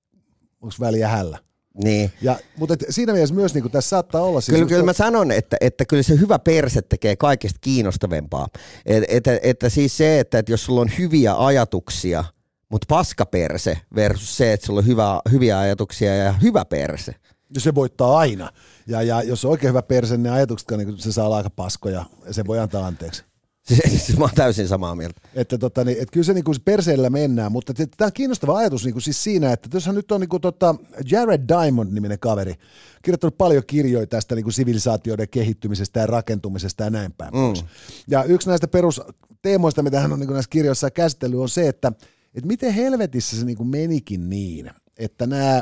onko 0.61 0.75
väliä 0.79 1.07
hällä. 1.07 1.37
niin. 1.83 2.11
Ja, 2.21 2.39
mutta 2.57 2.73
et 2.73 2.85
siinä 2.89 3.13
mielessä 3.13 3.35
myös 3.35 3.53
niin 3.53 3.61
kuin 3.61 3.71
tässä 3.71 3.89
saattaa 3.89 4.21
olla... 4.21 4.41
Siis 4.41 4.55
Kyllä, 4.55 4.69
kyllä 4.69 4.83
mä 4.83 4.93
sanon, 4.93 5.31
että, 5.31 5.57
että 5.61 5.85
kyllä 5.85 6.03
se 6.03 6.19
hyvä 6.19 6.39
perse 6.39 6.81
tekee 6.81 7.15
kaikesta 7.15 7.59
kiinnostavempaa. 7.61 8.47
Et, 8.85 9.03
että, 9.07 9.39
että 9.43 9.69
siis 9.69 9.97
se, 9.97 10.19
että, 10.19 10.39
että 10.39 10.51
jos 10.51 10.65
sulla 10.65 10.81
on 10.81 10.89
hyviä 10.97 11.35
ajatuksia, 11.37 12.23
mutta 12.69 12.85
paska 12.89 13.25
perse 13.25 13.77
versus 13.95 14.37
se, 14.37 14.53
että 14.53 14.65
sulla 14.65 14.79
on 14.79 14.87
hyvä, 14.87 15.21
hyviä 15.31 15.59
ajatuksia 15.59 16.15
ja 16.15 16.33
hyvä 16.33 16.65
perse. 16.65 17.15
Ja 17.55 17.61
se 17.61 17.75
voittaa 17.75 18.17
aina. 18.17 18.49
Ja, 18.87 19.01
ja 19.01 19.23
jos 19.23 19.45
on 19.45 19.51
oikein 19.51 19.69
hyvä 19.69 19.81
perse, 19.81 20.17
niin 20.17 20.33
ajatuksetkaan 20.33 20.79
niin 20.79 20.97
se 20.97 21.11
saa 21.11 21.25
olla 21.25 21.37
aika 21.37 21.49
paskoja, 21.49 22.05
ja 22.25 22.33
se 22.33 22.45
voi 22.47 22.59
antaa 22.59 22.85
anteeksi. 22.85 23.23
Siis, 23.67 24.17
mä 24.17 24.23
oon 24.23 24.33
täysin 24.35 24.67
samaa 24.67 24.95
mieltä. 24.95 25.21
Että 25.35 25.57
tota, 25.57 25.83
niin, 25.83 25.97
et 26.01 26.11
kyllä 26.11 26.23
se 26.23 26.33
niinku 26.33 26.53
perseellä 26.65 27.09
mennään, 27.09 27.51
mutta 27.51 27.73
tämä 27.73 27.87
on 28.05 28.13
kiinnostava 28.13 28.57
ajatus 28.57 28.85
niinku 28.85 28.99
siis 28.99 29.23
siinä, 29.23 29.51
että 29.53 29.69
tuossa 29.69 29.93
nyt 29.93 30.11
on 30.11 30.21
niinku 30.21 30.39
tota 30.39 30.75
Jared 31.11 31.41
Diamond-niminen 31.47 32.19
kaveri, 32.19 32.55
kirjoittanut 33.01 33.37
paljon 33.37 33.63
kirjoja 33.67 34.07
tästä 34.07 34.35
niinku 34.35 34.51
sivilisaatioiden 34.51 35.29
kehittymisestä 35.29 35.99
ja 35.99 36.07
rakentumisesta 36.07 36.83
ja 36.83 36.89
näin 36.89 37.13
päin 37.13 37.31
pois. 37.31 37.65
Ja 38.07 38.23
yksi 38.23 38.47
näistä 38.49 38.67
perusteemoista, 38.67 39.83
mitä 39.83 39.99
hän 39.99 40.13
on 40.13 40.19
niinku 40.19 40.33
näissä 40.33 40.49
kirjoissa 40.49 40.91
käsitellyt, 40.91 41.39
on 41.39 41.49
se, 41.49 41.67
että 41.67 41.91
et 42.35 42.45
miten 42.45 42.73
helvetissä 42.73 43.39
se 43.39 43.45
niinku 43.45 43.63
menikin 43.63 44.29
niin, 44.29 44.71
että 44.97 45.27
nämä, 45.27 45.57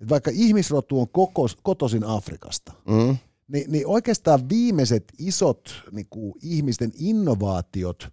että 0.00 0.08
vaikka 0.08 0.30
ihmisrotu 0.34 1.00
on 1.00 1.08
kokos, 1.08 1.56
kotoisin 1.62 2.04
Afrikasta, 2.04 2.72
Mm. 2.88 3.16
Niin, 3.48 3.72
niin 3.72 3.86
oikeastaan 3.86 4.48
viimeiset 4.48 5.04
isot 5.18 5.82
niin 5.92 6.06
kuin 6.10 6.34
ihmisten 6.42 6.92
innovaatiot, 6.94 8.08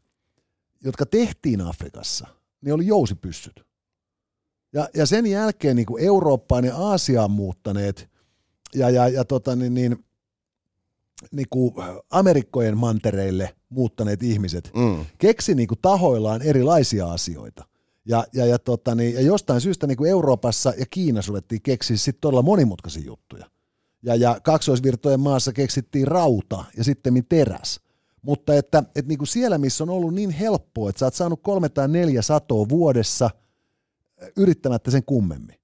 jotka 0.83 1.05
tehtiin 1.05 1.61
Afrikassa, 1.61 2.27
niin 2.61 2.73
oli 2.73 2.87
jousipyssyt. 2.87 3.65
Ja, 4.73 4.89
ja 4.93 5.05
sen 5.05 5.25
jälkeen 5.25 5.75
niin 5.75 5.85
kuin 5.85 6.03
Eurooppaan 6.03 6.65
ja 6.65 6.77
Aasiaan 6.77 7.31
muuttaneet 7.31 8.09
ja, 8.73 8.89
ja, 8.89 9.07
ja 9.07 9.25
tota, 9.25 9.55
niin, 9.55 9.73
niin, 9.73 10.05
niin 11.31 11.47
kuin 11.49 11.73
Amerikkojen 12.09 12.77
mantereille 12.77 13.55
muuttaneet 13.69 14.23
ihmiset 14.23 14.71
Mm. 14.75 15.05
keksi 15.17 15.55
niin 15.55 15.67
kuin 15.67 15.79
tahoillaan 15.81 16.41
erilaisia 16.41 17.11
asioita. 17.11 17.65
Ja, 18.05 18.25
ja, 18.33 18.45
ja, 18.45 18.59
tota, 18.59 18.95
niin, 18.95 19.13
ja 19.13 19.21
jostain 19.21 19.61
syystä 19.61 19.87
niin 19.87 19.97
kuin 19.97 20.11
Euroopassa 20.11 20.73
ja 20.77 20.85
Kiinassa 20.89 21.29
ruvettiin 21.29 21.61
keksiä 21.61 21.97
sit 21.97 22.17
todella 22.21 22.41
monimutkaisia 22.41 23.03
juttuja. 23.05 23.45
Ja, 24.05 24.15
ja 24.15 24.39
kaksoisvirtojen 24.43 25.19
maassa 25.19 25.53
keksittiin 25.53 26.07
rauta 26.07 26.63
ja 26.77 26.83
sitten 26.83 27.25
teräs. 27.29 27.79
Mutta 28.21 28.55
että, 28.55 28.83
että 28.95 29.09
niin 29.09 29.17
kuin 29.17 29.27
siellä, 29.27 29.57
missä 29.57 29.83
on 29.83 29.89
ollut 29.89 30.13
niin 30.13 30.29
helppoa, 30.29 30.89
että 30.89 30.99
sä 30.99 31.05
oot 31.05 31.13
saanut 31.13 31.41
kolme 31.43 31.69
tai 31.69 31.87
neljä 31.87 32.21
satoa 32.21 32.69
vuodessa 32.69 33.25
äh, 33.25 34.29
yrittämättä 34.37 34.91
sen 34.91 35.03
kummemmin. 35.05 35.55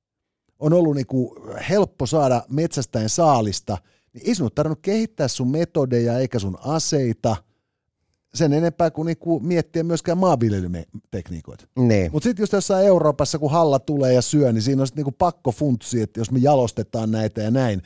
On 0.59 0.73
ollut 0.73 0.95
niin 0.95 1.07
kuin 1.07 1.29
helppo 1.69 2.05
saada 2.05 2.43
metsästäen 2.49 3.09
saalista, 3.09 3.77
niin 4.13 4.27
ei 4.27 4.35
sun 4.35 4.49
tarvinnut 4.55 4.81
kehittää 4.81 5.27
sun 5.27 5.51
metodeja 5.51 6.19
eikä 6.19 6.39
sun 6.39 6.57
aseita 6.61 7.35
sen 8.35 8.53
enempää 8.53 8.91
kuin 8.91 9.05
niinku 9.05 9.39
miettiä 9.39 9.83
myöskään 9.83 10.17
maanviljelytekniikoita. 10.17 11.67
Niin. 11.79 12.11
Mutta 12.11 12.23
sitten 12.23 12.43
just 12.43 12.53
jossain 12.53 12.87
Euroopassa, 12.87 13.39
kun 13.39 13.51
halla 13.51 13.79
tulee 13.79 14.13
ja 14.13 14.21
syö, 14.21 14.53
niin 14.53 14.61
siinä 14.61 14.81
on 14.81 14.87
sitten 14.87 14.99
niinku 14.99 15.15
pakko 15.17 15.51
funtsia, 15.51 16.03
että 16.03 16.19
jos 16.19 16.31
me 16.31 16.39
jalostetaan 16.39 17.11
näitä 17.11 17.41
ja 17.41 17.51
näin. 17.51 17.81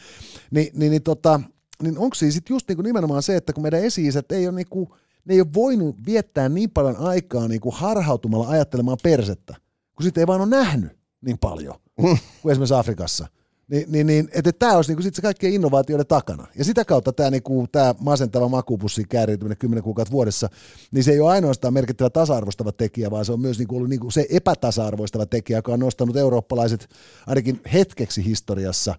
Ni, 0.51 0.71
niin, 0.73 0.91
niin, 0.91 1.03
tota, 1.03 1.41
niin 1.83 1.97
onko 1.97 2.15
siinä 2.15 2.31
sitten 2.31 2.53
just 2.55 2.67
niinku 2.67 2.81
nimenomaan 2.81 3.23
se, 3.23 3.35
että 3.35 3.53
kun 3.53 3.63
meidän 3.63 3.83
esi 3.83 4.01
ei 4.29 4.47
ole 4.47 4.55
niinku, 4.55 4.95
ne 5.25 5.33
ei 5.33 5.41
ole 5.41 5.53
voinut 5.53 5.95
viettää 6.05 6.49
niin 6.49 6.71
paljon 6.71 6.97
aikaa 6.97 7.47
niinku 7.47 7.71
harhautumalla 7.71 8.47
ajattelemaan 8.47 8.97
persettä, 9.03 9.55
kun 9.95 10.03
sitten 10.03 10.21
ei 10.21 10.27
vaan 10.27 10.41
ole 10.41 10.49
nähnyt 10.49 10.97
niin 11.21 11.37
paljon 11.37 11.75
kuin 11.95 12.51
esimerkiksi 12.51 12.73
Afrikassa. 12.73 13.27
Niin, 13.71 13.85
niin, 13.91 14.07
niin 14.07 14.29
että 14.33 14.51
tämä 14.51 14.73
olisi 14.73 14.91
niinku 14.91 15.03
sit 15.03 15.15
se 15.15 15.21
kaikkien 15.21 15.53
innovaatioiden 15.53 16.07
takana. 16.07 16.47
Ja 16.55 16.63
sitä 16.63 16.85
kautta 16.85 17.13
tämä 17.13 17.29
niinku, 17.29 17.65
tää 17.71 17.95
masentava 17.99 18.49
makupussi 18.49 19.03
kääriytyminen 19.03 19.57
10 19.57 19.83
kuukautta 19.83 20.11
vuodessa, 20.11 20.49
niin 20.91 21.03
se 21.03 21.11
ei 21.11 21.19
ole 21.19 21.31
ainoastaan 21.31 21.73
merkittävä 21.73 22.09
tasa-arvoistava 22.09 22.71
tekijä, 22.71 23.11
vaan 23.11 23.25
se 23.25 23.31
on 23.31 23.39
myös 23.39 23.57
niinku 23.57 23.75
ollut 23.75 23.89
niinku 23.89 24.11
se 24.11 24.27
epätasa-arvoistava 24.29 25.25
tekijä, 25.25 25.57
joka 25.57 25.73
on 25.73 25.79
nostanut 25.79 26.15
eurooppalaiset 26.15 26.89
ainakin 27.27 27.61
hetkeksi 27.73 28.25
historiassa 28.25 28.95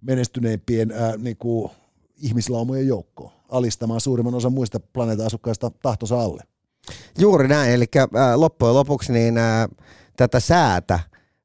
menestyneimpien 0.00 0.92
ää, 0.92 1.16
niinku, 1.16 1.70
ihmislaumojen 2.22 2.88
joukkoon 2.88 3.32
alistamaan 3.48 4.00
suurimman 4.00 4.34
osan 4.34 4.52
muista 4.52 4.80
planeetan 4.80 5.26
asukkaista 5.26 5.70
tahtonsa 5.82 6.20
alle. 6.20 6.42
Juuri 7.18 7.48
näin, 7.48 7.72
eli 7.72 7.84
äh, 7.96 8.08
loppujen 8.34 8.74
lopuksi 8.74 9.12
niin 9.12 9.38
äh, 9.38 9.68
tätä 10.16 10.40
säätä 10.40 11.00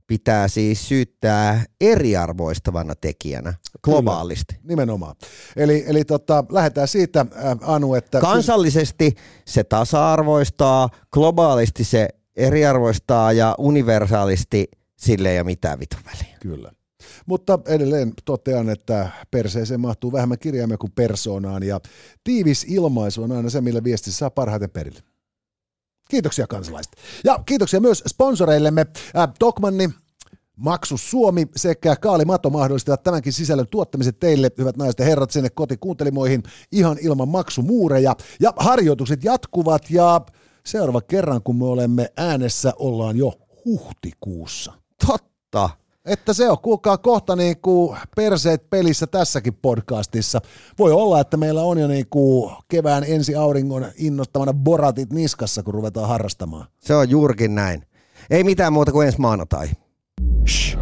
pitää 0.08 0.48
siis 0.48 0.88
syyttää 0.88 1.64
eriarvoistavana 1.82 2.96
tekijänä 2.96 3.54
globaalisti. 3.84 4.54
Kyllä, 4.54 4.68
nimenomaan. 4.68 5.16
Eli, 5.56 5.84
eli 5.88 6.06
tota, 6.06 6.44
lähdetään 6.50 6.88
siitä, 6.88 7.20
äh, 7.20 7.58
Anu, 7.62 7.94
että... 7.94 8.20
Kansallisesti 8.20 9.16
se 9.46 9.64
tasa-arvoistaa, 9.64 10.90
globaalisti 11.12 11.84
se 11.84 12.10
eriarvoistaa 12.36 13.32
ja 13.32 13.56
universaalisti 13.58 14.68
sille 14.98 15.32
ei 15.32 15.38
ole 15.38 15.44
mitään 15.44 15.80
vitun 15.80 16.00
väliä. 16.06 16.38
Kyllä. 16.42 16.72
Mutta 17.26 17.60
edelleen 17.68 18.14
totean, 18.26 18.70
että 18.70 19.10
perseeseen 19.32 19.80
mahtuu 19.80 20.12
vähemmän 20.12 20.40
kirjaimia 20.40 20.78
kuin 20.78 20.92
persoonaan 20.96 21.64
ja 21.64 21.80
tiivis 22.24 22.66
ilmaisu 22.70 23.24
on 23.24 23.32
aina 23.32 23.50
se, 23.50 23.62
millä 23.62 23.84
viesti 23.84 24.12
saa 24.12 24.30
parhaiten 24.30 24.70
perille. 24.70 25.00
Kiitoksia 26.10 26.48
kansalaiset. 26.48 26.96
Ja 27.24 27.40
kiitoksia 27.46 27.80
myös 27.80 28.04
sponsoreillemme. 28.08 28.86
Tokmanni, 29.40 29.90
Maksu 30.56 30.98
Suomi 30.98 31.48
sekä 31.56 31.96
Kaali 31.96 32.26
Mato 32.26 32.50
mahdollistavat 32.50 33.04
tämänkin 33.04 33.34
sisällön 33.34 33.68
tuottamiset 33.72 34.20
teille, 34.20 34.52
hyvät 34.58 34.78
naiset 34.78 35.00
ja 35.00 35.06
herrat, 35.06 35.32
sinne 35.32 35.50
kotikuuntelimoihin 35.50 36.44
ihan 36.72 36.98
ilman 37.02 37.28
maksumuureja. 37.28 38.16
Ja 38.40 38.54
harjoitukset 38.58 39.24
jatkuvat 39.24 39.90
ja 39.90 40.22
seuraava 40.66 41.02
kerran, 41.02 41.42
kun 41.44 41.56
me 41.56 41.66
olemme 41.66 42.12
äänessä, 42.18 42.74
ollaan 42.80 43.18
jo 43.18 43.34
huhtikuussa. 43.66 44.74
Totta. 45.08 45.70
Että 46.06 46.34
se 46.34 46.50
on, 46.50 46.60
kuulkaa 46.60 46.98
kohta 46.98 47.36
niin 47.36 47.62
kuin 47.62 47.98
perseet 48.16 48.70
pelissä 48.70 49.08
tässäkin 49.08 49.54
podcastissa. 49.54 50.42
Voi 50.80 50.92
olla, 50.92 51.20
että 51.20 51.38
meillä 51.38 51.62
on 51.62 51.78
jo 51.78 51.88
niin 51.88 52.08
kuin 52.10 52.52
kevään 52.68 53.04
ensi 53.08 53.36
auringon 53.36 53.86
innostavana 53.98 54.54
boratit 54.54 55.14
niskassa, 55.14 55.64
kun 55.64 55.74
ruvetaan 55.74 56.08
harrastamaan. 56.08 56.68
Se 56.80 56.96
on 56.96 57.10
juurikin 57.10 57.56
näin. 57.56 57.84
Ei 58.30 58.44
mitään 58.44 58.74
muuta 58.74 58.92
kuin 58.92 59.06
ensi 59.06 59.20
maanantai. 59.20 59.68
Shh. 60.48 60.78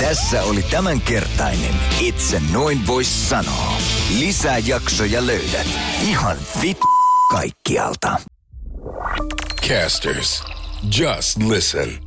Tässä 0.00 0.42
oli 0.42 0.62
tämänkertainen 0.62 1.74
Itse 2.00 2.42
noin 2.52 2.86
vois 2.86 3.28
sanoa. 3.28 3.72
Lisää 4.18 4.58
jaksoja 4.58 5.26
löydät 5.26 5.66
ihan 6.02 6.36
vit 6.62 6.78
kaikkialta. 7.30 8.16
Casters, 9.68 10.44
just 10.98 11.42
listen. 11.42 12.03